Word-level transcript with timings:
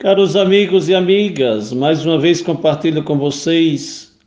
Caros 0.00 0.34
amigos 0.34 0.88
e 0.88 0.94
amigas, 0.94 1.74
mais 1.74 2.06
uma 2.06 2.18
vez 2.18 2.40
compartilho 2.40 3.02
com 3.02 3.18
vocês 3.18 4.18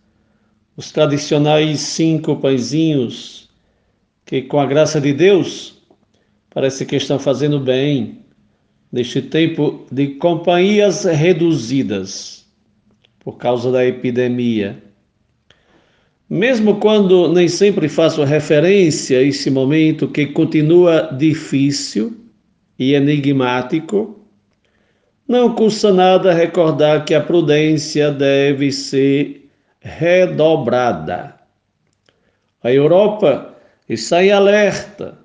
os 0.78 0.92
tradicionais 0.92 1.80
cinco 1.80 2.36
pãezinhos 2.36 3.50
que, 4.24 4.44
com 4.44 4.60
a 4.60 4.68
graça 4.68 5.02
de 5.02 5.12
Deus, 5.12 5.82
parece 6.52 6.86
que 6.86 6.96
estão 6.96 7.18
fazendo 7.18 7.60
bem 7.60 8.20
neste 8.92 9.20
tempo 9.20 9.84
de 9.92 10.10
companhias 10.10 11.06
reduzidas 11.06 12.46
por 13.22 13.38
causa 13.40 13.72
da 13.72 13.84
epidemia. 13.84 14.78
Mesmo 16.30 16.76
quando 16.76 17.34
nem 17.34 17.48
sempre 17.48 17.90
faço 17.90 18.24
referência 18.24 19.18
a 19.18 19.24
esse 19.24 19.50
momento 19.50 20.08
que 20.08 20.28
continua 20.28 21.10
difícil 21.18 22.16
e 22.78 22.94
enigmático, 22.94 24.23
não 25.28 25.56
custa 25.56 25.94
nada 25.94 26.34
recordar 26.34 27.06
que 27.06 27.14
a 27.14 27.22
prudência 27.22 28.12
deve 28.12 28.72
ser 28.72 29.50
redobrada. 29.80 31.36
A 32.62 32.72
Europa 32.72 33.56
está 33.88 34.24
em 34.24 34.32
alerta 34.32 35.18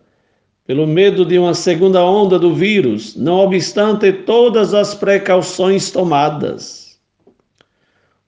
pelo 0.67 0.87
medo 0.87 1.25
de 1.25 1.39
uma 1.39 1.55
segunda 1.55 2.05
onda 2.05 2.39
do 2.39 2.55
vírus, 2.55 3.17
não 3.17 3.39
obstante 3.39 4.13
todas 4.13 4.75
as 4.75 4.95
precauções 4.95 5.91
tomadas. 5.91 6.99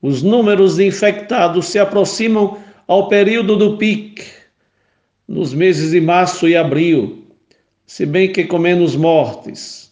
Os 0.01 0.23
números 0.23 0.77
de 0.77 0.87
infectados 0.87 1.67
se 1.67 1.79
aproximam 1.79 2.57
ao 2.87 3.09
período 3.09 3.57
do 3.57 3.77
pico, 3.77 4.23
nos 5.29 5.53
meses 5.53 5.91
de 5.91 6.01
março 6.01 6.49
e 6.49 6.57
abril, 6.57 7.27
se 7.87 8.07
bem 8.07 8.33
que 8.33 8.45
com 8.45 8.59
menos 8.59 8.97
mortes 8.97 9.90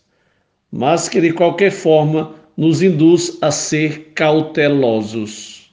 mas 0.71 1.09
que 1.09 1.21
de 1.21 1.33
qualquer 1.33 1.71
forma 1.71 2.35
nos 2.57 2.83
induz 2.83 3.39
a 3.41 3.51
ser 3.51 4.13
cautelosos. 4.15 5.71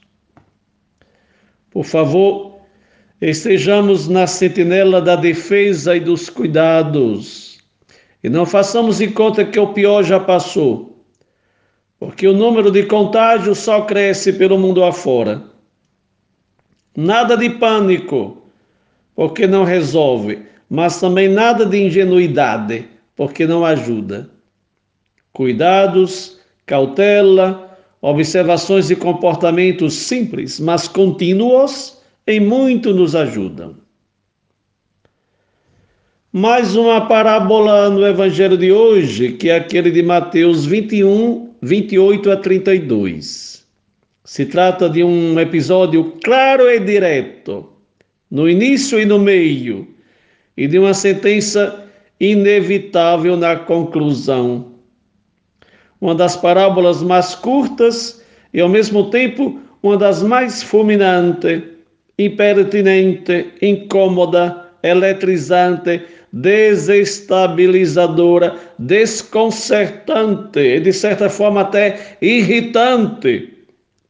Por 1.70 1.84
favor, 1.84 2.60
estejamos 3.20 4.08
na 4.08 4.26
sentinela 4.26 5.00
da 5.00 5.16
defesa 5.16 5.96
e 5.96 6.00
dos 6.00 6.30
cuidados 6.30 7.58
e 8.22 8.28
não 8.28 8.46
façamos 8.46 8.98
de 8.98 9.08
conta 9.08 9.44
que 9.44 9.58
o 9.58 9.72
pior 9.72 10.02
já 10.02 10.18
passou, 10.18 11.04
porque 11.98 12.26
o 12.26 12.32
número 12.32 12.70
de 12.70 12.84
contágios 12.84 13.58
só 13.58 13.82
cresce 13.82 14.32
pelo 14.32 14.58
mundo 14.58 14.82
afora. 14.82 15.42
Nada 16.96 17.36
de 17.36 17.50
pânico, 17.50 18.42
porque 19.14 19.46
não 19.46 19.64
resolve, 19.64 20.42
mas 20.68 20.98
também 20.98 21.28
nada 21.28 21.66
de 21.66 21.84
ingenuidade, 21.84 22.88
porque 23.14 23.46
não 23.46 23.64
ajuda 23.64 24.35
cuidados, 25.36 26.38
cautela, 26.64 27.78
observações 28.00 28.88
de 28.88 28.96
comportamentos 28.96 29.92
simples, 29.92 30.58
mas 30.58 30.88
contínuos, 30.88 31.98
em 32.26 32.40
muito 32.40 32.94
nos 32.94 33.14
ajudam. 33.14 33.76
Mais 36.32 36.74
uma 36.74 37.06
parábola 37.06 37.90
no 37.90 38.06
Evangelho 38.06 38.56
de 38.56 38.72
hoje, 38.72 39.32
que 39.32 39.50
é 39.50 39.56
aquele 39.56 39.90
de 39.90 40.02
Mateus 40.02 40.64
21, 40.64 41.50
28 41.60 42.30
a 42.30 42.36
32. 42.38 43.62
Se 44.24 44.46
trata 44.46 44.88
de 44.88 45.04
um 45.04 45.38
episódio 45.38 46.14
claro 46.24 46.66
e 46.70 46.80
direto, 46.80 47.68
no 48.30 48.48
início 48.48 48.98
e 48.98 49.04
no 49.04 49.18
meio, 49.18 49.86
e 50.56 50.66
de 50.66 50.78
uma 50.78 50.94
sentença 50.94 51.84
inevitável 52.18 53.36
na 53.36 53.54
conclusão 53.54 54.75
uma 56.00 56.14
das 56.14 56.36
parábolas 56.36 57.02
mais 57.02 57.34
curtas 57.34 58.22
e 58.52 58.60
ao 58.60 58.68
mesmo 58.68 59.10
tempo 59.10 59.58
uma 59.82 59.96
das 59.96 60.22
mais 60.22 60.62
fulminante, 60.62 61.64
impertinente, 62.18 63.52
incômoda, 63.62 64.68
eletrizante, 64.82 66.02
desestabilizadora, 66.32 68.56
desconcertante 68.78 70.58
e 70.58 70.80
de 70.80 70.92
certa 70.92 71.30
forma 71.30 71.62
até 71.62 72.18
irritante, 72.20 73.54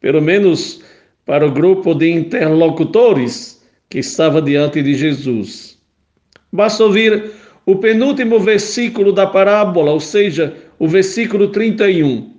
pelo 0.01 0.21
menos 0.21 0.83
para 1.25 1.47
o 1.47 1.51
grupo 1.51 1.95
de 1.95 2.11
interlocutores 2.11 3.65
que 3.89 3.99
estava 3.99 4.43
diante 4.43 4.83
de 4.83 4.95
Jesus. 4.95 5.79
Basta 6.53 6.85
ouvir 6.85 7.31
o 7.67 7.77
penúltimo 7.77 8.39
versículo 8.39 9.13
da 9.13 9.27
parábola, 9.27 9.93
ou 9.93 10.01
seja, 10.01 10.55
o 10.79 10.87
versículo 10.89 11.49
31, 11.49 12.33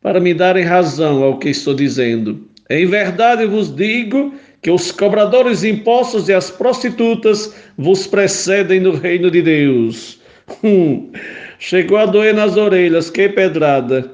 para 0.00 0.20
me 0.20 0.34
darem 0.34 0.64
razão 0.64 1.22
ao 1.22 1.38
que 1.38 1.50
estou 1.50 1.74
dizendo. 1.74 2.48
Em 2.70 2.86
verdade 2.86 3.46
vos 3.46 3.74
digo 3.74 4.34
que 4.62 4.70
os 4.70 4.92
cobradores 4.92 5.60
de 5.60 5.70
impostos 5.70 6.28
e 6.28 6.32
as 6.32 6.50
prostitutas 6.50 7.54
vos 7.76 8.06
precedem 8.06 8.80
no 8.80 8.92
reino 8.92 9.30
de 9.30 9.42
Deus. 9.42 10.20
Hum, 10.62 11.10
chegou 11.58 11.96
a 11.96 12.04
doer 12.04 12.34
nas 12.34 12.56
orelhas, 12.56 13.08
que 13.08 13.28
pedrada. 13.28 14.10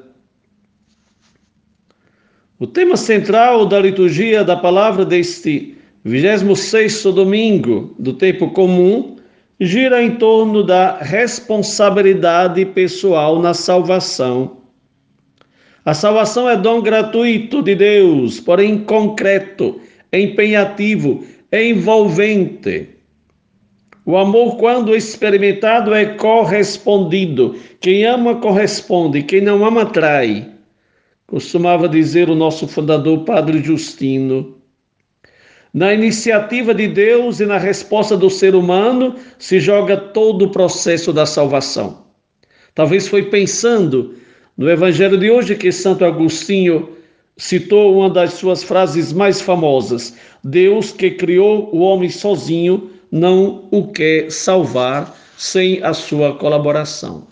O 2.60 2.66
tema 2.66 2.96
central 2.96 3.66
da 3.66 3.80
liturgia 3.80 4.44
da 4.44 4.54
palavra 4.54 5.04
deste 5.04 5.76
26 6.04 7.04
domingo 7.04 7.94
do 7.98 8.12
tempo 8.12 8.50
comum 8.50 9.17
gira 9.60 10.02
em 10.02 10.16
torno 10.16 10.62
da 10.62 10.98
responsabilidade 10.98 12.64
pessoal 12.66 13.40
na 13.40 13.54
salvação. 13.54 14.58
A 15.84 15.94
salvação 15.94 16.48
é 16.48 16.56
dom 16.56 16.82
gratuito 16.82 17.62
de 17.62 17.74
Deus, 17.74 18.38
porém 18.40 18.78
concreto, 18.78 19.80
empenhativo, 20.12 21.24
envolvente. 21.52 22.90
O 24.04 24.16
amor, 24.16 24.56
quando 24.56 24.94
experimentado, 24.94 25.94
é 25.94 26.04
correspondido. 26.06 27.56
Quem 27.80 28.04
ama, 28.04 28.36
corresponde. 28.36 29.22
Quem 29.22 29.40
não 29.40 29.64
ama, 29.64 29.84
trai. 29.86 30.48
Costumava 31.26 31.88
dizer 31.88 32.30
o 32.30 32.34
nosso 32.34 32.66
fundador, 32.66 33.24
Padre 33.24 33.62
Justino. 33.62 34.57
Na 35.72 35.92
iniciativa 35.92 36.74
de 36.74 36.88
Deus 36.88 37.40
e 37.40 37.46
na 37.46 37.58
resposta 37.58 38.16
do 38.16 38.30
ser 38.30 38.54
humano 38.54 39.16
se 39.38 39.60
joga 39.60 39.96
todo 39.96 40.46
o 40.46 40.50
processo 40.50 41.12
da 41.12 41.26
salvação. 41.26 42.06
Talvez 42.74 43.06
foi 43.06 43.24
pensando 43.24 44.14
no 44.56 44.70
evangelho 44.70 45.18
de 45.18 45.30
hoje 45.30 45.54
que 45.54 45.70
Santo 45.70 46.04
Agostinho 46.04 46.96
citou 47.36 47.98
uma 47.98 48.10
das 48.10 48.34
suas 48.34 48.62
frases 48.62 49.12
mais 49.12 49.40
famosas: 49.40 50.16
Deus 50.42 50.90
que 50.90 51.10
criou 51.10 51.74
o 51.74 51.80
homem 51.80 52.10
sozinho 52.10 52.90
não 53.10 53.68
o 53.70 53.88
quer 53.88 54.30
salvar 54.30 55.16
sem 55.36 55.82
a 55.82 55.94
sua 55.94 56.34
colaboração. 56.34 57.28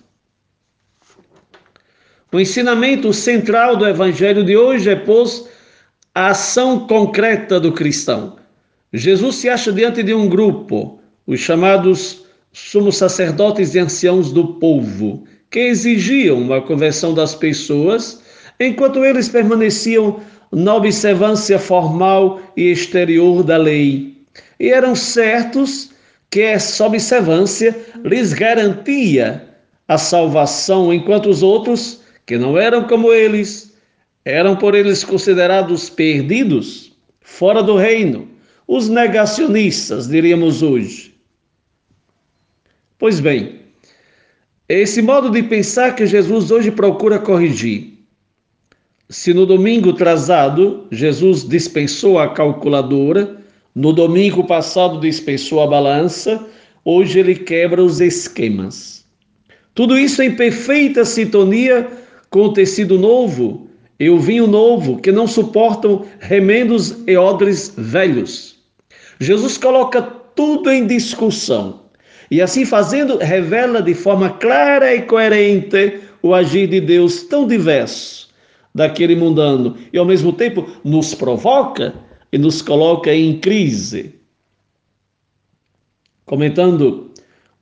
O 2.32 2.40
ensinamento 2.40 3.12
central 3.12 3.76
do 3.76 3.86
evangelho 3.86 4.44
de 4.44 4.56
hoje 4.56 4.90
é, 4.90 4.96
pois, 4.96 5.48
a 6.16 6.28
ação 6.28 6.86
concreta 6.86 7.60
do 7.60 7.72
cristão. 7.72 8.36
Jesus 8.90 9.36
se 9.36 9.50
acha 9.50 9.70
diante 9.70 10.02
de 10.02 10.14
um 10.14 10.26
grupo, 10.30 10.98
os 11.26 11.40
chamados 11.40 12.24
sumos 12.54 12.96
sacerdotes 12.96 13.74
e 13.74 13.80
anciãos 13.80 14.32
do 14.32 14.54
povo, 14.54 15.24
que 15.50 15.60
exigiam 15.60 16.50
a 16.54 16.62
conversão 16.62 17.12
das 17.12 17.34
pessoas, 17.34 18.22
enquanto 18.58 19.04
eles 19.04 19.28
permaneciam 19.28 20.18
na 20.50 20.76
observância 20.76 21.58
formal 21.58 22.40
e 22.56 22.70
exterior 22.70 23.42
da 23.42 23.58
lei. 23.58 24.16
E 24.58 24.70
eram 24.70 24.94
certos 24.94 25.90
que 26.30 26.40
essa 26.40 26.86
observância 26.86 27.76
lhes 28.02 28.32
garantia 28.32 29.46
a 29.86 29.98
salvação, 29.98 30.94
enquanto 30.94 31.28
os 31.28 31.42
outros, 31.42 32.00
que 32.24 32.38
não 32.38 32.56
eram 32.56 32.84
como 32.84 33.12
eles, 33.12 33.65
eram 34.26 34.56
por 34.56 34.74
eles 34.74 35.04
considerados 35.04 35.88
perdidos, 35.88 36.92
fora 37.20 37.62
do 37.62 37.76
reino, 37.76 38.28
os 38.66 38.88
negacionistas, 38.88 40.08
diríamos 40.08 40.64
hoje. 40.64 41.14
Pois 42.98 43.20
bem, 43.20 43.60
esse 44.68 45.00
modo 45.00 45.30
de 45.30 45.44
pensar 45.44 45.94
que 45.94 46.04
Jesus 46.04 46.50
hoje 46.50 46.72
procura 46.72 47.20
corrigir. 47.20 48.00
Se 49.08 49.32
no 49.32 49.46
domingo 49.46 49.92
trazado 49.92 50.88
Jesus 50.90 51.48
dispensou 51.48 52.18
a 52.18 52.28
calculadora, 52.34 53.40
no 53.72 53.92
domingo 53.92 54.42
passado 54.42 54.98
dispensou 54.98 55.62
a 55.62 55.68
balança, 55.68 56.44
hoje 56.84 57.20
ele 57.20 57.36
quebra 57.36 57.80
os 57.80 58.00
esquemas. 58.00 59.04
Tudo 59.72 59.96
isso 59.96 60.20
em 60.20 60.34
perfeita 60.34 61.04
sintonia 61.04 61.88
com 62.28 62.40
o 62.40 62.52
tecido 62.52 62.98
novo 62.98 63.65
e 63.98 64.10
o 64.10 64.18
vinho 64.18 64.46
novo, 64.46 64.98
que 65.00 65.10
não 65.10 65.26
suportam 65.26 66.04
remendos 66.20 66.96
e 67.06 67.16
odres 67.16 67.74
velhos. 67.76 68.56
Jesus 69.18 69.56
coloca 69.56 70.02
tudo 70.02 70.70
em 70.70 70.86
discussão 70.86 71.80
E 72.30 72.42
assim 72.42 72.66
fazendo, 72.66 73.16
revela 73.16 73.80
de 73.80 73.94
forma 73.94 74.30
clara 74.30 74.94
e 74.94 75.02
coerente 75.02 76.00
o 76.22 76.34
agir 76.34 76.68
de 76.68 76.80
Deus 76.80 77.22
tão 77.22 77.46
diverso 77.46 78.28
daquele 78.74 79.16
mundano 79.16 79.76
e 79.92 79.96
ao 79.96 80.04
mesmo 80.04 80.32
tempo 80.32 80.68
nos 80.84 81.14
provoca 81.14 81.94
e 82.30 82.36
nos 82.36 82.60
coloca 82.60 83.14
em 83.14 83.38
crise. 83.38 84.16
Comentando 86.26 87.05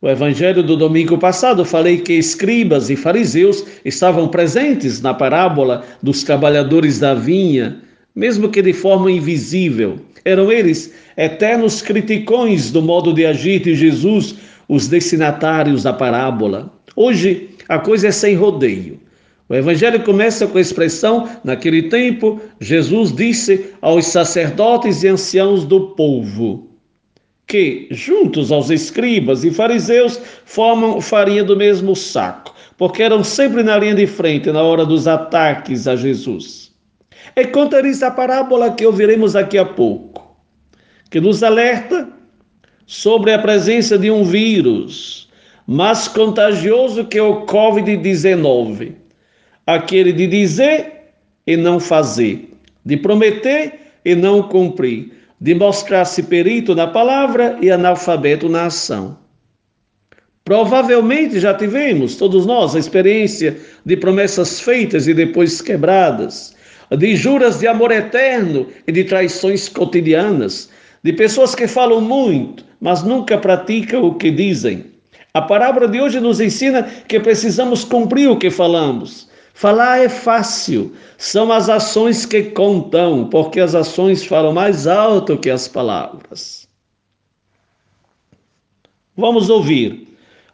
o 0.04 0.08
evangelho 0.10 0.62
do 0.62 0.76
domingo 0.76 1.16
passado, 1.16 1.64
falei 1.64 1.96
que 1.96 2.12
escribas 2.12 2.90
e 2.90 2.94
fariseus 2.94 3.64
estavam 3.86 4.28
presentes 4.28 5.00
na 5.00 5.14
parábola 5.14 5.82
dos 6.02 6.22
trabalhadores 6.22 6.98
da 6.98 7.14
vinha, 7.14 7.78
mesmo 8.14 8.50
que 8.50 8.60
de 8.60 8.74
forma 8.74 9.10
invisível. 9.10 9.98
Eram 10.22 10.52
eles 10.52 10.92
eternos 11.16 11.80
criticões 11.80 12.70
do 12.70 12.82
modo 12.82 13.14
de 13.14 13.24
agir 13.24 13.60
de 13.60 13.74
Jesus, 13.74 14.34
os 14.68 14.88
destinatários 14.88 15.84
da 15.84 15.92
parábola. 15.94 16.70
Hoje, 16.94 17.48
a 17.66 17.78
coisa 17.78 18.08
é 18.08 18.12
sem 18.12 18.34
rodeio. 18.34 19.00
O 19.48 19.54
evangelho 19.54 20.02
começa 20.02 20.46
com 20.46 20.58
a 20.58 20.60
expressão: 20.60 21.26
naquele 21.42 21.84
tempo, 21.84 22.42
Jesus 22.60 23.10
disse 23.10 23.70
aos 23.80 24.04
sacerdotes 24.04 25.02
e 25.02 25.08
anciãos 25.08 25.64
do 25.64 25.94
povo 25.94 26.73
que, 27.46 27.88
juntos 27.90 28.50
aos 28.50 28.70
escribas 28.70 29.44
e 29.44 29.50
fariseus, 29.50 30.20
formam 30.44 31.00
farinha 31.00 31.44
do 31.44 31.56
mesmo 31.56 31.94
saco, 31.94 32.54
porque 32.76 33.02
eram 33.02 33.22
sempre 33.22 33.62
na 33.62 33.78
linha 33.78 33.94
de 33.94 34.06
frente 34.06 34.50
na 34.50 34.62
hora 34.62 34.84
dos 34.84 35.06
ataques 35.06 35.86
a 35.86 35.96
Jesus. 35.96 36.72
É 37.36 37.44
conta-lhes 37.44 38.02
a 38.02 38.10
parábola 38.10 38.72
que 38.72 38.86
ouviremos 38.86 39.32
daqui 39.32 39.58
a 39.58 39.64
pouco, 39.64 40.36
que 41.10 41.20
nos 41.20 41.42
alerta 41.42 42.08
sobre 42.86 43.32
a 43.32 43.38
presença 43.38 43.98
de 43.98 44.10
um 44.10 44.24
vírus 44.24 45.28
mais 45.66 46.08
contagioso 46.08 47.04
que 47.04 47.18
o 47.20 47.46
Covid-19, 47.46 48.92
aquele 49.66 50.12
de 50.12 50.26
dizer 50.26 50.92
e 51.46 51.56
não 51.56 51.80
fazer, 51.80 52.50
de 52.84 52.96
prometer 52.96 53.80
e 54.04 54.14
não 54.14 54.42
cumprir, 54.42 55.23
de 55.44 55.54
mostrar-se 55.54 56.22
perito 56.22 56.74
na 56.74 56.86
palavra 56.86 57.58
e 57.60 57.70
analfabeto 57.70 58.48
na 58.48 58.64
ação. 58.64 59.18
Provavelmente 60.42 61.38
já 61.38 61.52
tivemos, 61.52 62.16
todos 62.16 62.46
nós, 62.46 62.74
a 62.74 62.78
experiência 62.78 63.54
de 63.84 63.94
promessas 63.94 64.58
feitas 64.58 65.06
e 65.06 65.12
depois 65.12 65.60
quebradas, 65.60 66.56
de 66.96 67.14
juras 67.14 67.58
de 67.58 67.66
amor 67.66 67.92
eterno 67.92 68.68
e 68.88 68.92
de 68.92 69.04
traições 69.04 69.68
cotidianas, 69.68 70.70
de 71.02 71.12
pessoas 71.12 71.54
que 71.54 71.68
falam 71.68 72.00
muito, 72.00 72.64
mas 72.80 73.02
nunca 73.02 73.36
praticam 73.36 74.02
o 74.02 74.14
que 74.14 74.30
dizem. 74.30 74.86
A 75.34 75.42
parábola 75.42 75.86
de 75.86 76.00
hoje 76.00 76.20
nos 76.20 76.40
ensina 76.40 76.84
que 77.06 77.20
precisamos 77.20 77.84
cumprir 77.84 78.30
o 78.30 78.38
que 78.38 78.48
falamos, 78.50 79.28
Falar 79.56 80.00
é 80.00 80.08
fácil, 80.08 80.92
são 81.16 81.52
as 81.52 81.68
ações 81.68 82.26
que 82.26 82.42
contam, 82.42 83.28
porque 83.28 83.60
as 83.60 83.72
ações 83.72 84.26
falam 84.26 84.52
mais 84.52 84.88
alto 84.88 85.38
que 85.38 85.48
as 85.48 85.68
palavras. 85.68 86.68
Vamos 89.16 89.48
ouvir 89.48 90.08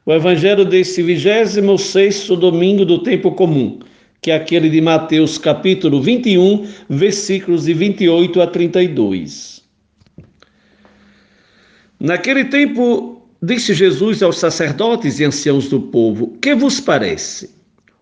o 0.04 0.12
evangelho 0.12 0.66
desse 0.66 1.02
26 1.02 2.28
domingo 2.28 2.84
do 2.84 3.02
tempo 3.02 3.32
comum, 3.32 3.80
que 4.20 4.30
é 4.30 4.34
aquele 4.34 4.68
de 4.68 4.82
Mateus 4.82 5.38
capítulo 5.38 6.02
21, 6.02 6.68
versículos 6.90 7.64
de 7.64 7.72
28 7.72 8.42
a 8.42 8.46
32. 8.46 9.62
Naquele 11.98 12.44
tempo, 12.44 13.22
disse 13.42 13.72
Jesus 13.72 14.22
aos 14.22 14.38
sacerdotes 14.38 15.20
e 15.20 15.24
anciãos 15.24 15.70
do 15.70 15.80
povo: 15.80 16.36
Que 16.42 16.54
vos 16.54 16.80
parece? 16.80 17.59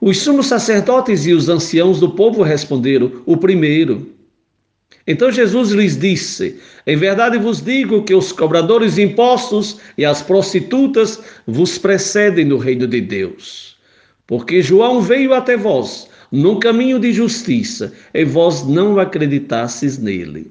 Os 0.00 0.18
sumos 0.18 0.46
sacerdotes 0.46 1.26
e 1.26 1.32
os 1.32 1.48
anciãos 1.48 2.00
do 2.00 2.10
povo 2.10 2.42
responderam: 2.42 3.12
O 3.26 3.36
primeiro. 3.36 4.12
Então 5.06 5.30
Jesus 5.30 5.70
lhes 5.70 5.98
disse: 5.98 6.58
Em 6.86 6.96
verdade 6.96 7.38
vos 7.38 7.60
digo 7.60 8.02
que 8.02 8.14
os 8.14 8.32
cobradores 8.32 8.94
de 8.94 9.02
impostos 9.02 9.78
e 9.98 10.04
as 10.04 10.22
prostitutas 10.22 11.20
vos 11.46 11.78
precedem 11.78 12.44
no 12.44 12.58
reino 12.58 12.86
de 12.86 13.00
Deus. 13.00 13.76
Porque 14.26 14.62
João 14.62 15.00
veio 15.00 15.34
até 15.34 15.56
vós 15.56 16.08
num 16.32 16.58
caminho 16.58 16.98
de 16.98 17.12
justiça 17.12 17.92
e 18.12 18.24
vós 18.24 18.66
não 18.66 18.98
acreditastes 18.98 19.98
nele. 19.98 20.50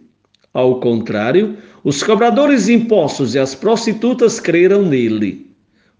Ao 0.53 0.79
contrário, 0.79 1.57
os 1.83 2.03
cobradores 2.03 2.67
de 2.67 2.73
impostos 2.73 3.35
e 3.35 3.39
as 3.39 3.55
prostitutas 3.55 4.39
creram 4.39 4.83
nele. 4.83 5.51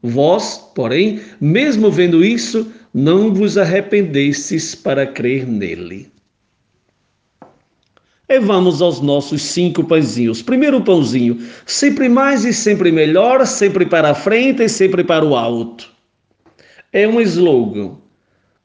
Vós, 0.02 0.58
porém, 0.76 1.22
mesmo 1.42 1.90
vendo 1.90 2.24
isso, 2.24 2.72
não 2.94 3.34
vos 3.34 3.58
arrependestes 3.58 4.76
para 4.76 5.08
crer 5.08 5.48
nele. 5.48 6.12
E 8.30 8.40
vamos 8.40 8.82
aos 8.82 9.02
nossos 9.02 9.42
cinco 9.42 9.84
pãezinhos. 9.84 10.42
Primeiro 10.42 10.82
pãozinho, 10.82 11.40
sempre 11.66 12.08
mais 12.08 12.46
e 12.46 12.54
sempre 12.54 12.92
melhor, 12.92 13.46
sempre 13.48 13.86
para 13.86 14.12
a 14.12 14.16
frente 14.16 14.64
e 14.64 14.70
sempre 14.70 15.04
para 15.04 15.26
o 15.26 15.36
alto. 15.36 15.92
É 16.92 17.08
um 17.08 17.20
slogan 17.20 17.98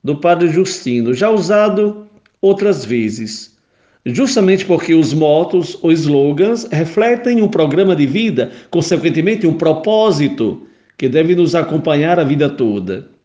do 0.04 0.16
Padre 0.16 0.48
Justino, 0.48 1.14
já 1.14 1.30
usado 1.30 2.06
outras 2.40 2.84
vezes, 2.84 3.56
justamente 4.04 4.64
porque 4.64 4.94
os 4.94 5.12
motos 5.12 5.78
ou 5.82 5.90
slogans 5.90 6.68
refletem 6.70 7.42
um 7.42 7.48
programa 7.48 7.96
de 7.96 8.06
vida, 8.06 8.52
consequentemente 8.70 9.46
um 9.46 9.54
propósito 9.54 10.66
que 10.96 11.08
deve 11.08 11.34
nos 11.34 11.54
acompanhar 11.54 12.20
a 12.20 12.24
vida 12.24 12.48
toda. 12.48 13.17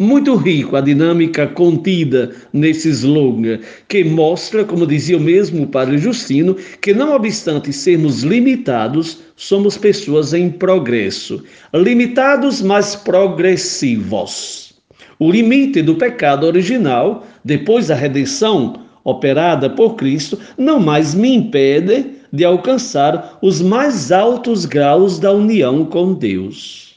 Muito 0.00 0.34
rico 0.34 0.76
a 0.76 0.80
dinâmica 0.80 1.46
contida 1.46 2.34
nesse 2.54 2.88
slogan, 2.88 3.58
que 3.86 4.02
mostra, 4.02 4.64
como 4.64 4.86
dizia 4.86 5.18
o 5.18 5.20
mesmo 5.20 5.66
Padre 5.66 5.98
Justino, 5.98 6.56
que 6.80 6.94
não 6.94 7.14
obstante 7.14 7.70
sermos 7.70 8.22
limitados, 8.22 9.18
somos 9.36 9.76
pessoas 9.76 10.32
em 10.32 10.48
progresso. 10.48 11.44
Limitados, 11.74 12.62
mas 12.62 12.96
progressivos. 12.96 14.72
O 15.18 15.30
limite 15.30 15.82
do 15.82 15.94
pecado 15.94 16.46
original, 16.46 17.26
depois 17.44 17.88
da 17.88 17.94
redenção 17.94 18.80
operada 19.04 19.68
por 19.68 19.96
Cristo, 19.96 20.38
não 20.56 20.80
mais 20.80 21.14
me 21.14 21.34
impede 21.34 22.06
de 22.32 22.42
alcançar 22.42 23.36
os 23.42 23.60
mais 23.60 24.10
altos 24.10 24.64
graus 24.64 25.18
da 25.18 25.30
união 25.30 25.84
com 25.84 26.14
Deus. 26.14 26.89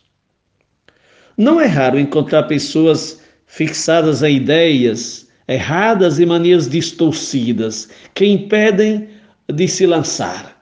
Não 1.37 1.59
é 1.59 1.65
raro 1.65 1.99
encontrar 1.99 2.43
pessoas 2.43 3.19
fixadas 3.47 4.23
a 4.23 4.29
ideias 4.29 5.23
erradas 5.47 6.19
e 6.19 6.25
manias 6.25 6.69
distorcidas 6.69 7.89
que 8.13 8.25
impedem 8.25 9.09
de 9.51 9.67
se 9.67 9.85
lançar. 9.85 10.53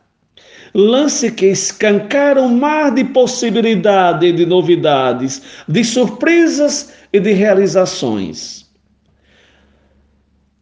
Lance 0.73 1.31
que 1.31 1.47
escancara 1.47 2.41
um 2.41 2.57
mar 2.57 2.93
de 2.93 3.03
possibilidade 3.03 4.27
e 4.27 4.31
de 4.31 4.45
novidades, 4.45 5.41
de 5.67 5.83
surpresas 5.83 6.93
e 7.11 7.19
de 7.19 7.33
realizações. 7.33 8.61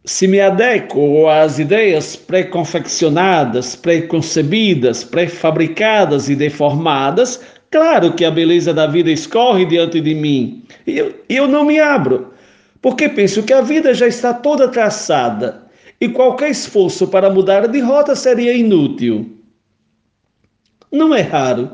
Se 0.04 0.26
me 0.26 0.40
adequo 0.40 1.28
às 1.28 1.60
ideias 1.60 2.16
pré-confeccionadas, 2.16 3.76
pré-concebidas, 3.76 5.04
pré-fabricadas 5.04 6.28
e 6.28 6.34
deformadas, 6.34 7.40
Claro 7.70 8.12
que 8.14 8.24
a 8.24 8.30
beleza 8.30 8.74
da 8.74 8.86
vida 8.86 9.10
escorre 9.10 9.64
diante 9.64 10.00
de 10.00 10.12
mim 10.14 10.64
e 10.86 10.98
eu, 10.98 11.14
eu 11.28 11.46
não 11.46 11.64
me 11.64 11.78
abro, 11.78 12.32
porque 12.82 13.08
penso 13.08 13.44
que 13.44 13.52
a 13.52 13.60
vida 13.60 13.94
já 13.94 14.08
está 14.08 14.34
toda 14.34 14.68
traçada 14.68 15.66
e 16.00 16.08
qualquer 16.08 16.50
esforço 16.50 17.06
para 17.06 17.30
mudar 17.30 17.68
de 17.68 17.78
rota 17.78 18.16
seria 18.16 18.52
inútil. 18.52 19.30
Não 20.90 21.14
é 21.14 21.20
raro 21.20 21.70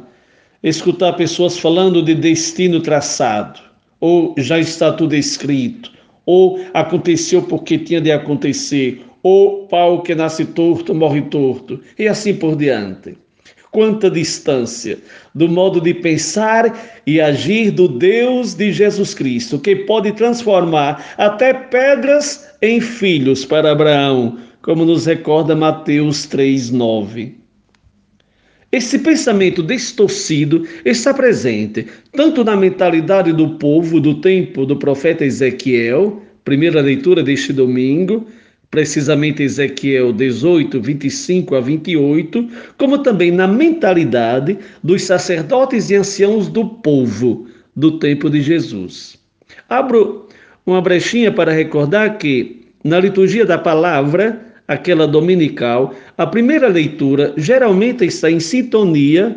escutar 0.63 1.15
pessoas 1.15 1.59
falando 1.59 2.03
de 2.03 2.15
destino 2.15 2.81
traçado, 2.81 3.61
ou 3.99 4.35
já 4.37 4.59
está 4.59 4.93
tudo 4.93 5.15
escrito, 5.15 5.93
ou 6.27 6.61
aconteceu 6.75 7.43
porque 7.43 7.79
tinha 7.79 8.01
de 8.01 8.13
acontecer, 8.13 9.03
ou 9.23 9.67
pau 9.69 10.03
que 10.03 10.15
nasce 10.15 10.45
torto 10.45 10.95
morre 10.95 11.23
torto, 11.23 11.81
e 11.99 12.07
assim 12.07 12.35
por 12.35 12.57
diante. 12.57 13.17
Quanta 13.71 14.11
distância 14.11 14.99
do 15.35 15.49
modo 15.49 15.81
de 15.81 15.93
pensar 15.93 17.01
e 17.07 17.21
agir 17.21 17.71
do 17.71 17.89
Deus 17.89 18.55
de 18.55 18.73
Jesus 18.73 19.13
Cristo, 19.13 19.59
que 19.59 19.77
pode 19.77 20.13
transformar 20.13 21.15
até 21.19 21.53
pedras 21.53 22.49
em 22.63 22.81
filhos 22.81 23.45
para 23.45 23.73
Abraão, 23.73 24.39
como 24.63 24.85
nos 24.85 25.07
recorda 25.07 25.55
Mateus 25.55 26.27
3:9. 26.27 27.35
Esse 28.73 28.99
pensamento 28.99 29.63
distorcido 29.63 30.67
está 30.85 31.15
presente 31.15 31.87
tanto 32.13 32.43
na 32.43 32.57
mentalidade 32.57 33.33
do 33.33 33.51
povo 33.51 34.01
do 34.01 34.21
tempo 34.21 34.67
do 34.67 34.77
profeta 34.77 35.25
Ezequiel, 35.25 36.23
primeira 36.45 36.81
leitura 36.81 37.23
deste 37.23 37.53
domingo, 37.53 38.27
precisamente 38.71 39.43
Ezequiel 39.43 40.13
18, 40.13 40.81
25 40.81 41.55
a 41.55 41.61
28, 41.61 42.49
como 42.77 42.99
também 42.99 43.31
na 43.31 43.47
mentalidade 43.47 44.59
dos 44.83 45.03
sacerdotes 45.03 45.91
e 45.91 45.95
anciãos 45.95 46.49
do 46.49 46.65
povo 46.65 47.47
do 47.75 47.99
tempo 47.99 48.29
de 48.29 48.41
Jesus. 48.41 49.19
Abro 49.69 50.29
uma 50.65 50.81
brechinha 50.81 51.31
para 51.31 51.53
recordar 51.53 52.19
que, 52.19 52.67
na 52.83 52.99
liturgia 52.99 53.45
da 53.45 53.59
palavra, 53.59 54.41
aquela 54.67 55.07
dominical, 55.07 55.95
a 56.19 56.27
primeira 56.27 56.69
leitura 56.69 57.33
geralmente 57.37 58.05
está 58.05 58.31
em 58.31 58.41
sintonia 58.41 59.37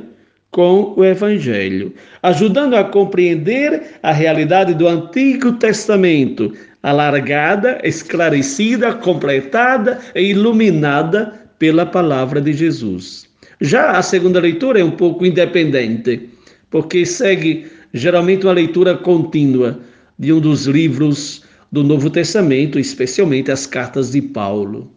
com 0.51 0.93
o 0.97 1.05
Evangelho, 1.05 1.93
ajudando 2.23 2.73
a 2.73 2.83
compreender 2.83 3.99
a 4.01 4.11
realidade 4.11 4.73
do 4.73 4.87
Antigo 4.87 5.53
Testamento, 5.53 6.53
alargada, 6.81 7.79
esclarecida, 7.83 8.93
completada 8.93 9.99
e 10.15 10.29
iluminada 10.31 11.49
pela 11.57 11.85
palavra 11.85 12.41
de 12.41 12.53
Jesus. 12.53 13.27
Já 13.61 13.91
a 13.91 14.01
segunda 14.01 14.39
leitura 14.39 14.79
é 14.79 14.83
um 14.83 14.91
pouco 14.91 15.25
independente, 15.25 16.29
porque 16.69 17.05
segue 17.05 17.69
geralmente 17.93 18.45
uma 18.45 18.53
leitura 18.53 18.95
contínua 18.95 19.79
de 20.17 20.31
um 20.31 20.39
dos 20.39 20.65
livros 20.65 21.43
do 21.71 21.83
Novo 21.83 22.09
Testamento, 22.09 22.79
especialmente 22.79 23.51
as 23.51 23.65
cartas 23.65 24.11
de 24.11 24.21
Paulo. 24.21 24.91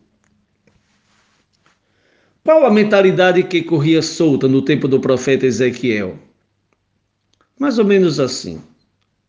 Qual 2.45 2.67
a 2.67 2.71
mentalidade 2.71 3.43
que 3.45 3.63
corria 3.63 4.03
solta 4.03 4.49
no 4.49 4.63
tempo 4.63 4.89
do 4.89 5.01
profeta 5.01 5.47
Ezequiel? 5.47 6.19
Mais 7.59 7.79
ou 7.79 7.85
menos 7.85 8.19
assim. 8.19 8.61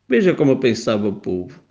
Veja 0.07 0.33
como 0.33 0.59
pensava 0.59 1.07
o 1.07 1.13
povo. 1.13 1.62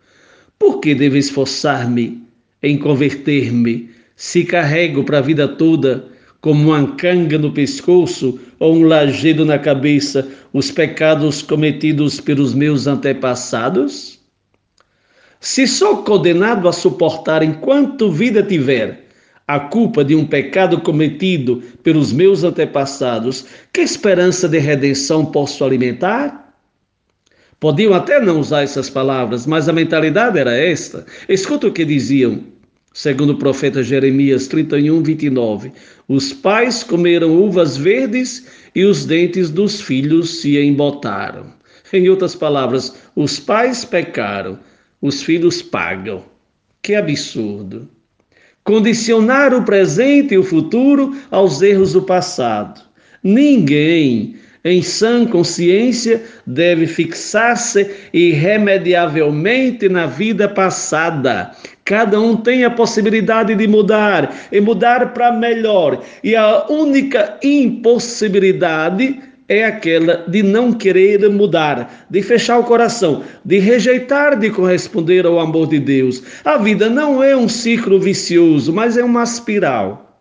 Por 0.62 0.78
que 0.78 0.94
devo 0.94 1.16
esforçar-me 1.16 2.22
em 2.62 2.78
converter-me 2.78 3.90
se 4.14 4.44
carrego 4.44 5.02
para 5.02 5.18
a 5.18 5.20
vida 5.20 5.48
toda, 5.48 6.04
como 6.40 6.68
uma 6.68 6.94
canga 6.94 7.36
no 7.36 7.50
pescoço 7.50 8.38
ou 8.60 8.76
um 8.76 8.84
lajedo 8.84 9.44
na 9.44 9.58
cabeça, 9.58 10.28
os 10.52 10.70
pecados 10.70 11.42
cometidos 11.42 12.20
pelos 12.20 12.54
meus 12.54 12.86
antepassados? 12.86 14.20
Se 15.40 15.66
sou 15.66 16.04
condenado 16.04 16.68
a 16.68 16.72
suportar 16.72 17.42
enquanto 17.42 18.12
vida 18.12 18.40
tiver 18.40 19.08
a 19.48 19.58
culpa 19.58 20.04
de 20.04 20.14
um 20.14 20.24
pecado 20.24 20.80
cometido 20.80 21.60
pelos 21.82 22.12
meus 22.12 22.44
antepassados, 22.44 23.46
que 23.72 23.80
esperança 23.80 24.48
de 24.48 24.60
redenção 24.60 25.26
posso 25.26 25.64
alimentar? 25.64 26.41
Podiam 27.62 27.94
até 27.94 28.18
não 28.18 28.40
usar 28.40 28.62
essas 28.62 28.90
palavras, 28.90 29.46
mas 29.46 29.68
a 29.68 29.72
mentalidade 29.72 30.36
era 30.36 30.52
esta. 30.52 31.06
Escuta 31.28 31.68
o 31.68 31.72
que 31.72 31.84
diziam, 31.84 32.42
segundo 32.92 33.34
o 33.34 33.38
profeta 33.38 33.84
Jeremias 33.84 34.48
31, 34.48 35.00
29. 35.00 35.70
Os 36.08 36.32
pais 36.32 36.82
comeram 36.82 37.30
uvas 37.30 37.76
verdes 37.76 38.48
e 38.74 38.84
os 38.84 39.06
dentes 39.06 39.48
dos 39.48 39.80
filhos 39.80 40.40
se 40.40 40.58
embotaram. 40.58 41.52
Em 41.92 42.08
outras 42.08 42.34
palavras, 42.34 42.96
os 43.14 43.38
pais 43.38 43.84
pecaram, 43.84 44.58
os 45.00 45.22
filhos 45.22 45.62
pagam. 45.62 46.24
Que 46.82 46.96
absurdo! 46.96 47.88
Condicionar 48.64 49.54
o 49.54 49.62
presente 49.62 50.34
e 50.34 50.38
o 50.38 50.42
futuro 50.42 51.16
aos 51.30 51.62
erros 51.62 51.92
do 51.92 52.02
passado. 52.02 52.82
Ninguém 53.22 54.41
em 54.64 54.80
sã 54.82 55.26
consciência, 55.26 56.22
deve 56.46 56.86
fixar-se 56.86 57.90
irremediavelmente 58.12 59.88
na 59.88 60.06
vida 60.06 60.48
passada. 60.48 61.50
Cada 61.84 62.20
um 62.20 62.36
tem 62.36 62.64
a 62.64 62.70
possibilidade 62.70 63.54
de 63.54 63.66
mudar 63.66 64.34
e 64.52 64.60
mudar 64.60 65.12
para 65.12 65.32
melhor, 65.32 66.02
e 66.22 66.36
a 66.36 66.66
única 66.68 67.38
impossibilidade 67.42 69.20
é 69.48 69.64
aquela 69.64 70.24
de 70.28 70.42
não 70.42 70.72
querer 70.72 71.28
mudar, 71.28 72.06
de 72.08 72.22
fechar 72.22 72.58
o 72.58 72.64
coração, 72.64 73.22
de 73.44 73.58
rejeitar 73.58 74.38
de 74.38 74.48
corresponder 74.50 75.26
ao 75.26 75.40
amor 75.40 75.68
de 75.68 75.78
Deus. 75.80 76.22
A 76.44 76.56
vida 76.56 76.88
não 76.88 77.22
é 77.22 77.36
um 77.36 77.48
ciclo 77.48 78.00
vicioso, 78.00 78.72
mas 78.72 78.96
é 78.96 79.04
uma 79.04 79.24
espiral. 79.24 80.11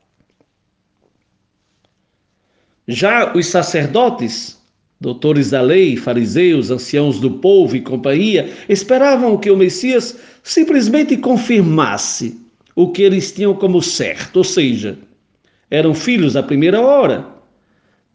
Já 2.87 3.31
os 3.35 3.47
sacerdotes, 3.47 4.59
doutores 4.99 5.51
da 5.51 5.61
lei, 5.61 5.95
fariseus, 5.95 6.71
anciãos 6.71 7.19
do 7.19 7.31
povo 7.31 7.75
e 7.75 7.81
companhia, 7.81 8.51
esperavam 8.67 9.37
que 9.37 9.51
o 9.51 9.57
Messias 9.57 10.17
simplesmente 10.41 11.15
confirmasse 11.17 12.39
o 12.75 12.91
que 12.91 13.03
eles 13.03 13.31
tinham 13.31 13.53
como 13.53 13.81
certo, 13.81 14.37
ou 14.37 14.43
seja, 14.43 14.97
eram 15.69 15.93
filhos 15.93 16.33
da 16.33 16.41
primeira 16.41 16.81
hora. 16.81 17.27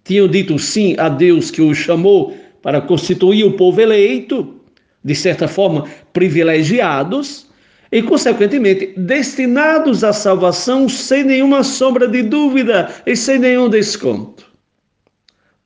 Tinham 0.05 0.29
dito 0.29 0.59
sim 0.59 0.97
a 0.99 1.09
Deus 1.09 1.51
que 1.51 1.63
os 1.63 1.79
chamou 1.79 2.37
para 2.61 2.81
constituir 2.81 3.45
o 3.45 3.53
povo 3.53 3.81
eleito, 3.81 4.61
de 5.05 5.15
certa 5.15 5.47
forma 5.47 5.89
privilegiados, 6.13 7.47
e, 7.93 8.03
consequentemente, 8.03 8.93
destinados 8.97 10.03
à 10.03 10.13
salvação 10.13 10.89
sem 10.89 11.23
nenhuma 11.23 11.63
sombra 11.63 12.09
de 12.09 12.23
dúvida 12.23 12.93
e 13.07 13.15
sem 13.15 13.39
nenhum 13.39 13.69
desconto. 13.69 14.46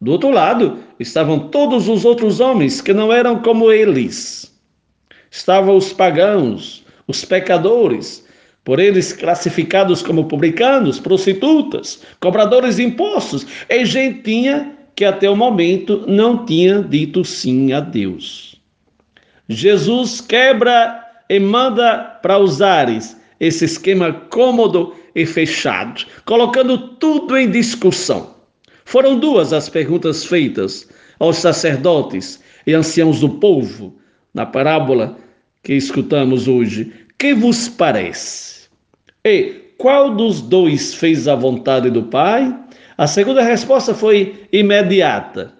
Do 0.00 0.12
outro 0.12 0.30
lado, 0.30 0.78
estavam 0.98 1.50
todos 1.50 1.86
os 1.86 2.06
outros 2.06 2.40
homens 2.40 2.80
que 2.80 2.92
não 2.94 3.12
eram 3.12 3.40
como 3.42 3.70
eles. 3.70 4.50
Estavam 5.30 5.76
os 5.76 5.92
pagãos, 5.92 6.82
os 7.06 7.22
pecadores, 7.24 8.26
por 8.64 8.78
eles 8.78 9.12
classificados 9.12 10.02
como 10.02 10.24
publicanos, 10.24 10.98
prostitutas, 10.98 12.02
cobradores 12.18 12.76
de 12.76 12.84
impostos 12.84 13.46
e 13.68 13.84
gentinha 13.84 14.74
que 14.96 15.04
até 15.04 15.28
o 15.28 15.36
momento 15.36 16.04
não 16.06 16.46
tinha 16.46 16.82
dito 16.82 17.24
sim 17.24 17.72
a 17.72 17.80
Deus. 17.80 18.56
Jesus 19.48 20.20
quebra 20.20 21.04
e 21.28 21.38
manda 21.38 21.98
para 22.22 22.38
usares 22.38 23.16
esse 23.38 23.64
esquema 23.64 24.12
cômodo 24.12 24.94
e 25.14 25.26
fechado, 25.26 26.06
colocando 26.24 26.78
tudo 26.96 27.36
em 27.36 27.50
discussão. 27.50 28.39
Foram 28.90 29.20
duas 29.20 29.52
as 29.52 29.68
perguntas 29.68 30.24
feitas 30.24 30.88
aos 31.20 31.36
sacerdotes 31.36 32.42
e 32.66 32.74
anciãos 32.74 33.20
do 33.20 33.28
povo 33.28 33.94
na 34.34 34.44
parábola 34.44 35.16
que 35.62 35.74
escutamos 35.74 36.48
hoje. 36.48 36.92
Que 37.16 37.32
vos 37.32 37.68
parece? 37.68 38.68
E 39.24 39.74
qual 39.78 40.12
dos 40.16 40.40
dois 40.40 40.92
fez 40.92 41.28
a 41.28 41.36
vontade 41.36 41.88
do 41.88 42.02
Pai? 42.02 42.52
A 42.98 43.06
segunda 43.06 43.42
resposta 43.42 43.94
foi 43.94 44.48
imediata. 44.52 45.52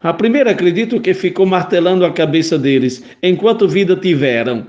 A 0.00 0.12
primeira, 0.12 0.50
acredito 0.50 1.00
que 1.00 1.14
ficou 1.14 1.46
martelando 1.46 2.04
a 2.04 2.12
cabeça 2.12 2.58
deles 2.58 3.04
enquanto 3.22 3.68
vida 3.68 3.94
tiveram, 3.94 4.66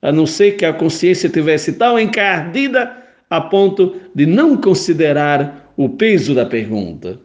a 0.00 0.12
não 0.12 0.26
ser 0.26 0.52
que 0.52 0.64
a 0.64 0.72
consciência 0.72 1.28
tivesse 1.28 1.72
tão 1.72 1.98
encardida 1.98 2.96
a 3.28 3.40
ponto 3.40 3.96
de 4.14 4.26
não 4.26 4.56
considerar 4.56 5.63
o 5.76 5.88
peso 5.88 6.34
da 6.34 6.46
pergunta. 6.46 7.18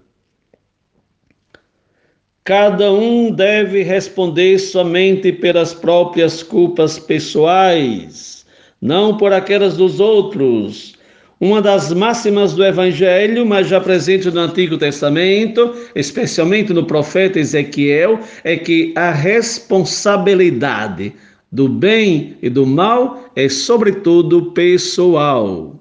Cada 2.43 2.91
um 2.91 3.31
deve 3.31 3.83
responder 3.83 4.57
somente 4.57 5.31
pelas 5.31 5.71
próprias 5.73 6.41
culpas 6.41 6.97
pessoais, 6.97 8.43
não 8.81 9.15
por 9.17 9.31
aquelas 9.31 9.77
dos 9.77 9.99
outros. 9.99 10.97
Uma 11.39 11.61
das 11.61 11.93
máximas 11.93 12.53
do 12.53 12.65
Evangelho, 12.65 13.45
mas 13.45 13.67
já 13.67 13.79
presente 13.79 14.31
no 14.31 14.41
Antigo 14.41 14.77
Testamento, 14.77 15.73
especialmente 15.95 16.73
no 16.73 16.83
profeta 16.83 17.39
Ezequiel, 17.39 18.19
é 18.43 18.57
que 18.57 18.91
a 18.95 19.11
responsabilidade 19.11 21.13
do 21.51 21.69
bem 21.69 22.35
e 22.41 22.49
do 22.49 22.65
mal 22.65 23.31
é, 23.35 23.47
sobretudo, 23.47 24.51
pessoal. 24.51 25.78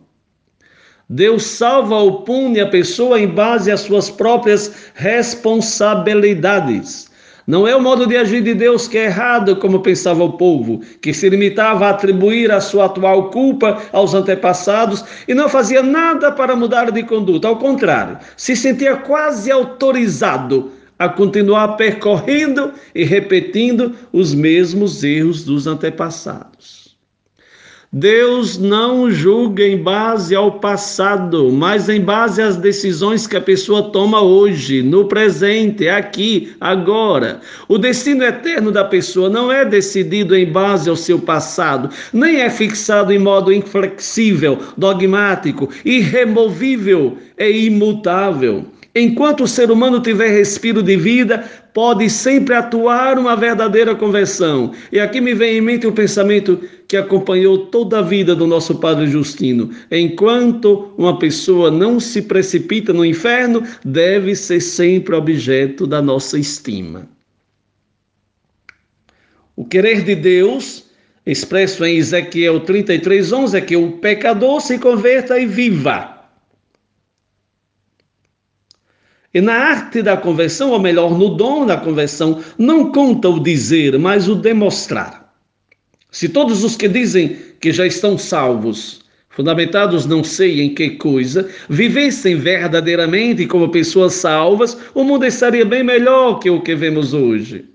Deus 1.10 1.44
salva 1.44 1.96
ou 1.96 2.20
pune 2.22 2.60
a 2.60 2.68
pessoa 2.68 3.18
em 3.18 3.26
base 3.26 3.70
às 3.70 3.80
suas 3.80 4.10
próprias 4.10 4.92
responsabilidades. 4.94 7.08
Não 7.46 7.66
é 7.66 7.74
o 7.74 7.80
modo 7.80 8.06
de 8.06 8.14
agir 8.14 8.42
de 8.42 8.52
Deus 8.52 8.86
que 8.86 8.98
é 8.98 9.06
errado, 9.06 9.56
como 9.56 9.80
pensava 9.80 10.22
o 10.22 10.34
povo, 10.34 10.82
que 11.00 11.14
se 11.14 11.30
limitava 11.30 11.86
a 11.86 11.90
atribuir 11.90 12.52
a 12.52 12.60
sua 12.60 12.84
atual 12.84 13.30
culpa 13.30 13.78
aos 13.90 14.12
antepassados 14.12 15.02
e 15.26 15.32
não 15.32 15.48
fazia 15.48 15.82
nada 15.82 16.30
para 16.30 16.54
mudar 16.54 16.92
de 16.92 17.02
conduta. 17.02 17.48
Ao 17.48 17.56
contrário, 17.56 18.18
se 18.36 18.54
sentia 18.54 18.96
quase 18.96 19.50
autorizado 19.50 20.72
a 20.98 21.08
continuar 21.08 21.78
percorrendo 21.78 22.70
e 22.94 23.02
repetindo 23.02 23.94
os 24.12 24.34
mesmos 24.34 25.02
erros 25.02 25.42
dos 25.42 25.66
antepassados. 25.66 26.87
Deus 27.90 28.58
não 28.58 29.10
julga 29.10 29.66
em 29.66 29.82
base 29.82 30.34
ao 30.34 30.60
passado, 30.60 31.50
mas 31.50 31.88
em 31.88 32.02
base 32.02 32.42
às 32.42 32.58
decisões 32.58 33.26
que 33.26 33.34
a 33.34 33.40
pessoa 33.40 33.82
toma 33.90 34.20
hoje, 34.20 34.82
no 34.82 35.06
presente, 35.06 35.88
aqui, 35.88 36.52
agora. 36.60 37.40
O 37.66 37.78
destino 37.78 38.24
eterno 38.24 38.70
da 38.70 38.84
pessoa 38.84 39.30
não 39.30 39.50
é 39.50 39.64
decidido 39.64 40.36
em 40.36 40.52
base 40.52 40.90
ao 40.90 40.96
seu 40.96 41.18
passado, 41.18 41.88
nem 42.12 42.42
é 42.42 42.50
fixado 42.50 43.10
em 43.10 43.18
modo 43.18 43.50
inflexível, 43.50 44.58
dogmático, 44.76 45.70
irremovível 45.82 47.16
e 47.38 47.68
imutável. 47.68 48.66
Enquanto 48.94 49.44
o 49.44 49.48
ser 49.48 49.70
humano 49.70 50.00
tiver 50.00 50.28
respiro 50.28 50.82
de 50.82 50.96
vida, 50.96 51.44
pode 51.74 52.08
sempre 52.08 52.54
atuar 52.54 53.18
uma 53.18 53.36
verdadeira 53.36 53.94
conversão. 53.94 54.72
E 54.90 54.98
aqui 54.98 55.20
me 55.20 55.34
vem 55.34 55.58
em 55.58 55.60
mente 55.60 55.86
o 55.86 55.92
pensamento 55.92 56.60
que 56.88 56.96
acompanhou 56.96 57.66
toda 57.66 57.98
a 57.98 58.02
vida 58.02 58.34
do 58.34 58.46
nosso 58.46 58.76
Padre 58.76 59.06
Justino. 59.06 59.70
Enquanto 59.90 60.92
uma 60.96 61.18
pessoa 61.18 61.70
não 61.70 62.00
se 62.00 62.22
precipita 62.22 62.92
no 62.92 63.04
inferno, 63.04 63.62
deve 63.84 64.34
ser 64.34 64.60
sempre 64.60 65.14
objeto 65.14 65.86
da 65.86 66.00
nossa 66.00 66.38
estima. 66.38 67.06
O 69.54 69.64
querer 69.64 70.02
de 70.02 70.14
Deus, 70.14 70.84
expresso 71.26 71.84
em 71.84 71.98
Ezequiel 71.98 72.60
33:11, 72.60 73.54
é 73.54 73.60
que 73.60 73.76
o 73.76 73.92
pecador 73.98 74.60
se 74.60 74.78
converta 74.78 75.38
e 75.38 75.46
viva. 75.46 76.17
E 79.34 79.40
na 79.40 79.52
arte 79.52 80.02
da 80.02 80.16
conversão, 80.16 80.70
ou 80.70 80.80
melhor, 80.80 81.16
no 81.16 81.28
dom 81.30 81.66
da 81.66 81.76
conversão, 81.76 82.42
não 82.56 82.90
conta 82.90 83.28
o 83.28 83.40
dizer, 83.40 83.98
mas 83.98 84.28
o 84.28 84.34
demonstrar. 84.34 85.32
Se 86.10 86.28
todos 86.28 86.64
os 86.64 86.76
que 86.76 86.88
dizem 86.88 87.36
que 87.60 87.70
já 87.70 87.86
estão 87.86 88.16
salvos, 88.16 89.02
fundamentados 89.28 90.06
não 90.06 90.24
sei 90.24 90.62
em 90.62 90.74
que 90.74 90.90
coisa, 90.90 91.48
vivessem 91.68 92.36
verdadeiramente 92.36 93.46
como 93.46 93.68
pessoas 93.68 94.14
salvas, 94.14 94.76
o 94.94 95.04
mundo 95.04 95.26
estaria 95.26 95.64
bem 95.64 95.84
melhor 95.84 96.38
que 96.38 96.48
o 96.48 96.62
que 96.62 96.74
vemos 96.74 97.12
hoje. 97.12 97.66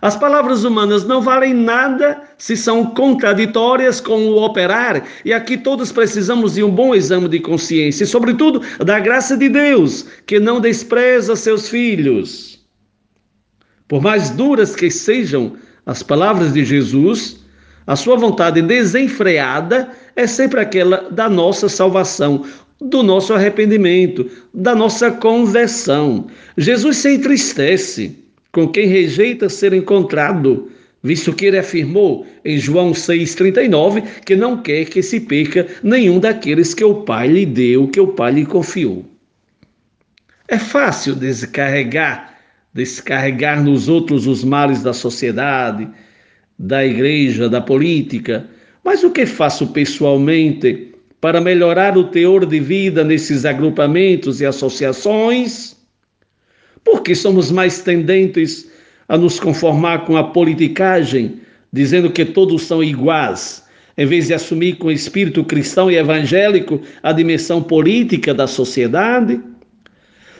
As 0.00 0.16
palavras 0.16 0.64
humanas 0.64 1.04
não 1.04 1.20
valem 1.20 1.52
nada 1.52 2.22
se 2.36 2.56
são 2.56 2.86
contraditórias 2.86 4.00
com 4.00 4.28
o 4.28 4.44
operar, 4.44 5.04
e 5.24 5.32
aqui 5.32 5.56
todos 5.56 5.90
precisamos 5.90 6.54
de 6.54 6.62
um 6.62 6.70
bom 6.70 6.94
exame 6.94 7.28
de 7.28 7.40
consciência, 7.40 8.04
e 8.04 8.06
sobretudo 8.06 8.62
da 8.78 9.00
graça 9.00 9.36
de 9.36 9.48
Deus, 9.48 10.06
que 10.26 10.38
não 10.38 10.60
despreza 10.60 11.34
seus 11.34 11.68
filhos. 11.68 12.64
Por 13.88 14.00
mais 14.00 14.30
duras 14.30 14.76
que 14.76 14.90
sejam 14.90 15.56
as 15.84 16.02
palavras 16.02 16.52
de 16.52 16.64
Jesus, 16.64 17.40
a 17.86 17.96
sua 17.96 18.16
vontade 18.16 18.60
desenfreada 18.62 19.90
é 20.14 20.26
sempre 20.26 20.60
aquela 20.60 21.08
da 21.10 21.28
nossa 21.28 21.68
salvação, 21.68 22.44
do 22.80 23.02
nosso 23.02 23.32
arrependimento, 23.32 24.30
da 24.54 24.74
nossa 24.74 25.10
conversão. 25.10 26.26
Jesus 26.56 26.98
se 26.98 27.14
entristece 27.14 28.27
com 28.58 28.66
quem 28.66 28.88
rejeita 28.88 29.48
ser 29.48 29.72
encontrado, 29.72 30.68
visto 31.00 31.32
que 31.32 31.46
ele 31.46 31.58
afirmou 31.58 32.26
em 32.44 32.58
João 32.58 32.90
6,39 32.90 34.02
que 34.26 34.34
não 34.34 34.60
quer 34.60 34.86
que 34.86 35.00
se 35.00 35.20
perca 35.20 35.64
nenhum 35.80 36.18
daqueles 36.18 36.74
que 36.74 36.82
o 36.82 37.02
Pai 37.02 37.28
lhe 37.28 37.46
deu, 37.46 37.86
que 37.86 38.00
o 38.00 38.08
Pai 38.08 38.32
lhe 38.32 38.44
confiou. 38.44 39.06
É 40.48 40.58
fácil 40.58 41.14
descarregar, 41.14 42.36
descarregar 42.74 43.62
nos 43.62 43.88
outros 43.88 44.26
os 44.26 44.42
males 44.42 44.82
da 44.82 44.92
sociedade, 44.92 45.88
da 46.58 46.84
igreja, 46.84 47.48
da 47.48 47.60
política, 47.60 48.44
mas 48.82 49.04
o 49.04 49.12
que 49.12 49.24
faço 49.24 49.68
pessoalmente 49.68 50.94
para 51.20 51.40
melhorar 51.40 51.96
o 51.96 52.10
teor 52.10 52.44
de 52.44 52.58
vida 52.58 53.04
nesses 53.04 53.44
agrupamentos 53.44 54.40
e 54.40 54.46
associações? 54.46 55.77
Porque 56.84 57.14
somos 57.14 57.50
mais 57.50 57.80
tendentes 57.80 58.70
a 59.08 59.16
nos 59.16 59.40
conformar 59.40 60.04
com 60.04 60.16
a 60.16 60.24
politicagem, 60.24 61.40
dizendo 61.72 62.10
que 62.10 62.24
todos 62.24 62.62
são 62.62 62.82
iguais, 62.82 63.64
em 63.96 64.06
vez 64.06 64.28
de 64.28 64.34
assumir 64.34 64.76
com 64.76 64.90
espírito 64.90 65.42
cristão 65.44 65.90
e 65.90 65.96
evangélico 65.96 66.80
a 67.02 67.12
dimensão 67.12 67.62
política 67.62 68.32
da 68.34 68.46
sociedade? 68.46 69.40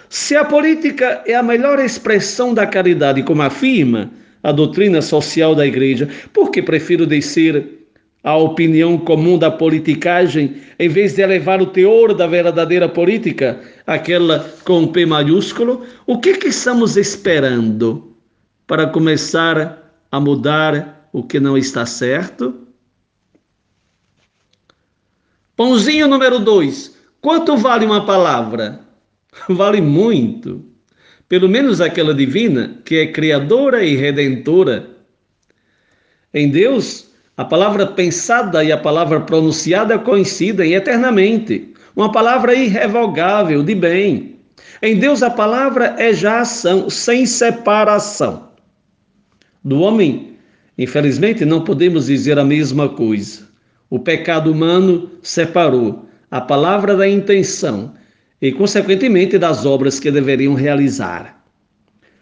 Se 0.09 0.37
a 0.37 0.45
política 0.45 1.23
é 1.27 1.35
a 1.35 1.43
melhor 1.43 1.79
expressão 1.79 2.55
da 2.55 2.67
caridade, 2.67 3.23
como 3.23 3.43
afirma 3.43 4.11
a 4.43 4.53
doutrina 4.53 5.03
social 5.03 5.55
da 5.55 5.67
igreja, 5.67 6.09
por 6.33 6.51
que 6.51 6.63
prefiro 6.63 7.07
descer 7.07 7.78
a 8.23 8.37
opinião 8.37 8.99
comum 8.99 9.39
da 9.39 9.51
politicagem, 9.51 10.61
em 10.79 10.89
vez 10.89 11.15
de 11.15 11.23
elevar 11.23 11.63
o 11.63 11.67
teor 11.67 12.15
da 12.15 12.27
verdadeira 12.27 12.89
política, 12.89 13.61
aquela 13.87 14.41
com 14.65 14.87
P 14.89 15.07
maiúsculo, 15.07 15.87
o 16.07 16.19
que, 16.19 16.35
que 16.35 16.49
estamos 16.49 16.97
esperando 16.97 18.15
para 18.67 18.87
começar 18.87 19.93
a 20.11 20.21
mudar 20.21 21.09
o 21.13 21.23
que 21.23 21.41
não 21.41 21.57
está 21.57 21.87
certo? 21.87 22.67
Pãozinho 25.57 26.07
número 26.07 26.39
dois. 26.39 26.97
Quanto 27.21 27.57
vale 27.57 27.85
uma 27.85 28.07
palavra? 28.07 28.81
Vale 29.49 29.81
muito. 29.81 30.65
Pelo 31.29 31.49
menos 31.49 31.81
aquela 31.81 32.15
divina, 32.15 32.81
que 32.85 32.97
é 32.97 33.07
criadora 33.13 33.85
e 33.85 33.95
redentora. 33.97 34.89
Em 36.33 36.49
Deus, 36.51 37.08
a 37.39 37.45
palavra 37.45 37.87
pensada 37.87 38.65
e 38.65 38.73
a 38.73 38.77
palavra 38.77 39.21
pronunciada 39.21 39.97
coincidem 39.97 40.75
eternamente. 40.75 41.73
Uma 41.95 42.11
palavra 42.11 42.53
irrevogável 42.53 43.63
de 43.63 43.77
bem. 43.77 44.41
Em 44.83 44.99
Deus 44.99 45.23
a 45.23 45.31
palavra 45.31 45.95
é 45.99 46.13
já 46.13 46.41
ação, 46.41 46.91
sem 46.91 47.25
separação. 47.25 48.49
Do 49.63 49.79
homem, 49.79 50.37
infelizmente, 50.77 51.45
não 51.45 51.63
podemos 51.63 52.07
dizer 52.07 52.41
a 52.41 52.45
mesma 52.45 52.89
coisa. 52.89 53.47
O 53.89 54.01
pecado 54.01 54.51
humano 54.51 55.09
separou 55.23 56.09
a 56.33 56.41
palavra 56.41 56.97
da 56.97 57.09
intenção 57.09 57.95
e, 58.43 58.51
consequentemente, 58.51 59.39
das 59.39 59.65
obras 59.65 60.01
que 60.01 60.11
deveriam 60.11 60.55
realizar. 60.55 61.41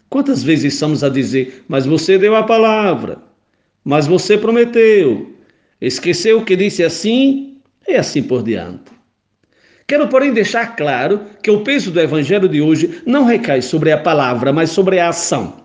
Quantas 0.09 0.43
vezes 0.43 0.75
estamos 0.75 1.03
a 1.03 1.09
dizer, 1.09 1.65
mas 1.67 1.87
você 1.87 2.19
deu 2.19 2.35
a 2.35 2.43
palavra, 2.43 3.26
mas 3.87 4.05
você 4.05 4.37
prometeu, 4.37 5.31
esqueceu 5.79 6.39
o 6.39 6.43
que 6.43 6.57
disse 6.57 6.83
assim 6.83 7.61
e 7.87 7.95
assim 7.95 8.21
por 8.21 8.43
diante. 8.43 8.91
Quero, 9.87 10.09
porém, 10.09 10.33
deixar 10.33 10.75
claro 10.75 11.21
que 11.41 11.49
o 11.49 11.61
peso 11.61 11.89
do 11.89 12.01
evangelho 12.01 12.49
de 12.49 12.61
hoje 12.61 13.01
não 13.05 13.23
recai 13.23 13.61
sobre 13.61 13.93
a 13.93 13.97
palavra, 13.97 14.51
mas 14.51 14.71
sobre 14.71 14.99
a 14.99 15.07
ação. 15.07 15.63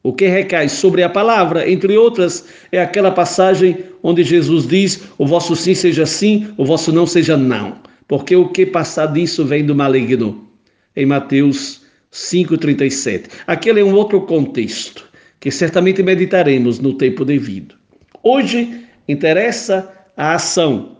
O 0.00 0.12
que 0.12 0.28
recai 0.28 0.68
sobre 0.68 1.02
a 1.02 1.08
palavra, 1.08 1.68
entre 1.68 1.98
outras, 1.98 2.44
é 2.70 2.80
aquela 2.80 3.10
passagem 3.10 3.76
onde 4.00 4.22
Jesus 4.22 4.64
diz: 4.64 5.02
O 5.18 5.26
vosso 5.26 5.56
sim 5.56 5.74
seja 5.74 6.06
sim, 6.06 6.46
o 6.56 6.64
vosso 6.64 6.92
não 6.92 7.04
seja 7.04 7.36
não. 7.36 7.78
Porque 8.06 8.36
o 8.36 8.48
que 8.50 8.64
passar 8.64 9.06
disso 9.06 9.44
vem 9.44 9.66
do 9.66 9.74
maligno. 9.74 10.46
Em 10.94 11.04
Mateus 11.04 11.82
5,37. 12.12 13.24
Aquele 13.44 13.80
é 13.80 13.84
um 13.84 13.96
outro 13.96 14.20
contexto 14.20 15.05
que 15.46 15.50
certamente 15.52 16.02
meditaremos 16.02 16.80
no 16.80 16.94
tempo 16.94 17.24
devido. 17.24 17.76
Hoje 18.20 18.80
interessa 19.06 19.88
a 20.16 20.34
ação, 20.34 20.96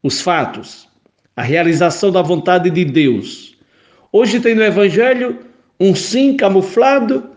os 0.00 0.20
fatos, 0.20 0.86
a 1.34 1.42
realização 1.42 2.12
da 2.12 2.22
vontade 2.22 2.70
de 2.70 2.84
Deus. 2.84 3.58
Hoje 4.12 4.38
tem 4.38 4.54
no 4.54 4.62
Evangelho 4.62 5.40
um 5.80 5.92
sim 5.92 6.36
camuflado 6.36 7.30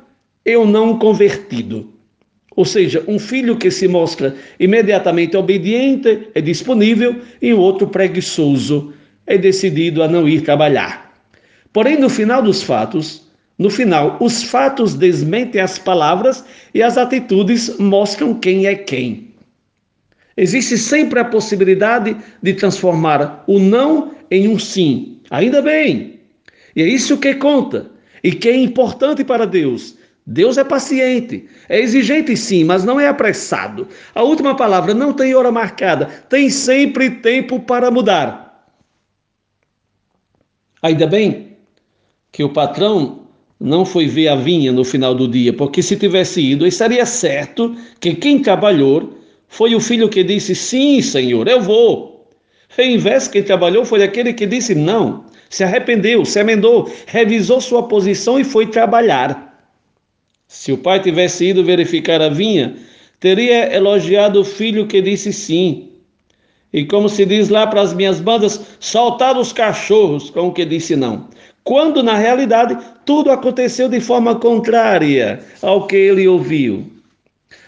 e 0.45 0.55
um 0.55 0.67
não 0.67 0.99
convertido. 0.99 1.91
Ou 2.55 2.65
seja, 2.65 3.03
um 3.07 3.17
filho 3.17 3.57
que 3.57 3.71
se 3.71 3.87
mostra 3.87 4.35
imediatamente 4.59 5.35
obediente 5.35 6.27
é 6.35 6.39
disponível 6.39 7.19
e 7.41 7.51
o 7.51 7.59
outro 7.59 7.87
preguiçoso 7.87 8.93
é 9.25 9.39
decidido 9.39 10.03
a 10.03 10.07
não 10.07 10.29
ir 10.29 10.41
trabalhar. 10.41 11.19
Porém, 11.73 11.97
no 11.97 12.11
final 12.11 12.43
dos 12.43 12.61
fatos, 12.61 13.22
no 13.57 13.69
final, 13.69 14.17
os 14.19 14.43
fatos 14.43 14.95
desmentem 14.95 15.61
as 15.61 15.77
palavras 15.77 16.43
e 16.73 16.81
as 16.81 16.97
atitudes 16.97 17.77
mostram 17.77 18.33
quem 18.33 18.65
é 18.65 18.75
quem. 18.75 19.31
Existe 20.35 20.77
sempre 20.77 21.19
a 21.19 21.25
possibilidade 21.25 22.17
de 22.41 22.53
transformar 22.53 23.43
o 23.45 23.59
não 23.59 24.15
em 24.31 24.47
um 24.47 24.57
sim. 24.57 25.19
Ainda 25.29 25.61
bem. 25.61 26.19
E 26.75 26.81
é 26.81 26.87
isso 26.87 27.19
que 27.19 27.35
conta 27.35 27.91
e 28.23 28.31
que 28.31 28.49
é 28.49 28.55
importante 28.55 29.23
para 29.23 29.45
Deus. 29.45 29.95
Deus 30.25 30.57
é 30.57 30.63
paciente, 30.63 31.49
é 31.67 31.79
exigente 31.81 32.35
sim, 32.37 32.63
mas 32.63 32.85
não 32.85 32.97
é 32.97 33.07
apressado. 33.07 33.87
A 34.15 34.23
última 34.23 34.55
palavra 34.55 34.93
não 34.93 35.11
tem 35.11 35.35
hora 35.35 35.51
marcada, 35.51 36.05
tem 36.29 36.49
sempre 36.49 37.09
tempo 37.09 37.59
para 37.59 37.91
mudar. 37.91 38.71
Ainda 40.81 41.05
bem 41.05 41.57
que 42.31 42.43
o 42.43 42.49
patrão 42.49 43.22
não 43.63 43.85
foi 43.85 44.07
ver 44.07 44.27
a 44.27 44.35
vinha 44.35 44.73
no 44.73 44.83
final 44.83 45.15
do 45.15 45.25
dia, 45.25 45.53
porque 45.53 45.81
se 45.81 45.95
tivesse 45.95 46.41
ido, 46.41 46.67
estaria 46.67 47.05
certo 47.05 47.73
que 47.97 48.13
quem 48.13 48.41
trabalhou 48.41 49.17
foi 49.47 49.73
o 49.73 49.79
filho 49.79 50.09
que 50.09 50.21
disse: 50.21 50.53
Sim, 50.53 51.01
senhor, 51.01 51.47
eu 51.47 51.61
vou. 51.61 52.27
Em 52.77 52.97
vez 52.97 53.29
quem 53.29 53.41
trabalhou 53.41 53.85
foi 53.85 54.03
aquele 54.03 54.33
que 54.33 54.45
disse 54.45 54.75
não, 54.75 55.23
se 55.49 55.63
arrependeu, 55.63 56.25
se 56.25 56.41
emendou, 56.41 56.91
revisou 57.05 57.61
sua 57.61 57.83
posição 57.83 58.37
e 58.37 58.43
foi 58.43 58.67
trabalhar. 58.67 59.65
Se 60.45 60.73
o 60.73 60.77
pai 60.77 60.99
tivesse 60.99 61.45
ido 61.45 61.63
verificar 61.63 62.21
a 62.21 62.27
vinha, 62.27 62.75
teria 63.17 63.73
elogiado 63.73 64.41
o 64.41 64.45
filho 64.45 64.87
que 64.87 65.01
disse 65.01 65.31
sim. 65.31 65.89
E 66.73 66.83
como 66.83 67.07
se 67.07 67.25
diz 67.25 67.47
lá 67.47 67.65
para 67.65 67.81
as 67.81 67.93
minhas 67.93 68.19
bandas, 68.19 68.59
soltado 68.79 69.39
os 69.39 69.53
cachorros 69.53 70.29
com 70.31 70.47
o 70.47 70.51
que 70.51 70.65
disse 70.65 70.97
não. 70.97 71.29
Quando 71.63 72.03
na 72.03 72.15
realidade 72.15 72.77
tudo 73.05 73.31
aconteceu 73.31 73.87
de 73.87 73.99
forma 74.01 74.35
contrária 74.35 75.41
ao 75.61 75.87
que 75.87 75.95
ele 75.95 76.27
ouviu. 76.27 76.91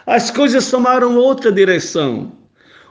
As 0.06 0.30
coisas 0.30 0.70
tomaram 0.70 1.18
outra 1.18 1.52
direção. 1.52 2.32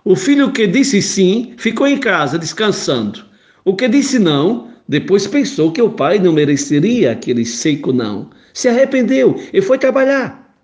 O 0.05 0.17
filho 0.17 0.53
que 0.53 0.67
disse 0.67 1.01
sim 1.01 1.55
ficou 1.57 1.87
em 1.87 1.99
casa 1.99 2.39
descansando. 2.39 3.25
O 3.65 3.75
que 3.75 3.89
disse 3.89 4.19
não, 4.19 4.69
depois 4.89 5.27
pensou 5.27 5.73
que 5.73 5.81
o 5.81 5.91
pai 5.91 6.19
não 6.19 6.33
mereceria 6.33 7.13
aquele 7.13 7.45
seco 7.45 7.93
não 7.93 8.31
se 8.55 8.69
arrependeu 8.69 9.37
e 9.53 9.61
foi 9.61 9.77
trabalhar. 9.77 10.55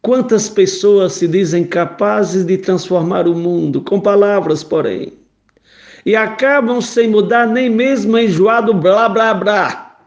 Quantas 0.00 0.48
pessoas 0.48 1.14
se 1.14 1.26
dizem 1.26 1.64
capazes 1.64 2.44
de 2.44 2.56
transformar 2.56 3.26
o 3.26 3.34
mundo 3.34 3.82
com 3.82 4.00
palavras, 4.00 4.62
porém, 4.62 5.12
e 6.06 6.16
acabam 6.16 6.80
sem 6.80 7.08
mudar 7.08 7.46
nem 7.46 7.68
mesmo 7.68 8.16
enjoado 8.16 8.72
blá 8.72 9.08
blá 9.08 9.34
blá. 9.34 9.98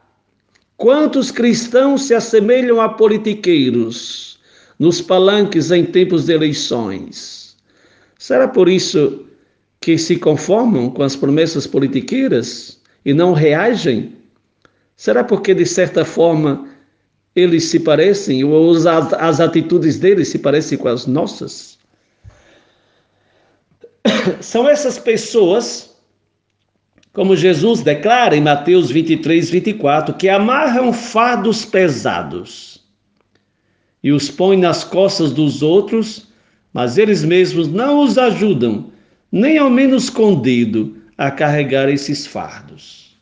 Quantos 0.77 1.29
cristãos 1.29 2.03
se 2.03 2.15
assemelham 2.15 2.81
a 2.81 2.89
politiqueiros 2.89 4.39
nos 4.79 5.01
palanques 5.01 5.69
em 5.69 5.85
tempos 5.85 6.25
de 6.25 6.33
eleições? 6.33 7.55
Será 8.17 8.47
por 8.47 8.67
isso 8.67 9.27
que 9.79 9.97
se 9.97 10.15
conformam 10.15 10.89
com 10.89 11.03
as 11.03 11.15
promessas 11.15 11.67
politiqueiras 11.67 12.81
e 13.05 13.13
não 13.13 13.33
reagem 13.33 14.17
Será 14.99 15.23
porque, 15.23 15.53
de 15.53 15.65
certa 15.65 16.03
forma, 16.03 16.67
eles 17.33 17.63
se 17.69 17.79
parecem, 17.79 18.43
ou 18.43 18.73
as 19.17 19.39
atitudes 19.39 19.97
deles 19.97 20.27
se 20.27 20.37
parecem 20.37 20.77
com 20.77 20.89
as 20.89 21.05
nossas? 21.05 21.79
São 24.41 24.67
essas 24.67 24.99
pessoas, 24.99 25.88
como 27.19 27.35
Jesus 27.35 27.81
declara 27.81 28.33
em 28.33 28.39
Mateus 28.39 28.89
23, 28.89 29.49
24, 29.49 30.13
que 30.13 30.29
amarram 30.29 30.93
fardos 30.93 31.65
pesados 31.65 32.81
e 34.01 34.09
os 34.09 34.31
põem 34.31 34.57
nas 34.57 34.85
costas 34.85 35.33
dos 35.33 35.61
outros, 35.61 36.29
mas 36.71 36.97
eles 36.97 37.25
mesmos 37.25 37.67
não 37.67 37.99
os 38.05 38.17
ajudam, 38.17 38.89
nem 39.29 39.57
ao 39.57 39.69
menos 39.69 40.09
com 40.09 40.33
dedo, 40.33 40.95
a 41.17 41.29
carregar 41.29 41.89
esses 41.89 42.25
fardos. 42.25 43.17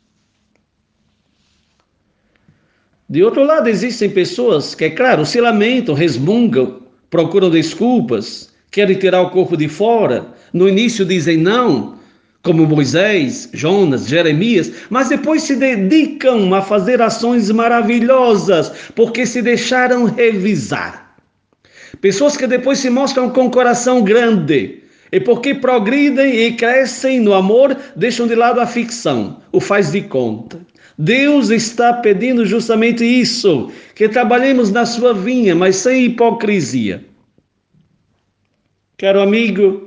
De 3.09 3.23
outro 3.23 3.43
lado, 3.43 3.67
existem 3.67 4.11
pessoas 4.11 4.75
que, 4.75 4.85
é 4.85 4.91
claro, 4.91 5.25
se 5.25 5.41
lamentam, 5.41 5.95
resmungam, 5.95 6.83
procuram 7.09 7.49
desculpas, 7.49 8.53
querem 8.69 8.99
tirar 8.99 9.23
o 9.23 9.31
corpo 9.31 9.57
de 9.57 9.67
fora. 9.67 10.35
No 10.53 10.69
início 10.69 11.03
dizem 11.03 11.37
não, 11.37 11.96
como 12.47 12.65
Moisés, 12.65 13.49
Jonas, 13.53 14.07
Jeremias, 14.07 14.71
mas 14.89 15.09
depois 15.09 15.43
se 15.43 15.53
dedicam 15.57 16.53
a 16.55 16.61
fazer 16.61 17.01
ações 17.01 17.51
maravilhosas, 17.51 18.71
porque 18.95 19.25
se 19.25 19.41
deixaram 19.41 20.05
revisar. 20.05 21.13
Pessoas 21.99 22.37
que 22.37 22.47
depois 22.47 22.79
se 22.79 22.89
mostram 22.89 23.29
com 23.29 23.51
coração 23.51 24.01
grande, 24.01 24.81
e 25.11 25.19
porque 25.19 25.53
progridem 25.53 26.39
e 26.45 26.53
crescem 26.53 27.19
no 27.19 27.33
amor, 27.33 27.75
deixam 27.97 28.25
de 28.27 28.35
lado 28.35 28.61
a 28.61 28.65
ficção, 28.65 29.41
o 29.51 29.59
faz 29.59 29.91
de 29.91 30.01
conta. 30.01 30.57
Deus 30.97 31.49
está 31.49 31.93
pedindo 31.93 32.45
justamente 32.45 33.03
isso, 33.03 33.69
que 33.93 34.07
trabalhemos 34.07 34.71
na 34.71 34.85
sua 34.85 35.13
vinha, 35.13 35.53
mas 35.53 35.75
sem 35.75 36.05
hipocrisia. 36.05 37.03
Caro 38.97 39.21
amigo 39.21 39.86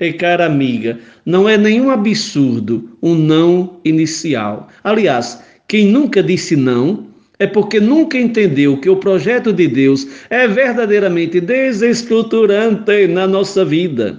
e 0.00 0.12
cara 0.14 0.46
amiga, 0.46 0.98
não 1.26 1.48
é 1.48 1.58
nenhum 1.58 1.90
absurdo 1.90 2.96
um 3.02 3.14
não 3.14 3.78
inicial. 3.84 4.68
Aliás, 4.82 5.42
quem 5.68 5.86
nunca 5.86 6.22
disse 6.22 6.56
não 6.56 7.06
é 7.38 7.46
porque 7.46 7.78
nunca 7.78 8.18
entendeu 8.18 8.76
que 8.78 8.90
o 8.90 8.96
projeto 8.96 9.52
de 9.52 9.68
Deus 9.68 10.06
é 10.28 10.48
verdadeiramente 10.48 11.40
desestruturante 11.40 13.06
na 13.06 13.26
nossa 13.26 13.64
vida. 13.64 14.18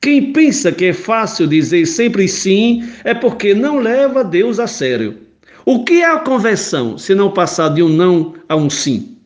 Quem 0.00 0.32
pensa 0.32 0.72
que 0.72 0.86
é 0.86 0.92
fácil 0.92 1.46
dizer 1.46 1.86
sempre 1.86 2.26
sim 2.26 2.82
é 3.04 3.12
porque 3.12 3.54
não 3.54 3.78
leva 3.78 4.24
Deus 4.24 4.58
a 4.58 4.66
sério. 4.66 5.16
O 5.66 5.84
que 5.84 6.00
é 6.00 6.06
a 6.06 6.18
conversão 6.18 6.96
se 6.96 7.14
não 7.14 7.30
passar 7.30 7.68
de 7.70 7.82
um 7.82 7.88
não 7.88 8.34
a 8.48 8.56
um 8.56 8.70
sim? 8.70 9.19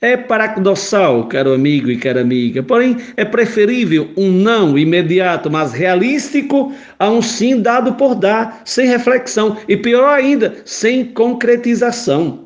É 0.00 0.14
paradoxal, 0.14 1.26
caro 1.26 1.54
amigo 1.54 1.90
e 1.90 1.96
cara 1.96 2.20
amiga, 2.20 2.62
porém 2.62 2.98
é 3.16 3.24
preferível 3.24 4.10
um 4.14 4.30
não 4.30 4.76
imediato, 4.76 5.50
mas 5.50 5.72
realístico, 5.72 6.70
a 6.98 7.08
um 7.08 7.22
sim 7.22 7.62
dado 7.62 7.94
por 7.94 8.14
dar, 8.14 8.60
sem 8.66 8.86
reflexão 8.86 9.56
e 9.66 9.74
pior 9.74 10.06
ainda, 10.06 10.56
sem 10.66 11.02
concretização. 11.06 12.45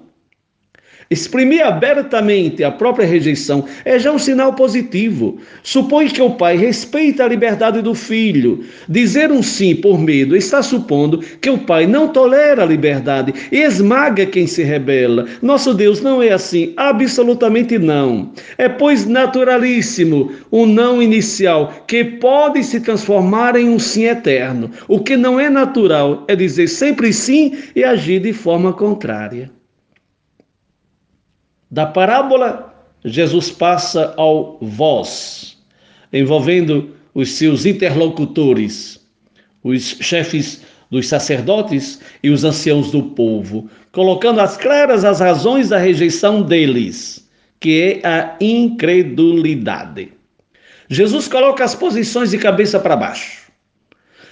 Exprimir 1.12 1.66
abertamente 1.66 2.62
a 2.62 2.70
própria 2.70 3.04
rejeição 3.04 3.64
é 3.84 3.98
já 3.98 4.12
um 4.12 4.18
sinal 4.18 4.52
positivo. 4.52 5.38
Supõe 5.60 6.06
que 6.06 6.22
o 6.22 6.36
pai 6.36 6.56
respeita 6.56 7.24
a 7.24 7.28
liberdade 7.28 7.82
do 7.82 7.96
filho. 7.96 8.64
Dizer 8.88 9.32
um 9.32 9.42
sim 9.42 9.74
por 9.74 9.98
medo 9.98 10.36
está 10.36 10.62
supondo 10.62 11.18
que 11.40 11.50
o 11.50 11.58
pai 11.58 11.84
não 11.84 12.06
tolera 12.06 12.62
a 12.62 12.64
liberdade 12.64 13.34
e 13.50 13.56
esmaga 13.56 14.24
quem 14.24 14.46
se 14.46 14.62
rebela. 14.62 15.26
Nosso 15.42 15.74
Deus 15.74 16.00
não 16.00 16.22
é 16.22 16.30
assim, 16.30 16.74
absolutamente 16.76 17.76
não. 17.76 18.30
É, 18.56 18.68
pois, 18.68 19.04
naturalíssimo 19.04 20.30
um 20.52 20.64
não 20.64 21.02
inicial 21.02 21.84
que 21.88 22.04
pode 22.04 22.62
se 22.62 22.78
transformar 22.78 23.56
em 23.56 23.68
um 23.68 23.80
sim 23.80 24.04
eterno. 24.04 24.70
O 24.86 25.00
que 25.00 25.16
não 25.16 25.40
é 25.40 25.50
natural 25.50 26.24
é 26.28 26.36
dizer 26.36 26.68
sempre 26.68 27.12
sim 27.12 27.58
e 27.74 27.82
agir 27.82 28.20
de 28.20 28.32
forma 28.32 28.72
contrária. 28.72 29.50
Da 31.70 31.86
parábola, 31.86 32.74
Jesus 33.04 33.50
passa 33.50 34.12
ao 34.16 34.58
vós, 34.60 35.56
envolvendo 36.12 36.96
os 37.14 37.32
seus 37.32 37.64
interlocutores, 37.64 39.00
os 39.62 39.96
chefes 40.00 40.62
dos 40.90 41.06
sacerdotes 41.06 42.00
e 42.22 42.30
os 42.30 42.44
anciãos 42.44 42.90
do 42.90 43.02
povo, 43.02 43.70
colocando 43.92 44.40
às 44.40 44.56
claras 44.56 45.04
as 45.04 45.20
razões 45.20 45.68
da 45.68 45.78
rejeição 45.78 46.42
deles, 46.42 47.28
que 47.60 48.00
é 48.02 48.06
a 48.06 48.36
incredulidade. 48.40 50.12
Jesus 50.88 51.28
coloca 51.28 51.62
as 51.62 51.74
posições 51.74 52.30
de 52.30 52.38
cabeça 52.38 52.80
para 52.80 52.96
baixo 52.96 53.39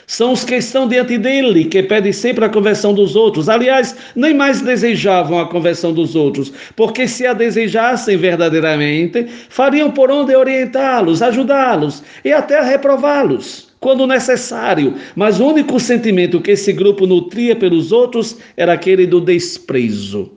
são 0.09 0.33
os 0.33 0.43
que 0.43 0.57
estão 0.57 0.89
diante 0.89 1.19
dele, 1.19 1.67
que 1.67 1.83
pedem 1.83 2.15
sempre 2.15 2.43
a 2.43 2.49
conversão 2.49 2.95
dos 2.95 3.15
outros. 3.15 3.47
Aliás, 3.47 3.95
nem 4.17 4.33
mais 4.33 4.63
desejavam 4.63 5.39
a 5.39 5.47
conversão 5.47 5.93
dos 5.93 6.17
outros, 6.17 6.51
porque 6.75 7.07
se 7.07 7.27
a 7.27 7.35
desejassem 7.35 8.17
verdadeiramente, 8.17 9.27
fariam 9.51 9.91
por 9.91 10.11
onde 10.11 10.35
orientá-los, 10.35 11.21
ajudá-los 11.21 12.03
e 12.25 12.33
até 12.33 12.59
reprová-los 12.61 13.69
quando 13.81 14.07
necessário, 14.07 14.95
mas 15.15 15.39
o 15.39 15.47
único 15.47 15.79
sentimento 15.79 16.41
que 16.41 16.53
esse 16.53 16.73
grupo 16.73 17.07
nutria 17.07 17.55
pelos 17.55 17.93
outros 17.93 18.39
era 18.57 18.73
aquele 18.73 19.07
do 19.07 19.21
desprezo. 19.21 20.33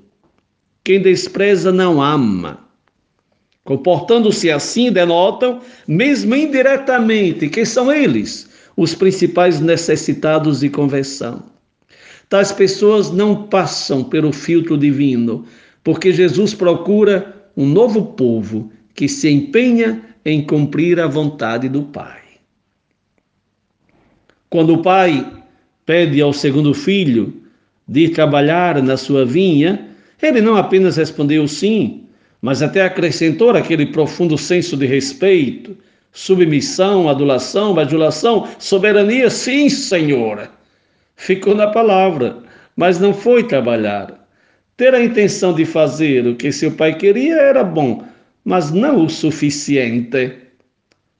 Quem 0.83 1.01
despreza 1.01 1.71
não 1.71 2.01
ama. 2.01 2.59
Comportando-se 3.63 4.51
assim, 4.51 4.91
denotam, 4.91 5.61
mesmo 5.87 6.35
indiretamente, 6.35 7.47
que 7.47 7.65
são 7.65 7.91
eles 7.91 8.50
os 8.75 8.95
principais 8.95 9.59
necessitados 9.59 10.61
de 10.61 10.69
conversão. 10.69 11.43
Tais 12.29 12.51
pessoas 12.51 13.11
não 13.11 13.47
passam 13.47 14.03
pelo 14.03 14.31
filtro 14.31 14.77
divino, 14.77 15.45
porque 15.83 16.13
Jesus 16.13 16.53
procura 16.53 17.49
um 17.57 17.67
novo 17.67 18.13
povo 18.13 18.71
que 18.95 19.07
se 19.07 19.29
empenha 19.29 20.01
em 20.23 20.45
cumprir 20.45 20.99
a 20.99 21.07
vontade 21.07 21.67
do 21.67 21.83
Pai. 21.83 22.21
Quando 24.49 24.73
o 24.73 24.81
pai 24.81 25.25
pede 25.85 26.21
ao 26.21 26.33
segundo 26.33 26.73
filho 26.73 27.41
de 27.87 28.09
trabalhar 28.09 28.81
na 28.81 28.97
sua 28.97 29.25
vinha, 29.25 29.89
Ele 30.21 30.41
não 30.41 30.55
apenas 30.55 30.97
respondeu 30.97 31.47
sim, 31.47 32.05
mas 32.41 32.61
até 32.61 32.83
acrescentou 32.83 33.51
aquele 33.51 33.87
profundo 33.87 34.37
senso 34.37 34.75
de 34.75 34.85
respeito, 34.85 35.75
submissão, 36.11 37.07
adulação, 37.09 37.73
bajulação, 37.73 38.47
soberania, 38.59 39.29
sim, 39.29 39.69
Senhor. 39.69 40.49
Ficou 41.15 41.55
na 41.55 41.67
palavra, 41.67 42.39
mas 42.75 42.99
não 42.99 43.13
foi 43.13 43.43
trabalhar. 43.43 44.27
Ter 44.75 44.93
a 44.93 45.03
intenção 45.03 45.53
de 45.53 45.65
fazer 45.65 46.25
o 46.25 46.35
que 46.35 46.51
seu 46.51 46.71
pai 46.71 46.95
queria 46.95 47.35
era 47.35 47.63
bom, 47.63 48.03
mas 48.43 48.71
não 48.71 49.05
o 49.05 49.09
suficiente. 49.09 50.33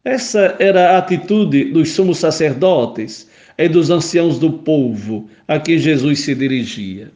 Essa 0.03 0.55
era 0.57 0.91
a 0.91 0.97
atitude 0.97 1.65
dos 1.65 1.91
sumos 1.91 2.17
sacerdotes 2.17 3.29
e 3.57 3.69
dos 3.69 3.91
anciãos 3.91 4.39
do 4.39 4.51
povo 4.51 5.29
a 5.47 5.59
que 5.59 5.77
Jesus 5.77 6.21
se 6.21 6.33
dirigia. 6.33 7.11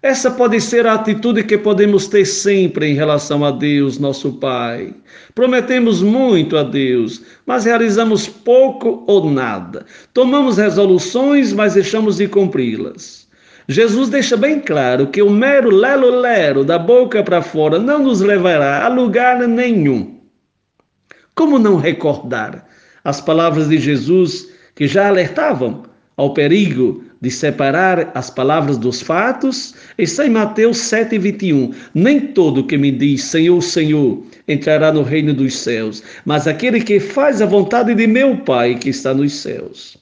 Essa 0.00 0.30
pode 0.30 0.60
ser 0.60 0.86
a 0.86 0.94
atitude 0.94 1.42
que 1.42 1.58
podemos 1.58 2.06
ter 2.06 2.24
sempre 2.24 2.86
em 2.86 2.94
relação 2.94 3.44
a 3.44 3.50
Deus, 3.50 3.98
nosso 3.98 4.34
Pai. 4.34 4.94
Prometemos 5.34 6.02
muito 6.02 6.56
a 6.56 6.62
Deus, 6.62 7.22
mas 7.44 7.64
realizamos 7.64 8.28
pouco 8.28 9.02
ou 9.08 9.28
nada. 9.28 9.84
Tomamos 10.14 10.56
resoluções, 10.56 11.52
mas 11.52 11.74
deixamos 11.74 12.18
de 12.18 12.28
cumpri-las. 12.28 13.26
Jesus 13.66 14.08
deixa 14.08 14.36
bem 14.36 14.60
claro 14.60 15.08
que 15.08 15.20
o 15.20 15.28
mero 15.28 15.68
lelo-lero 15.68 16.64
da 16.64 16.78
boca 16.78 17.22
para 17.22 17.42
fora 17.42 17.78
não 17.78 17.98
nos 17.98 18.20
levará 18.20 18.84
a 18.84 18.88
lugar 18.88 19.46
nenhum. 19.48 20.20
Como 21.34 21.58
não 21.58 21.76
recordar 21.76 22.66
as 23.02 23.20
palavras 23.20 23.68
de 23.68 23.78
Jesus 23.78 24.48
que 24.76 24.86
já 24.86 25.08
alertavam 25.08 25.82
ao 26.16 26.32
perigo 26.34 27.04
de 27.20 27.30
separar 27.30 28.12
as 28.14 28.30
palavras 28.30 28.78
dos 28.78 29.02
fatos, 29.02 29.74
está 29.96 30.26
em 30.26 30.30
Mateus 30.30 30.78
7,21. 30.78 31.74
Nem 31.94 32.20
todo 32.20 32.64
que 32.64 32.78
me 32.78 32.90
diz 32.90 33.24
Senhor, 33.24 33.60
Senhor 33.60 34.22
entrará 34.46 34.92
no 34.92 35.02
reino 35.02 35.34
dos 35.34 35.56
céus, 35.56 36.02
mas 36.24 36.46
aquele 36.46 36.80
que 36.80 37.00
faz 37.00 37.42
a 37.42 37.46
vontade 37.46 37.94
de 37.94 38.06
meu 38.06 38.36
Pai 38.38 38.76
que 38.76 38.90
está 38.90 39.12
nos 39.12 39.32
céus. 39.32 39.96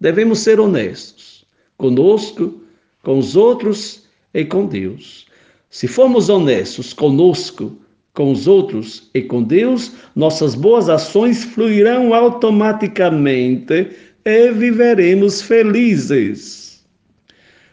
Devemos 0.00 0.40
ser 0.40 0.60
honestos 0.60 1.44
conosco, 1.76 2.60
com 3.02 3.18
os 3.18 3.36
outros 3.36 4.04
e 4.32 4.44
com 4.44 4.66
Deus. 4.66 5.26
Se 5.70 5.88
formos 5.88 6.28
honestos 6.28 6.92
conosco, 6.92 7.76
com 8.12 8.30
os 8.30 8.46
outros 8.46 9.10
e 9.12 9.20
com 9.22 9.42
Deus, 9.42 9.92
nossas 10.14 10.54
boas 10.54 10.88
ações 10.88 11.42
fluirão 11.42 12.14
automaticamente 12.14 13.90
e 14.24 14.50
viveremos 14.50 15.42
felizes. 15.42 16.84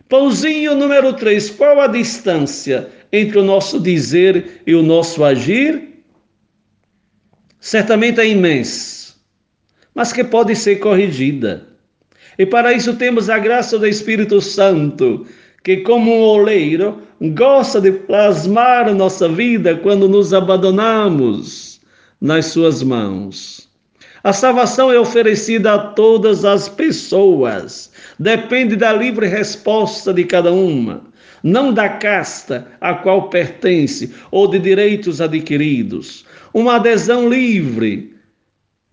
Pãozinho 0.09 0.75
número 0.75 1.13
3. 1.13 1.51
Qual 1.51 1.79
a 1.79 1.87
distância 1.87 2.89
entre 3.11 3.39
o 3.39 3.43
nosso 3.43 3.79
dizer 3.79 4.61
e 4.67 4.75
o 4.75 4.83
nosso 4.83 5.23
agir? 5.23 6.03
Certamente 7.61 8.19
é 8.19 8.27
imensa, 8.27 9.13
mas 9.95 10.11
que 10.11 10.23
pode 10.23 10.55
ser 10.55 10.77
corrigida. 10.77 11.67
E 12.37 12.45
para 12.45 12.73
isso 12.73 12.95
temos 12.95 13.29
a 13.29 13.37
graça 13.37 13.77
do 13.77 13.87
Espírito 13.87 14.41
Santo, 14.41 15.25
que, 15.63 15.77
como 15.77 16.11
um 16.11 16.21
oleiro, 16.21 17.03
gosta 17.21 17.79
de 17.79 17.91
plasmar 17.91 18.93
nossa 18.95 19.29
vida 19.29 19.77
quando 19.77 20.09
nos 20.09 20.33
abandonamos 20.33 21.79
nas 22.19 22.47
Suas 22.47 22.81
mãos. 22.81 23.70
A 24.23 24.31
salvação 24.31 24.91
é 24.91 24.99
oferecida 24.99 25.73
a 25.73 25.79
todas 25.79 26.45
as 26.45 26.69
pessoas, 26.69 27.91
depende 28.19 28.75
da 28.75 28.93
livre 28.93 29.25
resposta 29.25 30.13
de 30.13 30.23
cada 30.25 30.53
uma, 30.53 31.01
não 31.41 31.73
da 31.73 31.89
casta 31.89 32.67
a 32.79 32.93
qual 32.93 33.29
pertence 33.29 34.13
ou 34.29 34.47
de 34.47 34.59
direitos 34.59 35.21
adquiridos. 35.21 36.23
Uma 36.53 36.75
adesão 36.75 37.27
livre, 37.27 38.13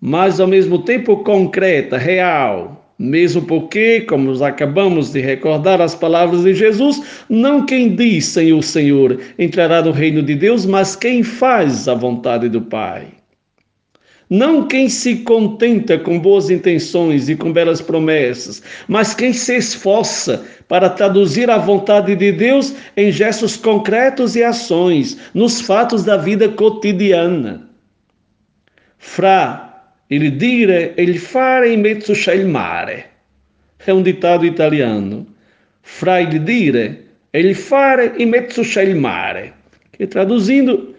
mas 0.01 0.39
ao 0.39 0.47
mesmo 0.47 0.79
tempo 0.79 1.17
concreta, 1.17 1.95
real, 1.95 2.91
mesmo 2.97 3.43
porque, 3.43 4.01
como 4.01 4.43
acabamos 4.43 5.11
de 5.11 5.21
recordar 5.21 5.79
as 5.79 5.93
palavras 5.93 6.43
de 6.43 6.55
Jesus, 6.55 7.23
não 7.29 7.67
quem 7.67 7.95
diz 7.95 8.25
Senhor, 8.25 8.63
Senhor 8.63 9.19
entrará 9.37 9.83
no 9.83 9.91
reino 9.91 10.23
de 10.23 10.33
Deus, 10.33 10.65
mas 10.65 10.95
quem 10.95 11.21
faz 11.21 11.87
a 11.87 11.93
vontade 11.93 12.49
do 12.49 12.61
Pai. 12.61 13.18
Não 14.29 14.67
quem 14.67 14.87
se 14.87 15.17
contenta 15.17 15.97
com 15.97 16.19
boas 16.19 16.51
intenções 16.51 17.29
e 17.29 17.35
com 17.35 17.51
belas 17.51 17.81
promessas, 17.81 18.61
mas 18.87 19.15
quem 19.15 19.33
se 19.33 19.57
esforça 19.57 20.45
para 20.67 20.87
traduzir 20.87 21.49
a 21.49 21.57
vontade 21.57 22.15
de 22.15 22.31
Deus 22.31 22.75
em 22.95 23.11
gestos 23.11 23.57
concretos 23.57 24.35
e 24.35 24.43
ações, 24.43 25.17
nos 25.33 25.59
fatos 25.59 26.03
da 26.03 26.15
vida 26.15 26.47
cotidiana. 26.47 27.67
Fra, 28.99 29.69
il 30.11 30.37
dire 30.37 30.93
e 30.95 31.03
il 31.03 31.17
fare 31.17 31.73
in 31.73 31.81
mezzo 31.81 32.13
il 32.31 32.45
mare. 32.45 33.05
É 33.85 33.93
um 33.93 34.03
ditado 34.03 34.45
italiano. 34.45 35.25
Fra 35.81 36.19
il 36.19 36.43
dire 36.43 37.05
e 37.31 37.39
il 37.39 37.55
fare 37.55 38.13
in 38.17 38.29
mezzo 38.29 38.61
il 38.79 38.95
mare. 38.95 39.53
Que 39.91 40.05
traduzindo 40.05 40.95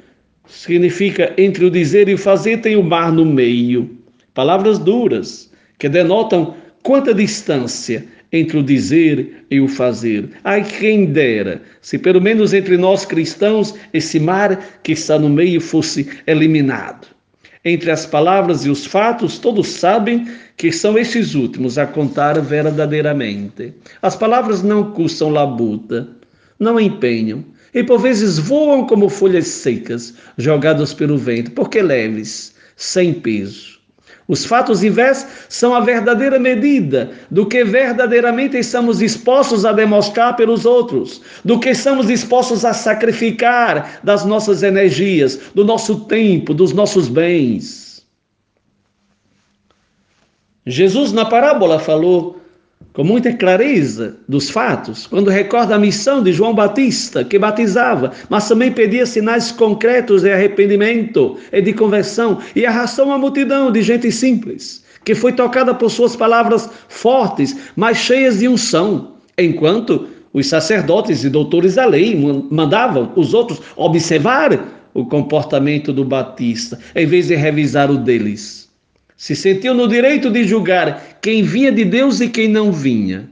significa 0.50 1.32
entre 1.38 1.64
o 1.64 1.70
dizer 1.70 2.08
e 2.08 2.14
o 2.14 2.18
fazer 2.18 2.58
tem 2.58 2.76
o 2.76 2.82
mar 2.82 3.12
no 3.12 3.24
meio. 3.24 3.98
Palavras 4.34 4.78
duras 4.78 5.50
que 5.78 5.88
denotam 5.88 6.54
quanta 6.82 7.14
distância 7.14 8.04
entre 8.32 8.58
o 8.58 8.62
dizer 8.62 9.44
e 9.50 9.60
o 9.60 9.68
fazer. 9.68 10.30
Ai, 10.44 10.64
quem 10.64 11.06
dera, 11.06 11.62
se 11.80 11.98
pelo 11.98 12.20
menos 12.20 12.52
entre 12.52 12.76
nós 12.76 13.04
cristãos 13.04 13.74
esse 13.92 14.20
mar 14.20 14.80
que 14.82 14.92
está 14.92 15.18
no 15.18 15.28
meio 15.28 15.60
fosse 15.60 16.08
eliminado. 16.26 17.08
Entre 17.64 17.90
as 17.90 18.06
palavras 18.06 18.64
e 18.64 18.70
os 18.70 18.86
fatos, 18.86 19.38
todos 19.38 19.68
sabem 19.68 20.26
que 20.56 20.72
são 20.72 20.96
estes 20.96 21.34
últimos 21.34 21.76
a 21.76 21.86
contar 21.86 22.40
verdadeiramente. 22.40 23.74
As 24.00 24.16
palavras 24.16 24.62
não 24.62 24.92
custam 24.92 25.28
labuta, 25.28 26.08
não 26.58 26.80
empenham, 26.80 27.44
e 27.74 27.82
por 27.82 28.00
vezes 28.00 28.38
voam 28.38 28.86
como 28.86 29.08
folhas 29.08 29.46
secas, 29.46 30.14
jogadas 30.36 30.92
pelo 30.92 31.16
vento, 31.16 31.50
porque 31.52 31.80
leves, 31.82 32.54
sem 32.76 33.14
peso. 33.14 33.80
Os 34.30 34.44
fatos 34.44 34.84
e 34.84 34.88
vés 34.88 35.26
são 35.48 35.74
a 35.74 35.80
verdadeira 35.80 36.38
medida 36.38 37.10
do 37.32 37.46
que 37.46 37.64
verdadeiramente 37.64 38.56
estamos 38.56 38.98
dispostos 38.98 39.64
a 39.64 39.72
demonstrar 39.72 40.36
pelos 40.36 40.64
outros, 40.64 41.20
do 41.44 41.58
que 41.58 41.70
estamos 41.70 42.06
dispostos 42.06 42.64
a 42.64 42.72
sacrificar 42.72 43.98
das 44.04 44.24
nossas 44.24 44.62
energias, 44.62 45.40
do 45.52 45.64
nosso 45.64 46.04
tempo, 46.04 46.54
dos 46.54 46.72
nossos 46.72 47.08
bens. 47.08 48.06
Jesus, 50.64 51.10
na 51.10 51.24
parábola, 51.24 51.80
falou 51.80 52.39
com 52.92 53.04
muita 53.04 53.32
clareza 53.32 54.16
dos 54.28 54.50
fatos, 54.50 55.06
quando 55.06 55.30
recorda 55.30 55.74
a 55.74 55.78
missão 55.78 56.22
de 56.22 56.32
João 56.32 56.54
Batista, 56.54 57.24
que 57.24 57.38
batizava, 57.38 58.12
mas 58.28 58.48
também 58.48 58.72
pedia 58.72 59.06
sinais 59.06 59.52
concretos 59.52 60.22
de 60.22 60.32
arrependimento 60.32 61.38
e 61.52 61.62
de 61.62 61.72
conversão, 61.72 62.38
e 62.54 62.66
arrastou 62.66 63.06
uma 63.06 63.18
multidão 63.18 63.70
de 63.70 63.80
gente 63.80 64.10
simples, 64.10 64.84
que 65.04 65.14
foi 65.14 65.32
tocada 65.32 65.72
por 65.72 65.88
suas 65.88 66.16
palavras 66.16 66.68
fortes, 66.88 67.56
mas 67.76 67.96
cheias 67.96 68.40
de 68.40 68.48
unção, 68.48 69.14
enquanto 69.38 70.08
os 70.32 70.48
sacerdotes 70.48 71.24
e 71.24 71.30
doutores 71.30 71.76
da 71.76 71.86
lei 71.86 72.14
mandavam 72.50 73.12
os 73.16 73.32
outros 73.34 73.60
observar 73.76 74.58
o 74.92 75.06
comportamento 75.06 75.92
do 75.92 76.04
Batista, 76.04 76.78
em 76.94 77.06
vez 77.06 77.28
de 77.28 77.36
revisar 77.36 77.90
o 77.90 77.96
deles 77.96 78.59
se 79.20 79.36
sentiu 79.36 79.74
no 79.74 79.86
direito 79.86 80.30
de 80.30 80.44
julgar 80.44 81.18
quem 81.20 81.42
vinha 81.42 81.70
de 81.70 81.84
Deus 81.84 82.22
e 82.22 82.28
quem 82.30 82.48
não 82.48 82.72
vinha. 82.72 83.28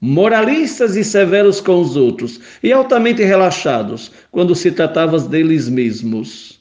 Moralistas 0.00 0.96
e 0.96 1.04
severos 1.04 1.60
com 1.60 1.80
os 1.80 1.94
outros, 1.96 2.40
e 2.60 2.72
altamente 2.72 3.22
relaxados 3.22 4.10
quando 4.32 4.56
se 4.56 4.72
tratava 4.72 5.20
deles 5.20 5.68
mesmos. 5.68 6.58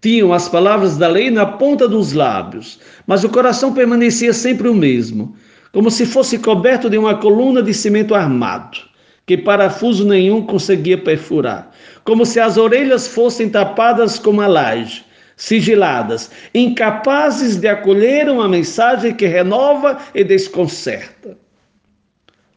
Tinham 0.00 0.32
as 0.32 0.48
palavras 0.48 0.96
da 0.96 1.08
lei 1.08 1.28
na 1.28 1.44
ponta 1.44 1.88
dos 1.88 2.12
lábios, 2.12 2.78
mas 3.04 3.24
o 3.24 3.30
coração 3.30 3.74
permanecia 3.74 4.32
sempre 4.32 4.68
o 4.68 4.74
mesmo, 4.74 5.34
como 5.72 5.90
se 5.90 6.06
fosse 6.06 6.38
coberto 6.38 6.88
de 6.88 6.96
uma 6.96 7.16
coluna 7.16 7.64
de 7.64 7.74
cimento 7.74 8.14
armado, 8.14 8.78
que 9.26 9.36
parafuso 9.36 10.06
nenhum 10.06 10.40
conseguia 10.40 10.96
perfurar, 10.96 11.68
como 12.04 12.24
se 12.24 12.38
as 12.38 12.56
orelhas 12.56 13.08
fossem 13.08 13.48
tapadas 13.48 14.20
com 14.20 14.30
uma 14.30 14.46
laje, 14.46 15.04
sigiladas, 15.36 16.30
incapazes 16.54 17.56
de 17.56 17.68
acolher 17.68 18.28
uma 18.28 18.48
mensagem 18.48 19.14
que 19.14 19.26
renova 19.26 19.98
e 20.14 20.24
desconcerta. 20.24 21.36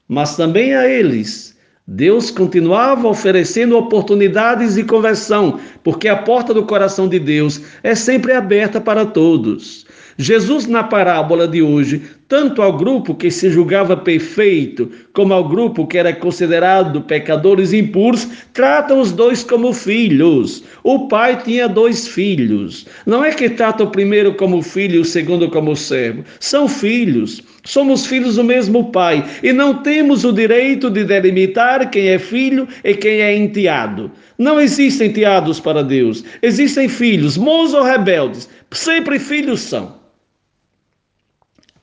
Mas 0.08 0.36
também 0.36 0.74
a 0.74 0.88
eles, 0.88 1.56
Deus 1.86 2.32
continuava 2.32 3.08
oferecendo 3.08 3.78
oportunidades 3.78 4.76
de 4.76 4.84
conversão, 4.84 5.60
porque 5.84 6.08
a 6.08 6.18
porta 6.18 6.54
do 6.54 6.66
coração 6.66 7.08
de 7.08 7.20
Deus 7.20 7.62
é 7.84 7.94
sempre 7.94 8.32
aberta 8.32 8.80
para 8.80 9.06
todos. 9.06 9.86
Jesus, 10.22 10.68
na 10.68 10.84
parábola 10.84 11.48
de 11.48 11.62
hoje, 11.62 12.02
tanto 12.28 12.62
ao 12.62 12.76
grupo 12.76 13.16
que 13.16 13.32
se 13.32 13.50
julgava 13.50 13.96
perfeito, 13.96 14.92
como 15.14 15.34
ao 15.34 15.48
grupo 15.48 15.88
que 15.88 15.98
era 15.98 16.12
considerado 16.12 17.00
pecadores 17.00 17.72
impuros, 17.72 18.28
trata 18.52 18.94
os 18.94 19.14
dois 19.14 19.46
como 19.46 19.72
filhos. 19.72 20.62
O 20.84 21.08
pai 21.08 21.42
tinha 21.42 21.70
dois 21.70 22.06
filhos. 22.06 22.86
Não 23.06 23.24
é 23.24 23.32
que 23.32 23.50
trata 23.50 23.86
o 23.86 23.92
primeiro 23.92 24.36
como 24.36 24.62
filho 24.62 24.96
e 24.96 25.00
o 25.00 25.06
segundo 25.06 25.50
como 25.50 25.74
servo. 25.74 26.26
São 26.42 26.68
filhos. 26.68 27.42
Somos 27.64 28.06
filhos 28.06 28.36
do 28.36 28.44
mesmo 28.44 28.92
pai 28.92 29.26
e 29.42 29.54
não 29.54 29.76
temos 29.76 30.26
o 30.26 30.34
direito 30.34 30.90
de 30.90 31.06
delimitar 31.06 31.90
quem 31.90 32.10
é 32.10 32.20
filho 32.20 32.68
e 32.84 32.94
quem 32.94 33.22
é 33.22 33.38
enteado. 33.38 34.12
Não 34.38 34.60
existem 34.60 35.08
enteados 35.08 35.62
para 35.62 35.82
Deus. 35.82 36.26
Existem 36.42 36.90
filhos, 36.90 37.38
bons 37.38 37.74
ou 37.74 37.84
rebeldes. 37.84 38.50
Sempre 38.72 39.18
filhos 39.18 39.62
são. 39.62 39.99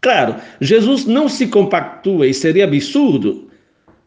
Claro, 0.07 0.37
Jesus 0.61 1.05
não 1.05 1.29
se 1.29 1.49
compactua 1.49 2.29
e 2.29 2.33
seria 2.33 2.63
absurdo 2.63 3.49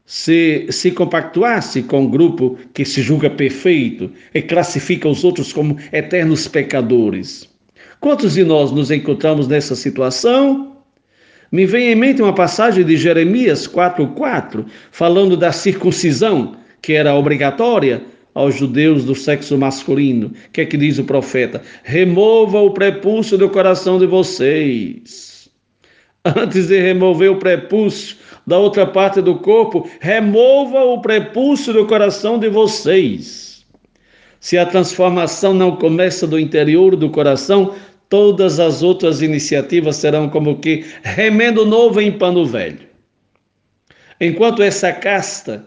se 0.06 0.66
se 0.70 0.92
compactuasse 0.92 1.84
com 1.84 2.04
um 2.04 2.10
grupo 2.10 2.58
que 2.74 2.86
se 2.86 3.02
julga 3.02 3.30
perfeito 3.30 4.10
e 4.34 4.42
classifica 4.42 5.10
os 5.10 5.26
outros 5.26 5.52
como 5.52 5.76
eternos 5.92 6.48
pecadores. 6.48 7.50
Quantos 8.00 8.36
de 8.36 8.46
nós 8.46 8.72
nos 8.72 8.92
encontramos 8.92 9.50
nessa 9.50 9.76
situação? 9.76 10.78
Me 11.52 11.66
vem 11.66 11.92
em 11.92 11.96
mente 11.96 12.22
uma 12.22 12.34
passagem 12.34 12.86
de 12.86 12.96
Jeremias 12.96 13.68
4:4, 13.68 14.66
falando 14.92 15.36
da 15.36 15.52
circuncisão, 15.52 16.56
que 16.82 16.94
era 16.94 17.14
obrigatória 17.14 18.04
aos 18.34 18.56
judeus 18.56 19.04
do 19.04 19.16
sexo 19.16 19.58
masculino. 19.58 20.28
O 20.28 20.52
que 20.54 20.62
é 20.62 20.66
que 20.66 20.78
diz 20.78 20.98
o 20.98 21.04
profeta? 21.04 21.62
Remova 21.84 22.62
o 22.62 22.72
prepúcio 22.72 23.38
do 23.38 23.50
coração 23.50 24.00
de 24.00 24.06
vocês 24.06 25.39
Antes 26.26 26.68
de 26.68 26.80
remover 26.80 27.32
o 27.32 27.38
prepúcio 27.38 28.18
da 28.46 28.58
outra 28.58 28.86
parte 28.86 29.22
do 29.22 29.36
corpo, 29.36 29.90
remova 30.00 30.84
o 30.84 31.02
prepúcio 31.02 31.72
do 31.72 31.86
coração 31.86 32.38
de 32.38 32.50
vocês. 32.50 33.66
Se 34.40 34.58
a 34.58 34.66
transformação 34.66 35.54
não 35.54 35.76
começa 35.76 36.26
do 36.26 36.40
interior 36.40 36.96
do 36.96 37.10
coração, 37.10 37.76
todas 38.10 38.60
as 38.60 38.82
outras 38.82 39.22
iniciativas 39.22 39.98
serão 39.98 40.30
como 40.30 40.60
que 40.60 40.86
remendo 41.04 41.66
novo 41.66 42.02
em 42.02 42.12
pano 42.12 42.46
velho. 42.46 42.90
Enquanto 44.20 44.64
essa 44.64 44.92
casta 44.92 45.66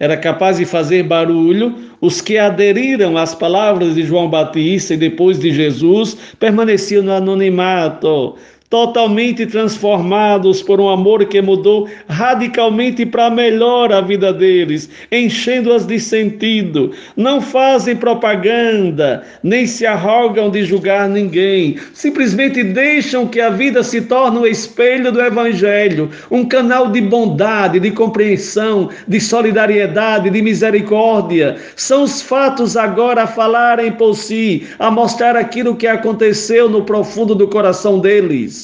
era 0.00 0.16
capaz 0.16 0.58
de 0.58 0.64
fazer 0.64 1.02
barulho, 1.02 1.74
os 2.00 2.20
que 2.20 2.38
aderiram 2.38 3.16
às 3.16 3.34
palavras 3.34 3.94
de 3.94 4.04
João 4.04 4.28
Batista 4.28 4.94
e 4.94 4.96
depois 4.96 5.38
de 5.38 5.52
Jesus 5.52 6.16
permaneciam 6.38 7.02
no 7.02 7.12
anonimato, 7.12 8.36
totalmente 8.70 9.46
transformados 9.46 10.62
por 10.62 10.78
um 10.78 10.90
amor 10.90 11.24
que 11.24 11.40
mudou 11.40 11.88
radicalmente 12.06 13.06
para 13.06 13.30
melhor 13.30 13.90
a 13.92 14.02
vida 14.02 14.30
deles, 14.30 14.90
enchendo-as 15.10 15.86
de 15.86 15.98
sentido. 15.98 16.92
Não 17.16 17.40
fazem 17.40 17.96
propaganda, 17.96 19.24
nem 19.42 19.66
se 19.66 19.86
arrogam 19.86 20.50
de 20.50 20.64
julgar 20.64 21.08
ninguém, 21.08 21.78
simplesmente 21.94 22.62
deixam 22.62 23.26
que 23.26 23.40
a 23.40 23.48
vida 23.48 23.82
se 23.82 24.02
torne 24.02 24.38
o 24.38 24.42
um 24.42 24.46
espelho 24.46 25.10
do 25.10 25.20
Evangelho, 25.20 26.10
um 26.30 26.44
canal 26.44 26.90
de 26.90 27.00
bondade, 27.00 27.80
de 27.80 27.90
compreensão, 27.90 28.90
de 29.06 29.18
solidariedade, 29.18 30.28
de 30.28 30.42
misericórdia. 30.42 31.56
São 31.74 32.02
os 32.02 32.20
fatos 32.20 32.76
agora 32.76 33.22
a 33.22 33.26
falarem 33.26 33.92
por 33.92 34.14
si, 34.14 34.66
a 34.78 34.90
mostrar 34.90 35.36
aquilo 35.36 35.76
que 35.76 35.86
aconteceu 35.86 36.68
no 36.68 36.82
profundo 36.82 37.34
do 37.34 37.48
coração 37.48 37.98
deles. 37.98 38.57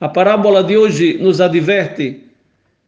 A 0.00 0.08
parábola 0.08 0.62
de 0.62 0.76
hoje 0.76 1.18
nos 1.18 1.40
adverte 1.40 2.22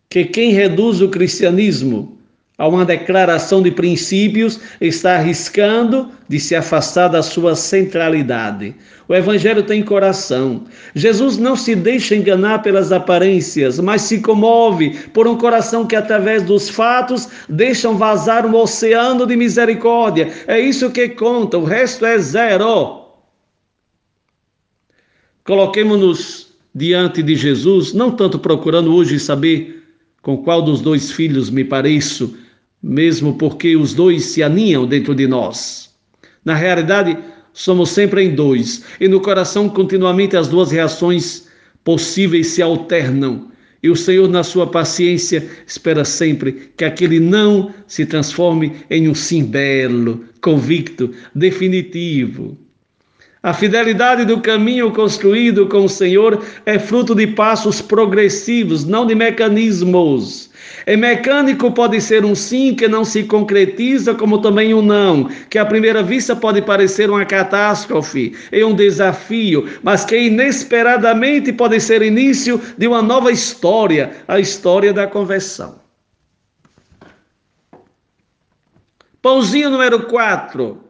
que 0.09 0.25
quem 0.25 0.53
reduz 0.53 1.01
o 1.01 1.09
cristianismo 1.09 2.21
a 2.57 2.69
uma 2.69 2.85
declaração 2.85 3.63
de 3.63 3.71
princípios 3.71 4.61
está 4.83 5.17
arriscando 5.17 6.11
de 6.29 6.39
se 6.39 6.55
afastar 6.55 7.09
da 7.09 7.23
sua 7.23 7.57
centralidade. 7.57 8.75
O 9.09 9.15
Evangelho 9.15 9.63
tem 9.63 9.83
coração. 9.83 10.67
Jesus 10.95 11.39
não 11.39 11.57
se 11.57 11.75
deixa 11.75 12.15
enganar 12.15 12.63
pelas 12.63 12.93
aparências, 12.93 13.81
mas 13.81 14.03
se 14.03 14.21
comove 14.21 14.91
por 15.15 15.27
um 15.27 15.39
coração 15.39 15.87
que, 15.87 15.97
através 15.97 16.43
dos 16.43 16.69
fatos, 16.69 17.29
deixam 17.49 17.97
vazar 17.97 18.45
um 18.45 18.55
oceano 18.55 19.27
de 19.27 19.37
misericórdia. 19.37 20.31
É 20.47 20.61
isso 20.61 20.91
que 20.91 21.09
conta, 21.09 21.57
o 21.57 21.65
resto 21.65 22.05
é 22.05 22.19
zero. 22.19 23.07
Coloquemos-nos 25.45 26.50
diante 26.75 27.23
de 27.23 27.35
Jesus, 27.35 27.93
não 27.93 28.11
tanto 28.11 28.39
procurando 28.39 28.95
hoje 28.95 29.19
saber 29.19 29.83
com 30.23 30.37
qual 30.39 30.63
dos 30.63 30.81
dois 30.81 31.11
filhos 31.11 31.51
me 31.51 31.65
pareço, 31.65 32.37
mesmo 32.83 33.35
porque 33.35 33.77
os 33.77 33.95
dois 33.95 34.25
se 34.27 34.43
aninham 34.43 34.87
dentro 34.87 35.15
de 35.15 35.27
nós. 35.27 35.91
Na 36.45 36.55
realidade, 36.55 37.17
somos 37.53 37.91
sempre 37.91 38.23
em 38.25 38.35
dois, 38.35 38.85
e 39.01 39.09
no 39.09 39.21
coração 39.21 39.69
continuamente 39.69 40.37
as 40.37 40.49
duas 40.49 40.71
reações 40.71 41.49
possíveis 41.85 42.49
se 42.49 42.63
alternam. 42.63 43.51
E 43.83 43.89
o 43.89 43.97
Senhor, 43.97 44.29
na 44.29 44.43
sua 44.43 44.67
paciência, 44.67 45.49
espera 45.67 46.05
sempre 46.05 46.71
que 46.77 46.85
aquele 46.85 47.19
não 47.19 47.73
se 47.87 48.05
transforme 48.05 48.73
em 48.91 49.09
um 49.09 49.15
sim 49.15 49.43
belo, 49.43 50.25
convicto, 50.43 51.11
definitivo. 51.35 52.59
A 53.43 53.55
fidelidade 53.55 54.27
do 54.27 54.39
caminho 54.39 54.93
construído 54.93 55.67
com 55.67 55.85
o 55.85 55.89
Senhor 55.89 56.45
é 56.67 56.79
fruto 56.79 57.15
de 57.15 57.27
passos 57.27 57.81
progressivos, 57.81 58.85
não 58.85 59.07
de 59.07 59.15
mecanismos. 59.15 60.51
É 60.85 60.95
mecânico 60.95 61.73
pode 61.73 62.03
ser 62.03 62.23
um 62.23 62.35
sim 62.35 62.75
que 62.75 62.87
não 62.87 63.03
se 63.03 63.25
concretiza, 63.25 64.15
como 64.15 64.43
também 64.43 64.75
um 64.75 64.83
não, 64.83 65.31
que 65.49 65.59
à 65.59 65.65
primeira 65.65 66.03
vista 66.03 66.37
pode 66.37 66.61
parecer 66.61 67.09
uma 67.09 67.25
catástrofe 67.25 68.37
e 68.53 68.63
um 68.63 68.75
desafio, 68.75 69.67
mas 69.83 70.05
que 70.05 70.19
inesperadamente 70.19 71.51
pode 71.51 71.81
ser 71.81 72.03
início 72.03 72.61
de 72.77 72.87
uma 72.87 73.01
nova 73.01 73.33
história, 73.33 74.19
a 74.29 74.39
história 74.39 74.93
da 74.93 75.07
conversão. 75.07 75.81
Pãozinho 79.23 79.71
número 79.71 80.07
4 80.07 80.90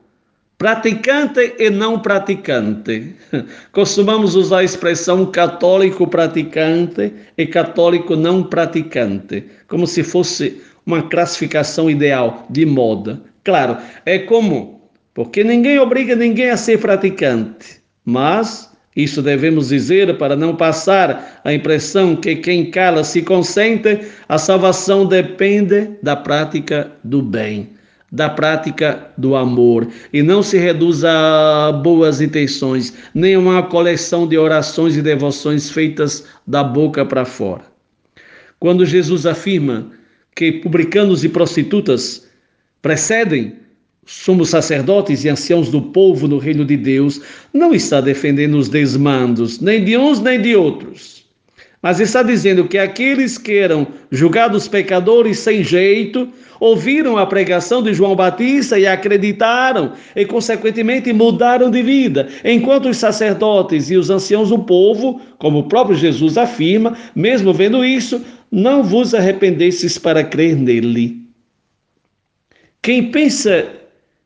praticante 0.61 1.55
e 1.59 1.71
não 1.71 1.99
praticante. 1.99 3.17
Costumamos 3.73 4.35
usar 4.35 4.59
a 4.59 4.65
expressão 4.65 5.25
católico 5.25 6.07
praticante 6.07 7.15
e 7.39 7.47
católico 7.47 8.15
não 8.15 8.43
praticante, 8.43 9.43
como 9.67 9.87
se 9.87 10.05
fosse 10.05 10.61
uma 10.85 11.03
classificação 11.03 11.89
ideal 11.89 12.47
de 12.51 12.67
moda. 12.67 13.23
Claro, 13.43 13.79
é 14.05 14.19
comum, 14.19 14.79
porque 15.15 15.43
ninguém 15.43 15.79
obriga 15.79 16.15
ninguém 16.15 16.51
a 16.51 16.59
ser 16.59 16.79
praticante, 16.79 17.81
mas 18.05 18.71
isso 18.95 19.23
devemos 19.23 19.69
dizer 19.69 20.19
para 20.19 20.37
não 20.37 20.55
passar 20.55 21.41
a 21.43 21.55
impressão 21.55 22.15
que 22.15 22.37
quem 22.37 22.71
cala 22.71 23.03
se 23.03 23.23
consente, 23.23 24.01
a 24.29 24.37
salvação 24.37 25.07
depende 25.07 25.93
da 26.03 26.17
prática 26.17 26.93
do 27.03 27.23
bem 27.23 27.80
da 28.13 28.29
prática 28.29 29.09
do 29.17 29.37
amor 29.37 29.87
e 30.13 30.23
não 30.23 30.43
se 30.43 30.59
reduz 30.59 31.05
a 31.05 31.73
boas 31.83 32.21
intenções, 32.21 32.93
nem 33.15 33.37
uma 33.37 33.63
coleção 33.63 34.27
de 34.27 34.37
orações 34.37 34.97
e 34.97 35.03
devoções 35.03 35.71
feitas 35.71 36.27
da 36.47 36.65
boca 36.65 37.05
para 37.05 37.25
fora. 37.25 37.63
Quando 38.59 38.85
Jesus 38.85 39.27
afirma 39.27 39.87
que 40.35 40.53
publicanos 40.53 41.25
e 41.25 41.29
prostitutas 41.29 42.29
precedem 42.83 43.55
somos 44.07 44.49
sacerdotes 44.49 45.25
e 45.25 45.29
anciãos 45.29 45.69
do 45.69 45.81
povo 45.81 46.27
no 46.27 46.39
reino 46.39 46.65
de 46.65 46.77
Deus, 46.77 47.21
não 47.53 47.73
está 47.73 48.01
defendendo 48.01 48.55
os 48.55 48.69
desmandos, 48.69 49.61
nem 49.61 49.85
de 49.85 49.97
uns 49.97 50.21
nem 50.21 50.41
de 50.41 50.57
outros 50.57 51.20
mas 51.83 51.99
está 51.99 52.23
dizendo 52.23 52.69
que 52.69 52.77
aqueles 52.77 53.39
que 53.39 53.57
eram 53.57 53.87
julgados 54.11 54.69
pecadores 54.69 55.39
sem 55.39 55.65
jeito, 55.65 56.29
ouviram 56.59 57.17
a 57.17 57.27
pregação 57.27 57.83
de 57.83 57.95
João 57.95 58.15
Batista 58.15 58.79
e 58.79 58.87
acreditaram, 58.87 59.93
e 60.15 60.27
consequentemente 60.27 61.11
mudaram 61.13 61.71
de 61.71 61.83
vida, 61.83 62.29
enquanto 62.45 62.91
os 62.91 62.99
sacerdotes 62.99 63.91
e 63.91 63.97
os 63.97 64.11
anciãos 64.11 64.51
do 64.51 64.59
povo, 64.59 65.23
como 65.39 65.61
o 65.61 65.69
próprio 65.69 65.97
Jesus 65.97 66.37
afirma, 66.37 66.97
mesmo 67.17 67.55
vendo 67.55 67.83
isso, 67.83 68.23
não 68.53 68.83
vos 68.83 69.15
arrependesses 69.15 69.97
para 69.97 70.23
crer 70.23 70.55
nele. 70.55 71.19
Quem 72.83 73.11
pensa 73.11 73.67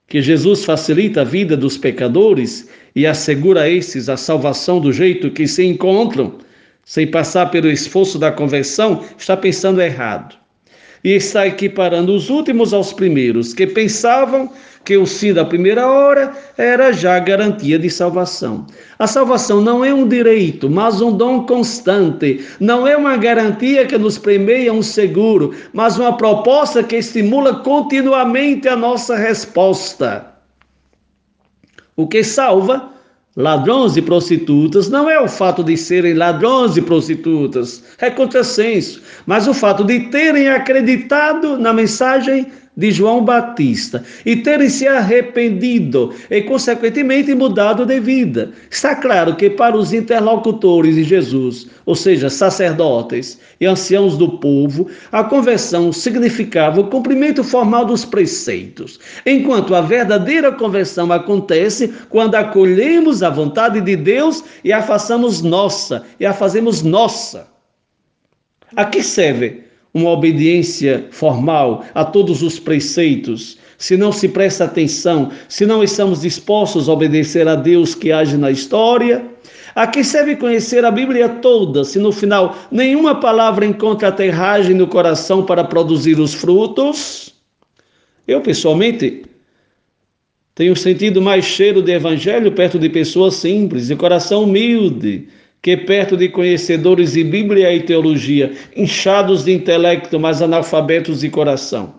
que 0.08 0.20
Jesus 0.20 0.64
facilita 0.64 1.20
a 1.20 1.24
vida 1.24 1.56
dos 1.56 1.78
pecadores 1.78 2.68
e 2.96 3.06
assegura 3.06 3.62
a 3.62 3.70
esses 3.70 4.08
a 4.08 4.16
salvação 4.16 4.80
do 4.80 4.92
jeito 4.92 5.30
que 5.30 5.46
se 5.46 5.64
encontram, 5.64 6.38
sem 6.84 7.10
passar 7.10 7.50
pelo 7.50 7.70
esforço 7.70 8.18
da 8.18 8.30
conversão, 8.30 9.04
está 9.18 9.36
pensando 9.36 9.80
errado. 9.80 10.36
e 11.04 11.10
está 11.10 11.46
equiparando 11.46 12.14
os 12.14 12.30
últimos 12.30 12.72
aos 12.72 12.90
primeiros, 12.90 13.52
que 13.52 13.66
pensavam 13.66 14.50
que 14.86 14.96
o 14.96 15.06
sim 15.06 15.34
da 15.34 15.44
primeira 15.44 15.86
hora 15.86 16.32
era 16.56 16.92
já 16.92 17.18
garantia 17.18 17.78
de 17.78 17.90
salvação. 17.90 18.66
A 18.98 19.06
salvação 19.06 19.60
não 19.60 19.84
é 19.84 19.92
um 19.92 20.08
direito, 20.08 20.68
mas 20.68 21.02
um 21.02 21.14
dom 21.14 21.44
constante. 21.44 22.44
Não 22.58 22.86
é 22.86 22.96
uma 22.96 23.18
garantia 23.18 23.86
que 23.86 23.98
nos 23.98 24.16
premeia 24.16 24.72
um 24.72 24.82
seguro, 24.82 25.54
mas 25.74 25.98
uma 25.98 26.16
proposta 26.16 26.82
que 26.82 26.96
estimula 26.96 27.56
continuamente 27.56 28.66
a 28.66 28.76
nossa 28.76 29.14
resposta. 29.14 30.26
O 31.96 32.06
que 32.06 32.24
salva 32.24 32.93
ladrões 33.36 33.96
e 33.96 34.02
prostitutas 34.02 34.88
não 34.88 35.10
é 35.10 35.20
o 35.20 35.28
fato 35.28 35.64
de 35.64 35.76
serem 35.76 36.14
ladrões 36.14 36.76
e 36.76 36.82
prostitutas, 36.82 37.82
é 37.98 38.10
contrassenso, 38.10 39.02
mas 39.26 39.48
o 39.48 39.54
fato 39.54 39.82
de 39.84 40.08
terem 40.10 40.48
acreditado 40.48 41.58
na 41.58 41.72
mensagem 41.72 42.46
de 42.76 42.90
João 42.90 43.24
Batista 43.24 44.02
e 44.26 44.36
terem 44.36 44.68
se 44.68 44.86
arrependido 44.86 46.12
e, 46.30 46.42
consequentemente, 46.42 47.34
mudado 47.34 47.86
de 47.86 48.00
vida. 48.00 48.50
Está 48.70 48.96
claro 48.96 49.36
que 49.36 49.48
para 49.48 49.76
os 49.76 49.92
interlocutores 49.92 50.96
de 50.96 51.04
Jesus, 51.04 51.68
ou 51.86 51.94
seja, 51.94 52.28
sacerdotes 52.28 53.38
e 53.60 53.66
anciãos 53.66 54.16
do 54.16 54.38
povo, 54.38 54.88
a 55.12 55.22
conversão 55.22 55.92
significava 55.92 56.80
o 56.80 56.88
cumprimento 56.88 57.44
formal 57.44 57.84
dos 57.84 58.04
preceitos, 58.04 58.98
enquanto 59.24 59.74
a 59.74 59.80
verdadeira 59.80 60.50
conversão 60.50 61.12
acontece 61.12 61.92
quando 62.08 62.34
acolhemos 62.34 63.22
a 63.22 63.30
vontade 63.30 63.80
de 63.80 63.96
Deus 63.96 64.42
e 64.64 64.72
a 64.72 64.82
façamos 64.82 65.42
nossa, 65.42 66.04
e 66.18 66.26
a 66.26 66.32
fazemos 66.32 66.82
nossa. 66.82 67.46
A 68.76 68.84
que 68.84 69.04
serve 69.04 69.63
uma 69.94 70.10
obediência 70.10 71.06
formal 71.12 71.84
a 71.94 72.04
todos 72.04 72.42
os 72.42 72.58
preceitos, 72.58 73.56
se 73.78 73.96
não 73.96 74.10
se 74.10 74.28
presta 74.28 74.64
atenção, 74.64 75.30
se 75.48 75.64
não 75.64 75.84
estamos 75.84 76.22
dispostos 76.22 76.88
a 76.88 76.92
obedecer 76.92 77.46
a 77.46 77.54
Deus 77.54 77.94
que 77.94 78.10
age 78.10 78.36
na 78.36 78.50
história, 78.50 79.24
a 79.74 79.86
que 79.86 80.02
serve 80.02 80.36
conhecer 80.36 80.84
a 80.84 80.90
Bíblia 80.90 81.28
toda, 81.28 81.84
se 81.84 81.98
no 81.98 82.10
final 82.10 82.56
nenhuma 82.70 83.14
palavra 83.14 83.64
encontra 83.64 84.08
aterragem 84.08 84.74
no 84.74 84.86
coração 84.86 85.44
para 85.44 85.62
produzir 85.62 86.18
os 86.18 86.34
frutos? 86.34 87.32
Eu, 88.26 88.40
pessoalmente, 88.40 89.24
tenho 90.54 90.74
sentido 90.74 91.20
mais 91.20 91.44
cheiro 91.44 91.82
de 91.82 91.92
evangelho 91.92 92.52
perto 92.52 92.78
de 92.78 92.88
pessoas 92.88 93.34
simples, 93.34 93.88
de 93.88 93.96
coração 93.96 94.44
humilde, 94.44 95.28
que 95.64 95.78
perto 95.78 96.14
de 96.14 96.28
conhecedores 96.28 97.14
de 97.14 97.24
Bíblia 97.24 97.72
e 97.72 97.80
teologia, 97.80 98.52
inchados 98.76 99.46
de 99.46 99.52
intelecto, 99.54 100.20
mas 100.20 100.42
analfabetos 100.42 101.20
de 101.20 101.30
coração. 101.30 101.94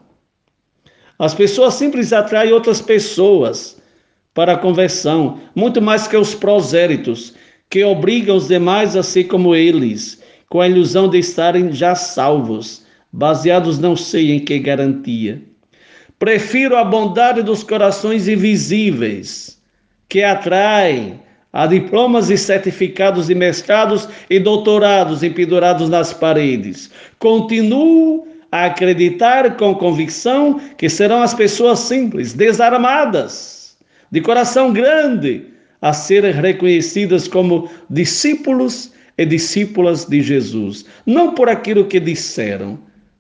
As 1.17 1.33
pessoas 1.33 1.73
simples 1.73 2.13
atraem 2.13 2.53
outras 2.53 2.79
pessoas 2.79 3.81
para 4.35 4.53
a 4.53 4.57
conversão, 4.57 5.39
muito 5.55 5.81
mais 5.81 6.07
que 6.07 6.15
os 6.15 6.35
proséritos, 6.35 7.33
que 7.67 7.83
obrigam 7.83 8.35
os 8.35 8.47
demais 8.47 8.95
a 8.95 9.01
ser 9.01 9.23
como 9.23 9.55
eles, 9.55 10.21
com 10.47 10.61
a 10.61 10.67
ilusão 10.67 11.09
de 11.09 11.17
estarem 11.17 11.73
já 11.73 11.95
salvos, 11.95 12.85
baseados 13.11 13.79
não 13.79 13.95
sei 13.95 14.31
em 14.31 14.39
que 14.39 14.59
garantia. 14.59 15.41
Prefiro 16.19 16.77
a 16.77 16.83
bondade 16.83 17.41
dos 17.41 17.63
corações 17.63 18.27
invisíveis, 18.27 19.59
que 20.07 20.21
atraem 20.21 21.24
Há 21.55 21.67
diplomas 21.67 22.29
e 22.29 22.37
certificados 22.37 23.27
de 23.27 23.33
mestrados 23.33 24.09
e 24.29 24.39
doutorados 24.39 25.23
empedurados 25.23 25.87
nas 25.87 26.11
paredes. 26.11 26.91
Continuo 27.17 28.27
a 28.51 28.65
acreditar 28.65 29.55
com 29.55 29.73
convicção 29.73 30.59
que 30.77 30.89
serão 30.89 31.21
as 31.21 31.33
pessoas 31.33 31.79
simples, 31.79 32.33
desarmadas, 32.33 33.77
de 34.11 34.19
coração 34.19 34.73
grande, 34.73 35.45
a 35.81 35.93
serem 35.93 36.33
reconhecidas 36.33 37.25
como 37.25 37.69
discípulos 37.89 38.91
e 39.17 39.25
discípulas 39.25 40.03
de 40.03 40.21
Jesus, 40.21 40.85
não 41.05 41.33
por 41.35 41.47
aquilo 41.47 41.85
que 41.85 42.01
disseram, 42.01 42.77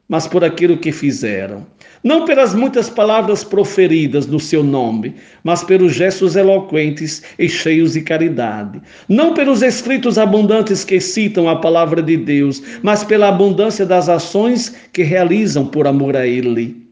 mas 0.07 0.27
por 0.27 0.43
aquilo 0.43 0.77
que 0.77 0.91
fizeram. 0.91 1.65
Não 2.03 2.25
pelas 2.25 2.53
muitas 2.53 2.89
palavras 2.89 3.43
proferidas 3.43 4.27
no 4.27 4.39
seu 4.39 4.63
nome, 4.63 5.15
mas 5.43 5.63
pelos 5.63 5.93
gestos 5.93 6.35
eloquentes 6.35 7.23
e 7.39 7.49
cheios 7.49 7.93
de 7.93 8.01
caridade. 8.01 8.79
Não 9.09 9.33
pelos 9.33 9.63
escritos 9.63 10.17
abundantes 10.17 10.83
que 10.83 10.99
citam 10.99 11.49
a 11.49 11.55
palavra 11.55 12.03
de 12.03 12.15
Deus, 12.15 12.61
mas 12.83 13.03
pela 13.03 13.29
abundância 13.29 13.85
das 13.85 14.07
ações 14.07 14.75
que 14.93 15.01
realizam 15.01 15.65
por 15.65 15.87
amor 15.87 16.15
a 16.15 16.27
Ele. 16.27 16.85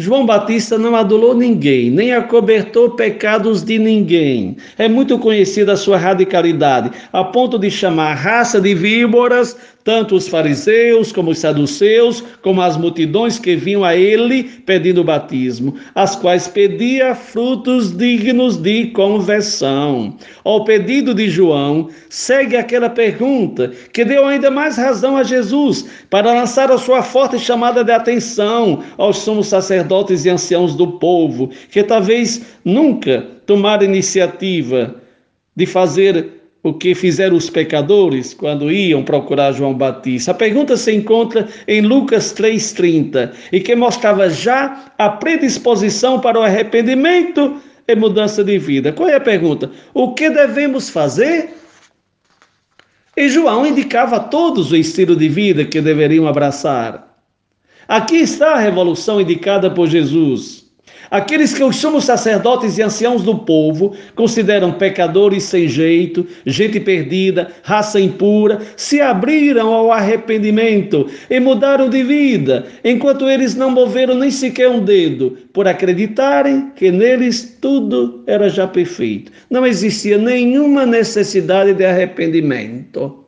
João 0.00 0.24
Batista 0.24 0.78
não 0.78 0.94
adulou 0.94 1.34
ninguém, 1.34 1.90
nem 1.90 2.12
acobertou 2.12 2.92
pecados 2.92 3.64
de 3.64 3.80
ninguém. 3.80 4.56
É 4.78 4.88
muito 4.88 5.18
conhecida 5.18 5.72
a 5.72 5.76
sua 5.76 5.98
radicalidade, 5.98 6.92
a 7.12 7.24
ponto 7.24 7.58
de 7.58 7.68
chamar 7.68 8.14
raça 8.14 8.60
de 8.60 8.76
víboras 8.76 9.56
tanto 9.88 10.16
os 10.16 10.28
fariseus 10.28 11.12
como 11.12 11.30
os 11.30 11.38
saduceus, 11.38 12.22
como 12.42 12.60
as 12.60 12.76
multidões 12.76 13.38
que 13.38 13.56
vinham 13.56 13.82
a 13.82 13.96
ele 13.96 14.42
pedindo 14.42 15.02
batismo, 15.02 15.76
as 15.94 16.14
quais 16.14 16.46
pedia 16.46 17.14
frutos 17.14 17.96
dignos 17.96 18.58
de 18.58 18.88
conversão. 18.88 20.14
Ao 20.44 20.62
pedido 20.62 21.14
de 21.14 21.30
João, 21.30 21.88
segue 22.10 22.54
aquela 22.54 22.90
pergunta 22.90 23.72
que 23.90 24.04
deu 24.04 24.26
ainda 24.26 24.50
mais 24.50 24.76
razão 24.76 25.16
a 25.16 25.22
Jesus 25.22 25.86
para 26.10 26.34
lançar 26.34 26.70
a 26.70 26.76
sua 26.76 27.02
forte 27.02 27.38
chamada 27.38 27.82
de 27.82 27.90
atenção 27.90 28.82
aos 28.98 29.16
sumos 29.16 29.46
sacerdotes 29.46 30.26
e 30.26 30.28
anciãos 30.28 30.74
do 30.74 30.98
povo, 30.98 31.48
que 31.70 31.82
talvez 31.82 32.42
nunca 32.62 33.26
tomaram 33.46 33.84
iniciativa 33.84 34.96
de 35.56 35.64
fazer 35.64 36.37
o 36.68 36.74
que 36.74 36.94
fizeram 36.94 37.36
os 37.36 37.48
pecadores 37.48 38.34
quando 38.34 38.70
iam 38.70 39.02
procurar 39.02 39.52
João 39.52 39.74
Batista. 39.74 40.32
A 40.32 40.34
pergunta 40.34 40.76
se 40.76 40.94
encontra 40.94 41.48
em 41.66 41.80
Lucas 41.80 42.34
3,30 42.34 43.32
e 43.52 43.60
que 43.60 43.74
mostrava 43.74 44.28
já 44.28 44.92
a 44.98 45.08
predisposição 45.08 46.20
para 46.20 46.38
o 46.38 46.42
arrependimento 46.42 47.60
e 47.86 47.96
mudança 47.96 48.44
de 48.44 48.58
vida. 48.58 48.92
Qual 48.92 49.08
é 49.08 49.14
a 49.14 49.20
pergunta? 49.20 49.70
O 49.94 50.12
que 50.12 50.28
devemos 50.28 50.90
fazer? 50.90 51.54
E 53.16 53.28
João 53.28 53.66
indicava 53.66 54.16
a 54.16 54.20
todos 54.20 54.70
o 54.70 54.76
estilo 54.76 55.16
de 55.16 55.28
vida 55.28 55.64
que 55.64 55.80
deveriam 55.80 56.28
abraçar. 56.28 57.16
Aqui 57.88 58.16
está 58.16 58.52
a 58.52 58.58
revolução 58.58 59.20
indicada 59.20 59.70
por 59.70 59.88
Jesus. 59.88 60.67
Aqueles 61.10 61.54
que 61.54 61.64
os 61.64 61.76
sumos 61.76 62.04
sacerdotes 62.04 62.76
e 62.76 62.82
anciãos 62.82 63.22
do 63.22 63.38
povo 63.38 63.94
consideram 64.14 64.72
pecadores 64.72 65.44
sem 65.44 65.66
jeito, 65.66 66.26
gente 66.44 66.78
perdida, 66.78 67.50
raça 67.62 67.98
impura, 67.98 68.60
se 68.76 69.00
abriram 69.00 69.72
ao 69.72 69.90
arrependimento 69.90 71.08
e 71.30 71.40
mudaram 71.40 71.88
de 71.88 72.02
vida, 72.02 72.66
enquanto 72.84 73.28
eles 73.28 73.54
não 73.54 73.70
moveram 73.70 74.14
nem 74.14 74.30
sequer 74.30 74.68
um 74.68 74.84
dedo, 74.84 75.38
por 75.52 75.66
acreditarem 75.66 76.70
que 76.76 76.90
neles 76.90 77.56
tudo 77.60 78.22
era 78.26 78.50
já 78.50 78.66
perfeito. 78.66 79.32
Não 79.48 79.66
existia 79.66 80.18
nenhuma 80.18 80.84
necessidade 80.84 81.72
de 81.72 81.84
arrependimento. 81.84 83.24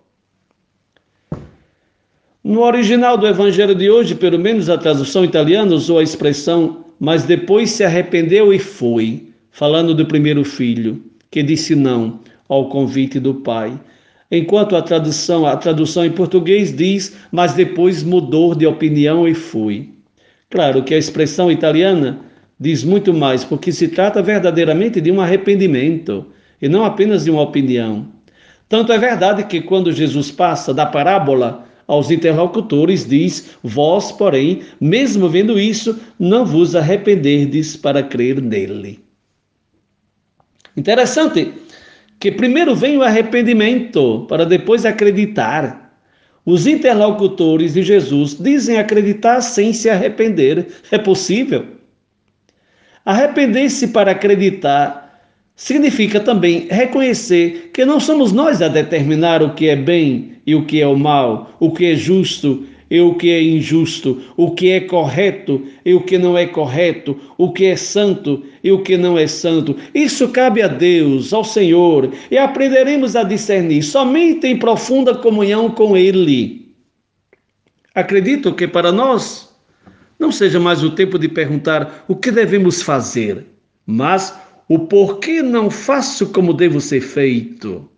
No 2.42 2.62
original 2.62 3.16
do 3.16 3.26
Evangelho 3.26 3.74
de 3.74 3.90
hoje, 3.90 4.14
pelo 4.14 4.38
menos 4.38 4.68
a 4.70 4.78
tradução 4.78 5.24
italiana 5.24 5.74
usou 5.74 5.98
a 5.98 6.02
expressão 6.02 6.89
mas 7.00 7.24
depois 7.24 7.70
se 7.70 7.82
arrependeu 7.82 8.52
e 8.52 8.58
foi, 8.58 9.30
falando 9.50 9.94
do 9.94 10.04
primeiro 10.04 10.44
filho, 10.44 11.02
que 11.30 11.42
disse 11.42 11.74
não 11.74 12.20
ao 12.46 12.68
convite 12.68 13.18
do 13.18 13.36
pai. 13.36 13.80
Enquanto 14.30 14.76
a 14.76 14.82
tradução, 14.82 15.46
a 15.46 15.56
tradução 15.56 16.04
em 16.04 16.10
português 16.10 16.76
diz, 16.76 17.16
mas 17.32 17.54
depois 17.54 18.02
mudou 18.02 18.54
de 18.54 18.66
opinião 18.66 19.26
e 19.26 19.34
foi. 19.34 19.88
Claro 20.50 20.82
que 20.82 20.92
a 20.92 20.98
expressão 20.98 21.50
italiana 21.50 22.20
diz 22.58 22.84
muito 22.84 23.14
mais, 23.14 23.44
porque 23.44 23.72
se 23.72 23.88
trata 23.88 24.20
verdadeiramente 24.20 25.00
de 25.00 25.10
um 25.10 25.20
arrependimento 25.20 26.26
e 26.60 26.68
não 26.68 26.84
apenas 26.84 27.24
de 27.24 27.30
uma 27.30 27.42
opinião. 27.42 28.08
Tanto 28.68 28.92
é 28.92 28.98
verdade 28.98 29.44
que 29.44 29.62
quando 29.62 29.90
Jesus 29.90 30.30
passa 30.30 30.74
da 30.74 30.84
parábola 30.84 31.66
aos 31.90 32.08
interlocutores, 32.08 33.04
diz: 33.04 33.56
Vós, 33.64 34.12
porém, 34.12 34.62
mesmo 34.80 35.28
vendo 35.28 35.58
isso, 35.58 35.98
não 36.18 36.46
vos 36.46 36.76
arrependerdes 36.76 37.76
para 37.76 38.00
crer 38.00 38.40
nele. 38.40 39.00
Interessante 40.76 41.52
que 42.20 42.30
primeiro 42.30 42.76
vem 42.76 42.96
o 42.96 43.02
arrependimento, 43.02 44.24
para 44.28 44.46
depois 44.46 44.86
acreditar. 44.86 45.92
Os 46.46 46.66
interlocutores 46.66 47.74
de 47.74 47.82
Jesus 47.82 48.36
dizem 48.38 48.78
acreditar 48.78 49.40
sem 49.40 49.72
se 49.72 49.90
arrepender. 49.90 50.68
É 50.92 50.98
possível? 50.98 51.66
Arrepender-se 53.04 53.88
para 53.88 54.12
acreditar 54.12 54.99
significa 55.60 56.18
também 56.18 56.66
reconhecer 56.70 57.70
que 57.74 57.84
não 57.84 58.00
somos 58.00 58.32
nós 58.32 58.62
a 58.62 58.68
determinar 58.68 59.42
o 59.42 59.52
que 59.52 59.68
é 59.68 59.76
bem 59.76 60.36
e 60.46 60.54
o 60.54 60.64
que 60.64 60.80
é 60.80 60.86
o 60.86 60.98
mal, 60.98 61.54
o 61.60 61.70
que 61.70 61.84
é 61.84 61.94
justo 61.94 62.64
e 62.90 62.98
o 62.98 63.14
que 63.14 63.30
é 63.30 63.42
injusto, 63.42 64.22
o 64.38 64.52
que 64.52 64.70
é 64.70 64.80
correto 64.80 65.62
e 65.84 65.92
o 65.92 66.00
que 66.00 66.16
não 66.16 66.36
é 66.36 66.46
correto, 66.46 67.14
o 67.36 67.52
que 67.52 67.66
é 67.66 67.76
santo 67.76 68.42
e 68.64 68.72
o 68.72 68.82
que 68.82 68.96
não 68.96 69.18
é 69.18 69.26
santo. 69.26 69.76
Isso 69.94 70.30
cabe 70.30 70.62
a 70.62 70.66
Deus, 70.66 71.30
ao 71.34 71.44
Senhor, 71.44 72.10
e 72.30 72.38
aprenderemos 72.38 73.14
a 73.14 73.22
discernir 73.22 73.82
somente 73.82 74.46
em 74.46 74.58
profunda 74.58 75.14
comunhão 75.14 75.68
com 75.68 75.94
Ele. 75.94 76.74
Acredito 77.94 78.54
que 78.54 78.66
para 78.66 78.90
nós 78.90 79.54
não 80.18 80.32
seja 80.32 80.58
mais 80.58 80.82
o 80.82 80.90
tempo 80.90 81.18
de 81.18 81.28
perguntar 81.28 82.06
o 82.08 82.16
que 82.16 82.30
devemos 82.30 82.80
fazer, 82.80 83.44
mas 83.86 84.34
o 84.70 84.78
porquê 84.78 85.42
não 85.42 85.68
faço 85.68 86.28
como 86.28 86.54
devo 86.54 86.80
ser 86.80 87.00
feito. 87.00 87.90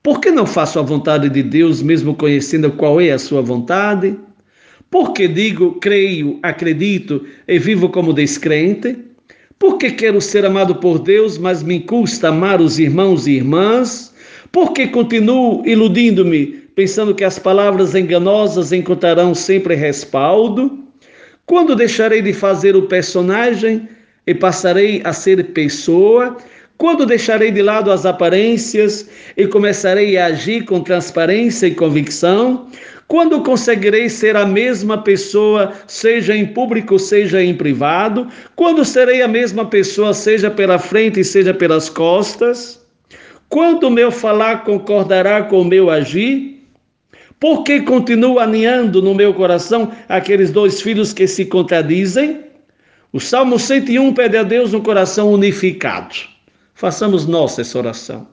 Por 0.00 0.20
que 0.20 0.30
não 0.30 0.46
faço 0.46 0.78
a 0.78 0.82
vontade 0.82 1.28
de 1.28 1.42
Deus, 1.42 1.82
mesmo 1.82 2.14
conhecendo 2.14 2.70
qual 2.70 3.00
é 3.00 3.10
a 3.10 3.18
sua 3.18 3.42
vontade? 3.42 4.16
Porque 4.88 5.26
digo, 5.26 5.72
creio, 5.80 6.38
acredito 6.40 7.26
e 7.48 7.58
vivo 7.58 7.88
como 7.88 8.12
descrente? 8.12 8.96
Porque 9.58 9.90
quero 9.90 10.20
ser 10.20 10.44
amado 10.44 10.76
por 10.76 11.00
Deus, 11.00 11.36
mas 11.36 11.64
me 11.64 11.80
custa 11.80 12.28
amar 12.28 12.60
os 12.60 12.78
irmãos 12.78 13.26
e 13.26 13.32
irmãs? 13.32 14.14
Porque 14.52 14.86
continuo 14.86 15.66
iludindo-me, 15.66 16.46
pensando 16.76 17.12
que 17.12 17.24
as 17.24 17.40
palavras 17.40 17.96
enganosas 17.96 18.70
encontrarão 18.70 19.34
sempre 19.34 19.74
respaldo? 19.74 20.78
Quando 21.44 21.74
deixarei 21.74 22.22
de 22.22 22.32
fazer 22.32 22.76
o 22.76 22.82
personagem 22.82 23.88
e 24.30 24.34
passarei 24.34 25.00
a 25.02 25.12
ser 25.12 25.42
pessoa? 25.46 26.36
Quando 26.78 27.04
deixarei 27.04 27.50
de 27.50 27.60
lado 27.60 27.90
as 27.90 28.06
aparências 28.06 29.10
e 29.36 29.44
começarei 29.44 30.16
a 30.16 30.26
agir 30.26 30.64
com 30.64 30.80
transparência 30.80 31.66
e 31.66 31.74
convicção? 31.74 32.68
Quando 33.08 33.42
conseguirei 33.42 34.08
ser 34.08 34.36
a 34.36 34.46
mesma 34.46 34.98
pessoa, 35.02 35.72
seja 35.88 36.36
em 36.36 36.46
público, 36.46 36.96
seja 36.96 37.42
em 37.42 37.52
privado? 37.52 38.28
Quando 38.54 38.84
serei 38.84 39.20
a 39.20 39.26
mesma 39.26 39.66
pessoa, 39.66 40.14
seja 40.14 40.48
pela 40.48 40.78
frente, 40.78 41.24
seja 41.24 41.52
pelas 41.52 41.90
costas? 41.90 42.80
Quando 43.48 43.88
o 43.88 43.90
meu 43.90 44.12
falar 44.12 44.62
concordará 44.62 45.42
com 45.42 45.62
o 45.62 45.64
meu 45.64 45.90
agir? 45.90 46.64
Porque 47.40 47.80
continuo 47.80 48.38
aninhando 48.38 49.02
no 49.02 49.12
meu 49.12 49.34
coração 49.34 49.90
aqueles 50.08 50.52
dois 50.52 50.80
filhos 50.80 51.12
que 51.12 51.26
se 51.26 51.46
contradizem? 51.46 52.49
O 53.12 53.18
Salmo 53.18 53.58
101 53.58 54.14
pede 54.14 54.36
a 54.36 54.44
Deus 54.44 54.72
um 54.72 54.80
coração 54.80 55.32
unificado. 55.32 56.14
Façamos 56.74 57.26
nossa 57.26 57.60
essa 57.60 57.76
oração. 57.76 58.28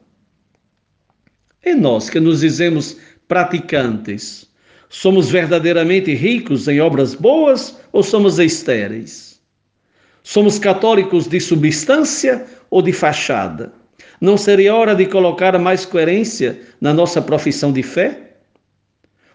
E 1.66 1.74
nós 1.74 2.12
que 2.12 2.20
nos 2.20 2.42
dizemos 2.42 2.96
praticantes, 3.28 4.48
somos 4.88 5.32
verdadeiramente 5.32 6.14
ricos 6.14 6.68
em 6.68 6.80
obras 6.80 7.16
boas 7.16 7.76
ou 7.92 8.04
somos 8.04 8.38
estéreis? 8.38 9.42
Somos 10.22 10.60
católicos 10.60 11.26
de 11.26 11.40
substância 11.40 12.46
ou 12.70 12.84
de 12.84 12.94
fachada? 12.94 13.74
Não 14.22 14.38
seria 14.38 14.76
hora 14.76 14.94
de 14.94 15.08
colocar 15.08 15.58
mais 15.58 15.86
coerência 15.86 16.62
na 16.80 16.94
nossa 16.94 17.20
profissão 17.20 17.72
de 17.72 17.82
fé? 17.82 18.36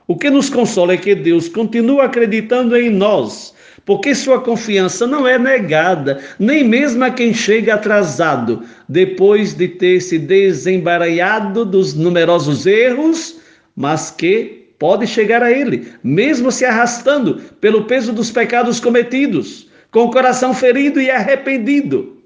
O 0.07 0.17
que 0.17 0.31
nos 0.31 0.49
consola 0.49 0.93
é 0.93 0.97
que 0.97 1.17
Deus 1.17 1.49
continua 1.49 2.05
acreditando 2.05 2.77
em 2.77 2.91
nós 2.91 3.53
porque 3.85 4.15
sua 4.15 4.41
confiança 4.41 5.07
não 5.07 5.27
é 5.27 5.39
negada, 5.39 6.21
nem 6.39 6.65
mesmo 6.65 7.05
a 7.05 7.11
quem 7.11 7.35
chega 7.35 7.75
atrasado, 7.75 8.63
depois 8.89 9.55
de 9.55 9.69
ter 9.69 10.01
se 10.01 10.19
desembaralhado 10.19 11.65
dos 11.65 11.95
numerosos 11.95 12.67
erros, 12.67 13.41
mas 13.75 14.11
que 14.11 14.63
pode 14.79 15.07
chegar 15.07 15.43
a 15.43 15.51
ele, 15.51 15.93
mesmo 16.03 16.51
se 16.51 16.65
arrastando 16.65 17.41
pelo 17.61 17.85
peso 17.85 18.13
dos 18.13 18.31
pecados 18.31 18.81
cometidos, 18.81 19.69
com 19.91 20.05
o 20.05 20.11
coração 20.11 20.53
ferido 20.53 21.01
e 21.01 21.11
arrependido. 21.11 22.17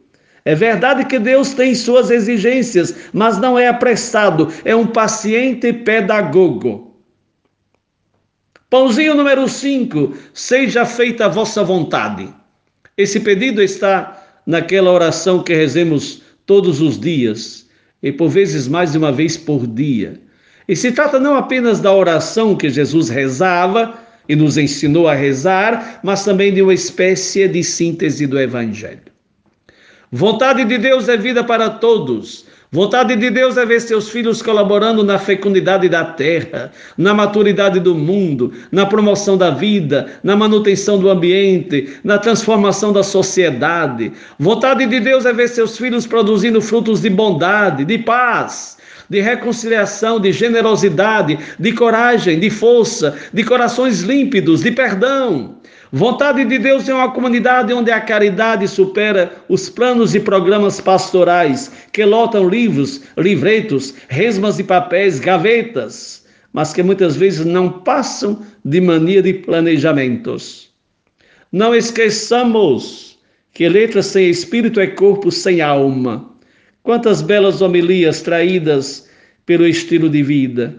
É 0.44 0.54
verdade 0.54 1.04
que 1.04 1.18
Deus 1.18 1.54
tem 1.54 1.74
suas 1.74 2.08
exigências, 2.08 2.94
mas 3.12 3.36
não 3.36 3.58
é 3.58 3.66
apressado, 3.66 4.48
é 4.64 4.76
um 4.76 4.86
paciente 4.86 5.72
pedagogo. 5.72 6.85
Pãozinho 8.68 9.14
número 9.14 9.48
5, 9.48 10.12
seja 10.34 10.84
feita 10.84 11.26
a 11.26 11.28
vossa 11.28 11.62
vontade. 11.62 12.28
Esse 12.96 13.20
pedido 13.20 13.62
está 13.62 14.20
naquela 14.44 14.90
oração 14.90 15.42
que 15.42 15.54
rezemos 15.54 16.22
todos 16.44 16.80
os 16.80 16.98
dias, 16.98 17.66
e 18.02 18.10
por 18.10 18.28
vezes 18.28 18.66
mais 18.66 18.92
de 18.92 18.98
uma 18.98 19.12
vez 19.12 19.36
por 19.36 19.66
dia. 19.66 20.20
E 20.68 20.74
se 20.74 20.90
trata 20.90 21.20
não 21.20 21.36
apenas 21.36 21.78
da 21.80 21.92
oração 21.92 22.56
que 22.56 22.68
Jesus 22.68 23.08
rezava 23.08 23.98
e 24.28 24.34
nos 24.34 24.58
ensinou 24.58 25.06
a 25.06 25.14
rezar, 25.14 26.00
mas 26.02 26.24
também 26.24 26.52
de 26.52 26.60
uma 26.60 26.74
espécie 26.74 27.46
de 27.46 27.62
síntese 27.62 28.26
do 28.26 28.38
Evangelho. 28.38 29.02
Vontade 30.10 30.64
de 30.64 30.78
Deus 30.78 31.08
é 31.08 31.16
vida 31.16 31.44
para 31.44 31.70
todos. 31.70 32.45
Vontade 32.72 33.14
de 33.14 33.30
Deus 33.30 33.56
é 33.56 33.64
ver 33.64 33.80
seus 33.80 34.08
filhos 34.08 34.42
colaborando 34.42 35.04
na 35.04 35.20
fecundidade 35.20 35.88
da 35.88 36.04
terra, 36.04 36.72
na 36.98 37.14
maturidade 37.14 37.78
do 37.78 37.94
mundo, 37.94 38.52
na 38.72 38.84
promoção 38.84 39.38
da 39.38 39.50
vida, 39.50 40.06
na 40.22 40.34
manutenção 40.34 40.98
do 40.98 41.08
ambiente, 41.08 41.96
na 42.02 42.18
transformação 42.18 42.92
da 42.92 43.04
sociedade. 43.04 44.12
Vontade 44.38 44.84
de 44.84 44.98
Deus 44.98 45.24
é 45.24 45.32
ver 45.32 45.48
seus 45.48 45.78
filhos 45.78 46.08
produzindo 46.08 46.60
frutos 46.60 47.00
de 47.00 47.08
bondade, 47.08 47.84
de 47.84 47.98
paz, 47.98 48.76
de 49.08 49.20
reconciliação, 49.20 50.18
de 50.18 50.32
generosidade, 50.32 51.38
de 51.60 51.72
coragem, 51.72 52.40
de 52.40 52.50
força, 52.50 53.16
de 53.32 53.44
corações 53.44 54.02
límpidos, 54.02 54.62
de 54.62 54.72
perdão. 54.72 55.54
Vontade 55.92 56.44
de 56.44 56.58
Deus 56.58 56.88
é 56.88 56.94
uma 56.94 57.12
comunidade 57.12 57.72
onde 57.72 57.90
a 57.90 58.00
caridade 58.00 58.66
supera 58.66 59.32
os 59.48 59.68
planos 59.68 60.14
e 60.14 60.20
programas 60.20 60.80
pastorais 60.80 61.70
que 61.92 62.04
lotam 62.04 62.48
livros, 62.48 63.02
livretos, 63.16 63.94
resmas 64.08 64.56
de 64.56 64.64
papéis, 64.64 65.20
gavetas, 65.20 66.26
mas 66.52 66.72
que 66.72 66.82
muitas 66.82 67.16
vezes 67.16 67.46
não 67.46 67.70
passam 67.70 68.42
de 68.64 68.80
mania 68.80 69.22
de 69.22 69.32
planejamentos. 69.34 70.70
Não 71.52 71.74
esqueçamos 71.74 73.18
que 73.52 73.68
letra 73.68 74.02
sem 74.02 74.28
espírito 74.28 74.80
é 74.80 74.88
corpo 74.88 75.30
sem 75.30 75.60
alma. 75.60 76.32
Quantas 76.82 77.22
belas 77.22 77.62
homilias 77.62 78.22
traídas 78.22 79.08
pelo 79.44 79.66
estilo 79.66 80.10
de 80.10 80.22
vida. 80.22 80.74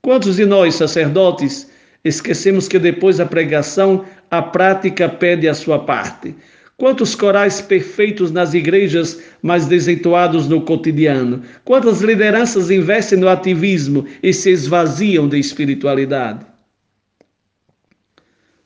Quantos 0.00 0.36
de 0.36 0.46
nós, 0.46 0.76
sacerdotes, 0.76 1.68
esquecemos 2.04 2.68
que 2.68 2.78
depois 2.78 3.16
da 3.16 3.26
pregação 3.26 4.04
a 4.38 4.42
prática 4.42 5.08
pede 5.08 5.48
a 5.48 5.54
sua 5.54 5.78
parte. 5.78 6.34
Quantos 6.76 7.14
corais 7.14 7.60
perfeitos 7.60 8.32
nas 8.32 8.52
igrejas, 8.52 9.22
mas 9.40 9.66
desentoados 9.66 10.48
no 10.48 10.60
cotidiano? 10.62 11.42
Quantas 11.64 12.00
lideranças 12.00 12.70
investem 12.70 13.18
no 13.18 13.28
ativismo 13.28 14.04
e 14.22 14.32
se 14.32 14.50
esvaziam 14.50 15.28
de 15.28 15.38
espiritualidade? 15.38 16.44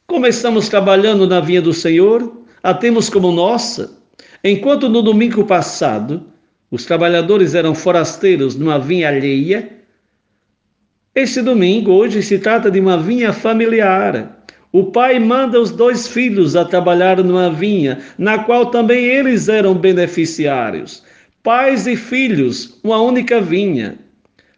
Como 0.06 0.26
estamos 0.26 0.70
trabalhando 0.70 1.26
na 1.26 1.40
vinha 1.40 1.60
do 1.60 1.74
Senhor? 1.74 2.44
A 2.62 2.72
temos 2.72 3.10
como 3.10 3.30
nossa? 3.30 3.98
Enquanto 4.42 4.88
no 4.88 5.02
domingo 5.02 5.44
passado 5.44 6.26
os 6.70 6.84
trabalhadores 6.84 7.54
eram 7.54 7.74
forasteiros 7.74 8.56
numa 8.56 8.78
vinha 8.78 9.08
alheia, 9.08 9.78
este 11.14 11.42
domingo, 11.42 11.90
hoje, 11.90 12.22
se 12.22 12.38
trata 12.38 12.70
de 12.70 12.78
uma 12.78 12.96
vinha 12.96 13.32
familiar 13.32 14.37
o 14.72 14.84
pai 14.84 15.18
manda 15.18 15.60
os 15.60 15.70
dois 15.70 16.06
filhos 16.06 16.54
a 16.54 16.64
trabalhar 16.64 17.22
numa 17.22 17.50
vinha, 17.50 18.00
na 18.18 18.38
qual 18.40 18.66
também 18.66 19.04
eles 19.04 19.48
eram 19.48 19.74
beneficiários. 19.74 21.02
Pais 21.42 21.86
e 21.86 21.96
filhos, 21.96 22.78
uma 22.84 23.00
única 23.00 23.40
vinha. 23.40 23.98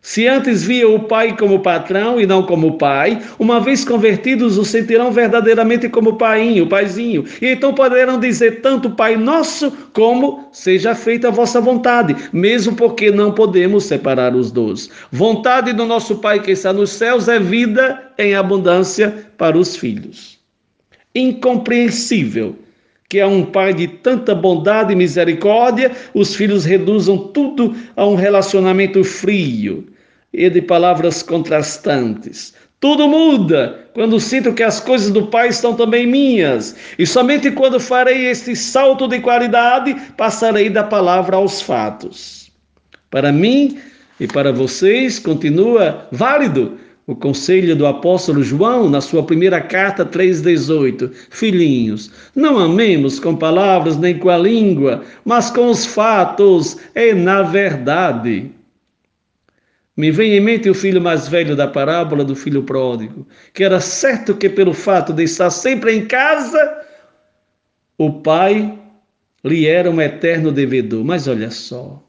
Se 0.03 0.27
antes 0.27 0.65
via 0.65 0.89
o 0.89 1.01
pai 1.01 1.37
como 1.37 1.61
patrão 1.61 2.19
e 2.19 2.27
não 2.27 2.43
como 2.43 2.79
pai, 2.79 3.21
uma 3.39 3.61
vez 3.61 3.85
convertidos 3.85 4.57
o 4.57 4.65
sentirão 4.65 5.13
verdadeiramente 5.13 5.91
como 5.91 6.17
paiinho, 6.17 6.67
paizinho. 6.67 7.25
E 7.41 7.49
então 7.49 7.75
poderão 7.75 8.19
dizer 8.19 8.63
tanto 8.63 8.91
Pai 8.91 9.17
Nosso 9.17 9.71
como 9.93 10.49
seja 10.53 10.95
feita 10.95 11.29
a 11.29 11.31
vossa 11.31 11.61
vontade, 11.61 12.17
mesmo 12.33 12.75
porque 12.75 13.11
não 13.11 13.33
podemos 13.33 13.85
separar 13.85 14.35
os 14.35 14.51
dois. 14.51 14.89
Vontade 15.13 15.75
do 15.75 15.85
nosso 15.85 16.17
Pai 16.17 16.41
que 16.41 16.53
está 16.53 16.73
nos 16.73 16.91
céus 16.91 17.29
é 17.29 17.39
vida 17.39 18.03
em 18.17 18.35
abundância 18.35 19.27
para 19.37 19.59
os 19.59 19.77
filhos. 19.77 20.39
Incompreensível 21.15 22.57
que 23.07 23.21
a 23.21 23.27
um 23.27 23.45
pai 23.45 23.75
de 23.75 23.89
tanta 23.89 24.37
bondade 24.37 24.93
e 24.93 24.97
misericórdia, 24.97 25.91
os 26.15 26.35
filhos 26.37 26.65
reduzam 26.65 27.19
tudo 27.19 27.75
a 27.97 28.07
um 28.07 28.15
relacionamento 28.15 29.03
frio 29.03 29.90
e 30.33 30.49
de 30.49 30.63
palavras 30.63 31.23
contrastantes. 31.23 32.55
Tudo 32.81 33.07
muda 33.09 33.91
quando 33.93 34.19
sinto 34.19 34.55
que 34.55 34.63
as 34.63 34.81
coisas 34.81 35.11
do 35.11 35.27
Pai 35.27 35.49
estão 35.49 35.75
também 35.75 36.07
minhas. 36.07 36.75
E 36.99 37.07
somente 37.07 37.51
quando 37.51 37.79
farei 37.79 38.27
este 38.27 38.57
salto 38.57 39.07
de 39.07 39.21
qualidade, 39.21 39.95
passarei 40.17 40.71
da 40.71 40.83
palavra 40.83 41.37
aos 41.37 41.61
fatos. 41.61 42.51
Para 43.11 43.31
mim 43.31 43.79
e 44.19 44.27
para 44.27 44.53
vocês, 44.53 45.19
continua 45.19 46.07
válido 46.11 46.79
o 47.07 47.15
conselho 47.15 47.75
do 47.75 47.87
apóstolo 47.87 48.43
João 48.43 48.89
na 48.89 49.01
sua 49.01 49.25
primeira 49.25 49.61
carta 49.61 50.05
3:18. 50.05 51.11
Filhinhos, 51.29 52.11
não 52.37 52.59
amemos 52.59 53.19
com 53.19 53.35
palavras 53.35 53.97
nem 53.97 54.17
com 54.17 54.31
a 54.31 54.39
língua, 54.39 55.03
mas 55.25 55.51
com 55.51 55.71
os 55.71 55.85
fatos 55.85 56.79
e 56.95 57.13
na 57.13 57.43
verdade. 57.43 58.53
Me 59.97 60.11
vem 60.11 60.35
em 60.35 60.41
mente 60.41 60.71
o 60.71 60.75
filho 60.75 61.01
mais 61.01 61.29
velho 61.29 61.57
da 61.57 61.67
parábola 61.67 62.25
do 62.25 62.37
filho 62.37 62.63
pródigo, 62.63 63.27
que 63.53 63.65
era 63.65 63.81
certo 63.81 64.35
que 64.35 64.49
pelo 64.49 64.73
fato 64.73 65.13
de 65.13 65.25
estar 65.25 65.51
sempre 65.51 65.95
em 65.95 66.07
casa, 66.07 66.79
o 67.99 68.21
pai 68.23 68.79
lhe 69.45 69.67
era 69.67 69.91
um 69.91 70.01
eterno 70.01 70.53
devedor. 70.53 71.05
Mas 71.05 71.27
olha 71.27 71.51
só, 71.51 72.03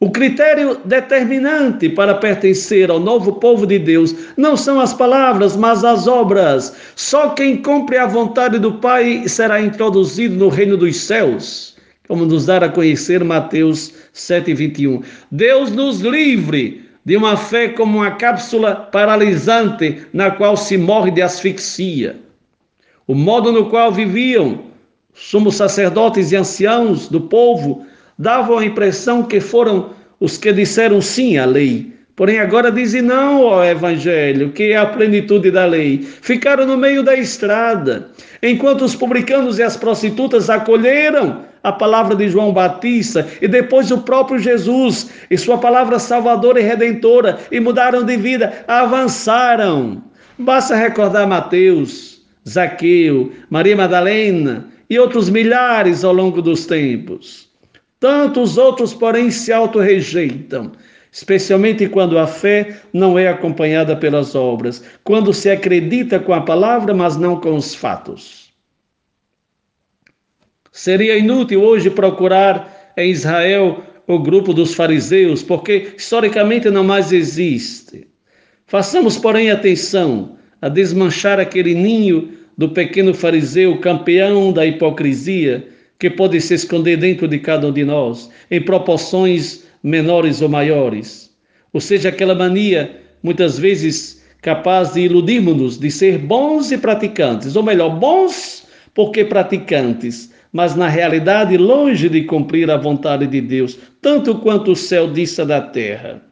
o 0.00 0.10
critério 0.10 0.80
determinante 0.84 1.88
para 1.88 2.14
pertencer 2.14 2.90
ao 2.90 2.98
novo 2.98 3.34
povo 3.34 3.66
de 3.66 3.78
Deus 3.78 4.14
não 4.36 4.56
são 4.56 4.80
as 4.80 4.92
palavras, 4.92 5.56
mas 5.56 5.84
as 5.84 6.06
obras. 6.06 6.74
Só 6.96 7.30
quem 7.30 7.62
cumpre 7.62 7.98
a 7.98 8.06
vontade 8.06 8.58
do 8.58 8.74
Pai 8.74 9.28
será 9.28 9.60
introduzido 9.60 10.34
no 10.34 10.48
reino 10.48 10.76
dos 10.76 10.96
céus, 10.96 11.76
como 12.08 12.24
nos 12.24 12.46
dá 12.46 12.56
a 12.58 12.68
conhecer 12.68 13.22
Mateus 13.22 13.92
7:21. 14.12 15.02
Deus 15.30 15.70
nos 15.70 16.00
livre 16.00 16.85
de 17.06 17.16
uma 17.16 17.36
fé 17.36 17.68
como 17.68 17.98
uma 17.98 18.10
cápsula 18.10 18.74
paralisante 18.74 20.02
na 20.12 20.32
qual 20.32 20.56
se 20.56 20.76
morre 20.76 21.12
de 21.12 21.22
asfixia. 21.22 22.16
O 23.06 23.14
modo 23.14 23.52
no 23.52 23.70
qual 23.70 23.92
viviam 23.92 24.64
somos 25.14 25.54
sacerdotes 25.54 26.32
e 26.32 26.36
anciãos 26.36 27.08
do 27.08 27.20
povo 27.20 27.86
davam 28.18 28.58
a 28.58 28.64
impressão 28.64 29.22
que 29.22 29.38
foram 29.38 29.90
os 30.18 30.36
que 30.36 30.52
disseram 30.52 31.00
sim 31.00 31.38
à 31.38 31.44
lei. 31.44 31.94
Porém, 32.16 32.40
agora 32.40 32.72
dizem 32.72 33.02
não 33.02 33.46
ao 33.46 33.64
Evangelho, 33.64 34.50
que 34.50 34.72
é 34.72 34.76
a 34.76 34.86
plenitude 34.86 35.52
da 35.52 35.64
lei. 35.64 36.02
Ficaram 36.02 36.66
no 36.66 36.76
meio 36.76 37.04
da 37.04 37.14
estrada, 37.14 38.10
enquanto 38.42 38.82
os 38.82 38.96
publicanos 38.96 39.60
e 39.60 39.62
as 39.62 39.76
prostitutas 39.76 40.50
acolheram 40.50 41.44
a 41.66 41.72
palavra 41.72 42.14
de 42.14 42.28
João 42.28 42.52
Batista 42.52 43.26
e 43.42 43.48
depois 43.48 43.90
o 43.90 43.98
próprio 43.98 44.38
Jesus 44.38 45.10
e 45.28 45.36
sua 45.36 45.58
palavra 45.58 45.98
salvadora 45.98 46.60
e 46.60 46.62
redentora 46.62 47.40
e 47.50 47.58
mudaram 47.58 48.04
de 48.04 48.16
vida, 48.16 48.64
avançaram. 48.68 50.00
Basta 50.38 50.76
recordar 50.76 51.26
Mateus, 51.26 52.22
Zaqueu, 52.48 53.32
Maria 53.50 53.76
Madalena 53.76 54.68
e 54.88 54.96
outros 54.96 55.28
milhares 55.28 56.04
ao 56.04 56.12
longo 56.12 56.40
dos 56.40 56.66
tempos. 56.66 57.48
Tantos 57.98 58.56
outros, 58.56 58.94
porém, 58.94 59.28
se 59.32 59.52
auto-rejeitam, 59.52 60.70
especialmente 61.10 61.88
quando 61.88 62.16
a 62.16 62.28
fé 62.28 62.76
não 62.92 63.18
é 63.18 63.26
acompanhada 63.26 63.96
pelas 63.96 64.36
obras, 64.36 64.84
quando 65.02 65.34
se 65.34 65.50
acredita 65.50 66.20
com 66.20 66.32
a 66.32 66.42
palavra, 66.42 66.94
mas 66.94 67.16
não 67.16 67.40
com 67.40 67.56
os 67.56 67.74
fatos. 67.74 68.45
Seria 70.76 71.16
inútil 71.16 71.62
hoje 71.62 71.88
procurar 71.88 72.92
em 72.98 73.10
Israel 73.10 73.82
o 74.06 74.18
grupo 74.18 74.52
dos 74.52 74.74
fariseus, 74.74 75.42
porque 75.42 75.94
historicamente 75.96 76.68
não 76.68 76.84
mais 76.84 77.12
existe. 77.12 78.06
Façamos, 78.66 79.16
porém, 79.16 79.50
atenção 79.50 80.36
a 80.60 80.68
desmanchar 80.68 81.40
aquele 81.40 81.74
ninho 81.74 82.28
do 82.58 82.68
pequeno 82.68 83.14
fariseu, 83.14 83.78
campeão 83.80 84.52
da 84.52 84.66
hipocrisia, 84.66 85.66
que 85.98 86.10
pode 86.10 86.38
se 86.42 86.52
esconder 86.52 86.98
dentro 86.98 87.26
de 87.26 87.38
cada 87.38 87.68
um 87.68 87.72
de 87.72 87.82
nós, 87.82 88.30
em 88.50 88.60
proporções 88.60 89.64
menores 89.82 90.42
ou 90.42 90.48
maiores. 90.50 91.30
Ou 91.72 91.80
seja, 91.80 92.10
aquela 92.10 92.34
mania, 92.34 93.00
muitas 93.22 93.58
vezes 93.58 94.22
capaz 94.42 94.92
de 94.92 95.00
iludirmos-nos 95.00 95.78
de 95.78 95.90
ser 95.90 96.18
bons 96.18 96.70
e 96.70 96.76
praticantes, 96.76 97.56
ou 97.56 97.62
melhor, 97.62 97.98
bons 97.98 98.66
porque 98.92 99.24
praticantes, 99.24 100.35
mas 100.56 100.74
na 100.74 100.88
realidade 100.88 101.54
longe 101.58 102.08
de 102.08 102.22
cumprir 102.24 102.70
a 102.70 102.78
vontade 102.78 103.26
de 103.26 103.42
Deus, 103.42 103.78
tanto 104.00 104.36
quanto 104.36 104.72
o 104.72 104.76
céu 104.76 105.12
disse 105.12 105.44
da 105.44 105.60
terra. 105.60 106.22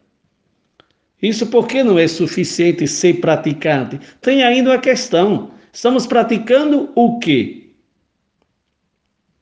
Isso 1.20 1.46
porque 1.48 1.82
não 1.82 1.98
é 1.98 2.08
suficiente 2.08 2.88
ser 2.88 3.20
praticante. 3.20 4.00
Tem 4.22 4.42
ainda 4.42 4.70
uma 4.70 4.78
questão: 4.78 5.50
estamos 5.70 6.06
praticando 6.06 6.90
o 6.94 7.18
quê? 7.18 7.72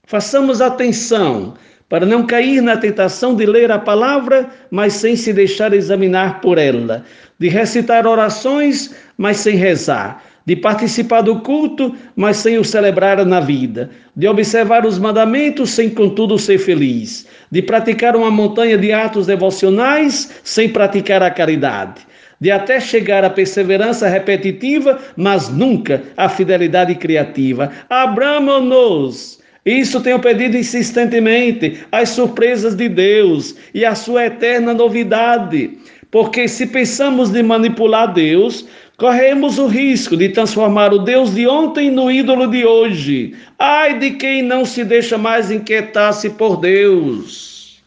Façamos 0.03 0.61
atenção 0.61 1.55
para 1.89 2.05
não 2.05 2.26
cair 2.26 2.61
na 2.61 2.76
tentação 2.76 3.37
de 3.37 3.47
ler 3.47 3.70
a 3.70 3.78
palavra, 3.78 4.51
mas 4.68 4.95
sem 4.95 5.14
se 5.14 5.33
deixar 5.33 5.72
examinar 5.72 6.41
por 6.41 6.59
ela, 6.59 7.05
de 7.39 7.47
recitar 7.49 8.05
orações, 8.05 8.93
mas 9.16 9.37
sem 9.37 9.55
rezar, 9.55 10.24
de 10.45 10.57
participar 10.57 11.22
do 11.22 11.40
culto, 11.40 11.95
mas 12.16 12.38
sem 12.38 12.59
o 12.59 12.64
celebrar 12.64 13.24
na 13.24 13.40
vida, 13.40 13.90
de 14.16 14.26
observar 14.26 14.84
os 14.84 14.99
mandamentos 14.99 15.70
sem 15.70 15.88
contudo 15.88 16.38
ser 16.38 16.59
feliz, 16.59 17.26
de 17.51 17.62
praticar 17.62 18.16
uma 18.16 18.30
montanha 18.30 18.76
de 18.76 18.93
atos 18.93 19.26
devocionais 19.26 20.30
sem 20.43 20.68
praticar 20.68 21.22
a 21.22 21.30
caridade, 21.30 22.03
de 22.40 22.51
até 22.51 22.80
chegar 22.80 23.24
à 23.24 23.30
perseverança 23.30 24.09
repetitiva, 24.09 24.99
mas 25.16 25.49
nunca 25.49 26.03
à 26.16 26.28
fidelidade 26.28 26.95
criativa. 26.97 27.70
Abramos-nos 27.88 29.43
isso 29.64 30.01
tenho 30.01 30.18
pedido 30.18 30.57
insistentemente, 30.57 31.84
as 31.93 32.09
surpresas 32.09 32.74
de 32.74 32.88
Deus 32.88 33.55
e 33.72 33.84
a 33.84 33.95
sua 33.95 34.26
eterna 34.26 34.74
novidade. 34.74 35.78
Porque 36.11 36.49
se 36.49 36.66
pensamos 36.66 37.30
de 37.30 37.43
manipular 37.45 38.12
Deus, 38.12 38.66
corremos 39.03 39.59
o 39.59 39.67
risco 39.67 40.17
de 40.17 40.29
transformar 40.29 40.95
o 40.95 41.01
Deus 41.01 41.35
de 41.35 41.45
ontem 41.45 41.91
no 41.91 42.09
ídolo 42.09 42.47
de 42.47 42.65
hoje. 42.65 43.35
Ai 43.59 43.99
de 43.99 44.13
quem 44.13 44.43
não 44.43 44.65
se 44.65 44.85
deixa 44.85 45.19
mais 45.19 45.51
inquietar-se 45.51 46.31
por 46.31 46.61
Deus. 46.61 47.83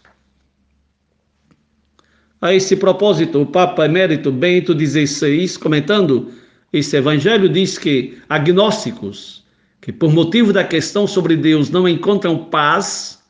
A 2.41 2.53
esse 2.53 2.75
propósito, 2.75 3.41
o 3.41 3.45
Papa 3.45 3.85
Emérito 3.85 4.29
Bento 4.29 4.77
XVI, 4.77 5.57
comentando 5.57 6.33
esse 6.73 6.97
evangelho, 6.97 7.47
diz 7.47 7.77
que 7.77 8.17
agnósticos, 8.27 9.45
que 9.79 9.93
por 9.93 10.11
motivo 10.11 10.51
da 10.51 10.65
questão 10.65 11.07
sobre 11.07 11.37
Deus 11.37 11.69
não 11.69 11.87
encontram 11.87 12.37
paz, 12.37 13.23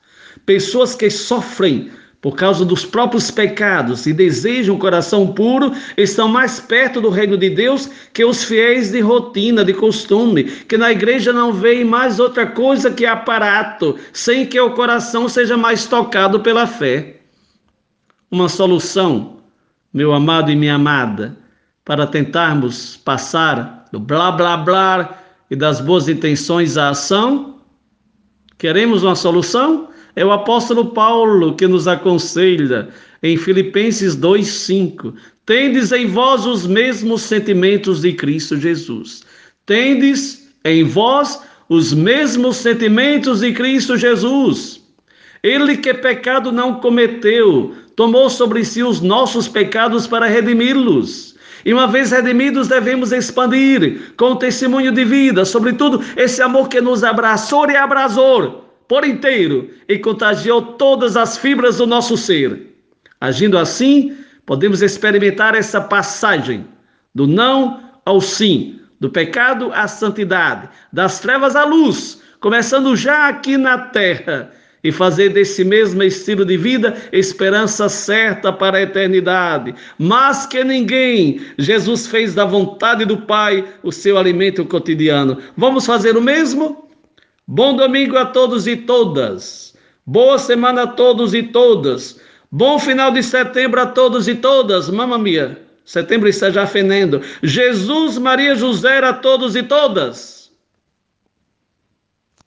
pessoas 0.44 0.96
que 0.96 1.08
sofrem 1.12 1.92
por 2.26 2.36
causa 2.36 2.66
dos 2.66 2.84
próprios 2.84 3.30
pecados 3.30 4.08
e 4.08 4.12
desejam 4.12 4.74
um 4.74 4.80
coração 4.80 5.28
puro, 5.28 5.72
estão 5.96 6.28
mais 6.28 6.60
perto 6.60 7.00
do 7.00 7.12
reino 7.12 7.38
de 7.38 7.52
Deus 7.52 7.88
que 8.14 8.26
os 8.26 8.44
fiéis 8.44 8.90
de 8.90 9.00
rotina, 9.00 9.64
de 9.64 9.76
costume, 9.76 10.44
que 10.44 10.76
na 10.76 10.92
igreja 10.92 11.32
não 11.32 11.54
veem 11.54 11.86
mais 11.86 12.20
outra 12.20 12.48
coisa 12.48 12.90
que 12.90 13.06
aparato, 13.06 13.96
sem 14.12 14.44
que 14.44 14.60
o 14.60 14.72
coração 14.72 15.30
seja 15.30 15.56
mais 15.56 15.86
tocado 15.86 16.40
pela 16.40 16.66
fé. 16.66 17.18
Uma 18.32 18.50
solução, 18.50 19.38
meu 19.94 20.12
amado 20.12 20.50
e 20.50 20.56
minha 20.56 20.74
amada, 20.74 21.38
para 21.86 22.08
tentarmos 22.08 22.98
passar 22.98 23.86
do 23.92 24.00
blá 24.00 24.32
blá 24.32 24.58
blá 24.58 25.20
e 25.52 25.56
das 25.56 25.80
boas 25.80 26.10
intenções 26.10 26.76
à 26.76 26.90
ação? 26.90 27.60
Queremos 28.58 29.04
uma 29.04 29.16
solução? 29.16 29.90
É 30.16 30.24
o 30.24 30.32
apóstolo 30.32 30.86
Paulo 30.92 31.56
que 31.56 31.68
nos 31.68 31.88
aconselha 31.88 32.90
em 33.22 33.36
Filipenses 33.36 34.16
2:5. 34.16 35.14
Tendes 35.46 35.92
em 35.92 36.08
vós 36.08 36.46
os 36.46 36.66
mesmos 36.66 37.22
sentimentos 37.22 38.02
de 38.02 38.14
Cristo 38.14 38.58
Jesus. 38.58 39.24
Tendes 39.66 40.48
em 40.64 40.84
vós 40.84 41.42
os 41.68 41.94
mesmos 41.94 42.58
sentimentos 42.58 43.42
de 43.42 43.52
Cristo 43.52 43.98
Jesus. 43.98 44.82
Ele 45.44 45.78
que 45.78 45.94
pecado 45.94 46.52
não 46.52 46.76
cometeu, 46.76 47.76
tomou 47.96 48.30
sobre 48.30 48.64
si 48.64 48.82
os 48.82 49.02
nossos 49.02 49.48
pecados 49.48 50.08
para 50.08 50.28
redimi-los 50.28 51.36
e 51.66 51.74
uma 51.74 51.88
vez 51.88 52.12
redimidos, 52.12 52.68
devemos 52.68 53.12
expandir 53.12 54.14
com 54.16 54.34
o 54.34 54.36
testemunho 54.36 54.92
de 54.92 55.04
vida, 55.04 55.44
sobretudo 55.46 56.00
esse 56.16 56.40
amor 56.42 56.70
que 56.70 56.80
nos 56.80 57.04
abraçou 57.04 57.70
e 57.70 57.76
abrasou 57.76 58.65
por 58.88 59.06
inteiro 59.06 59.70
e 59.88 59.98
contagiou 59.98 60.62
todas 60.62 61.18
as 61.18 61.38
fibras 61.38 61.78
do 61.78 61.88
nosso 61.88 62.16
ser. 62.18 62.76
Agindo 63.20 63.58
assim, 63.58 64.16
podemos 64.46 64.82
experimentar 64.82 65.56
essa 65.56 65.82
passagem 65.82 66.66
do 67.14 67.26
não 67.26 67.80
ao 68.06 68.22
sim, 68.22 68.80
do 69.00 69.10
pecado 69.10 69.72
à 69.74 69.88
santidade, 69.88 70.70
das 70.92 71.20
trevas 71.20 71.56
à 71.56 71.64
luz, 71.64 72.22
começando 72.40 72.96
já 72.96 73.28
aqui 73.28 73.58
na 73.58 73.78
terra 73.78 74.52
e 74.84 74.92
fazer 74.92 75.30
desse 75.30 75.64
mesmo 75.64 76.04
estilo 76.04 76.46
de 76.46 76.56
vida 76.58 76.96
esperança 77.12 77.90
certa 77.90 78.54
para 78.54 78.78
a 78.78 78.82
eternidade. 78.84 79.74
Mas 79.98 80.46
que 80.46 80.64
ninguém, 80.64 81.42
Jesus 81.58 82.06
fez 82.06 82.36
da 82.36 82.46
vontade 82.46 83.04
do 83.04 83.18
Pai 83.18 83.66
o 83.82 83.92
seu 83.92 84.16
alimento 84.16 84.64
cotidiano. 84.64 85.40
Vamos 85.58 85.88
fazer 85.88 86.16
o 86.16 86.22
mesmo? 86.22 86.85
Bom 87.48 87.76
domingo 87.76 88.18
a 88.18 88.26
todos 88.26 88.66
e 88.66 88.76
todas. 88.76 89.76
Boa 90.04 90.40
semana 90.40 90.84
a 90.84 90.88
todos 90.88 91.32
e 91.36 91.44
todas. 91.44 92.20
Bom 92.52 92.80
final 92.80 93.12
de 93.12 93.22
setembro 93.22 93.80
a 93.80 93.86
todos 93.86 94.28
e 94.28 94.34
todas. 94.34 94.90
Mamma 94.90 95.20
mia. 95.20 95.62
Setembro 95.86 96.28
está 96.28 96.50
já 96.50 96.66
fenendo. 96.66 97.22
Jesus, 97.44 98.18
Maria, 98.18 98.56
José, 98.56 98.98
a 98.98 99.14
todos 99.14 99.56
e 99.56 99.62
todas. 99.62 100.35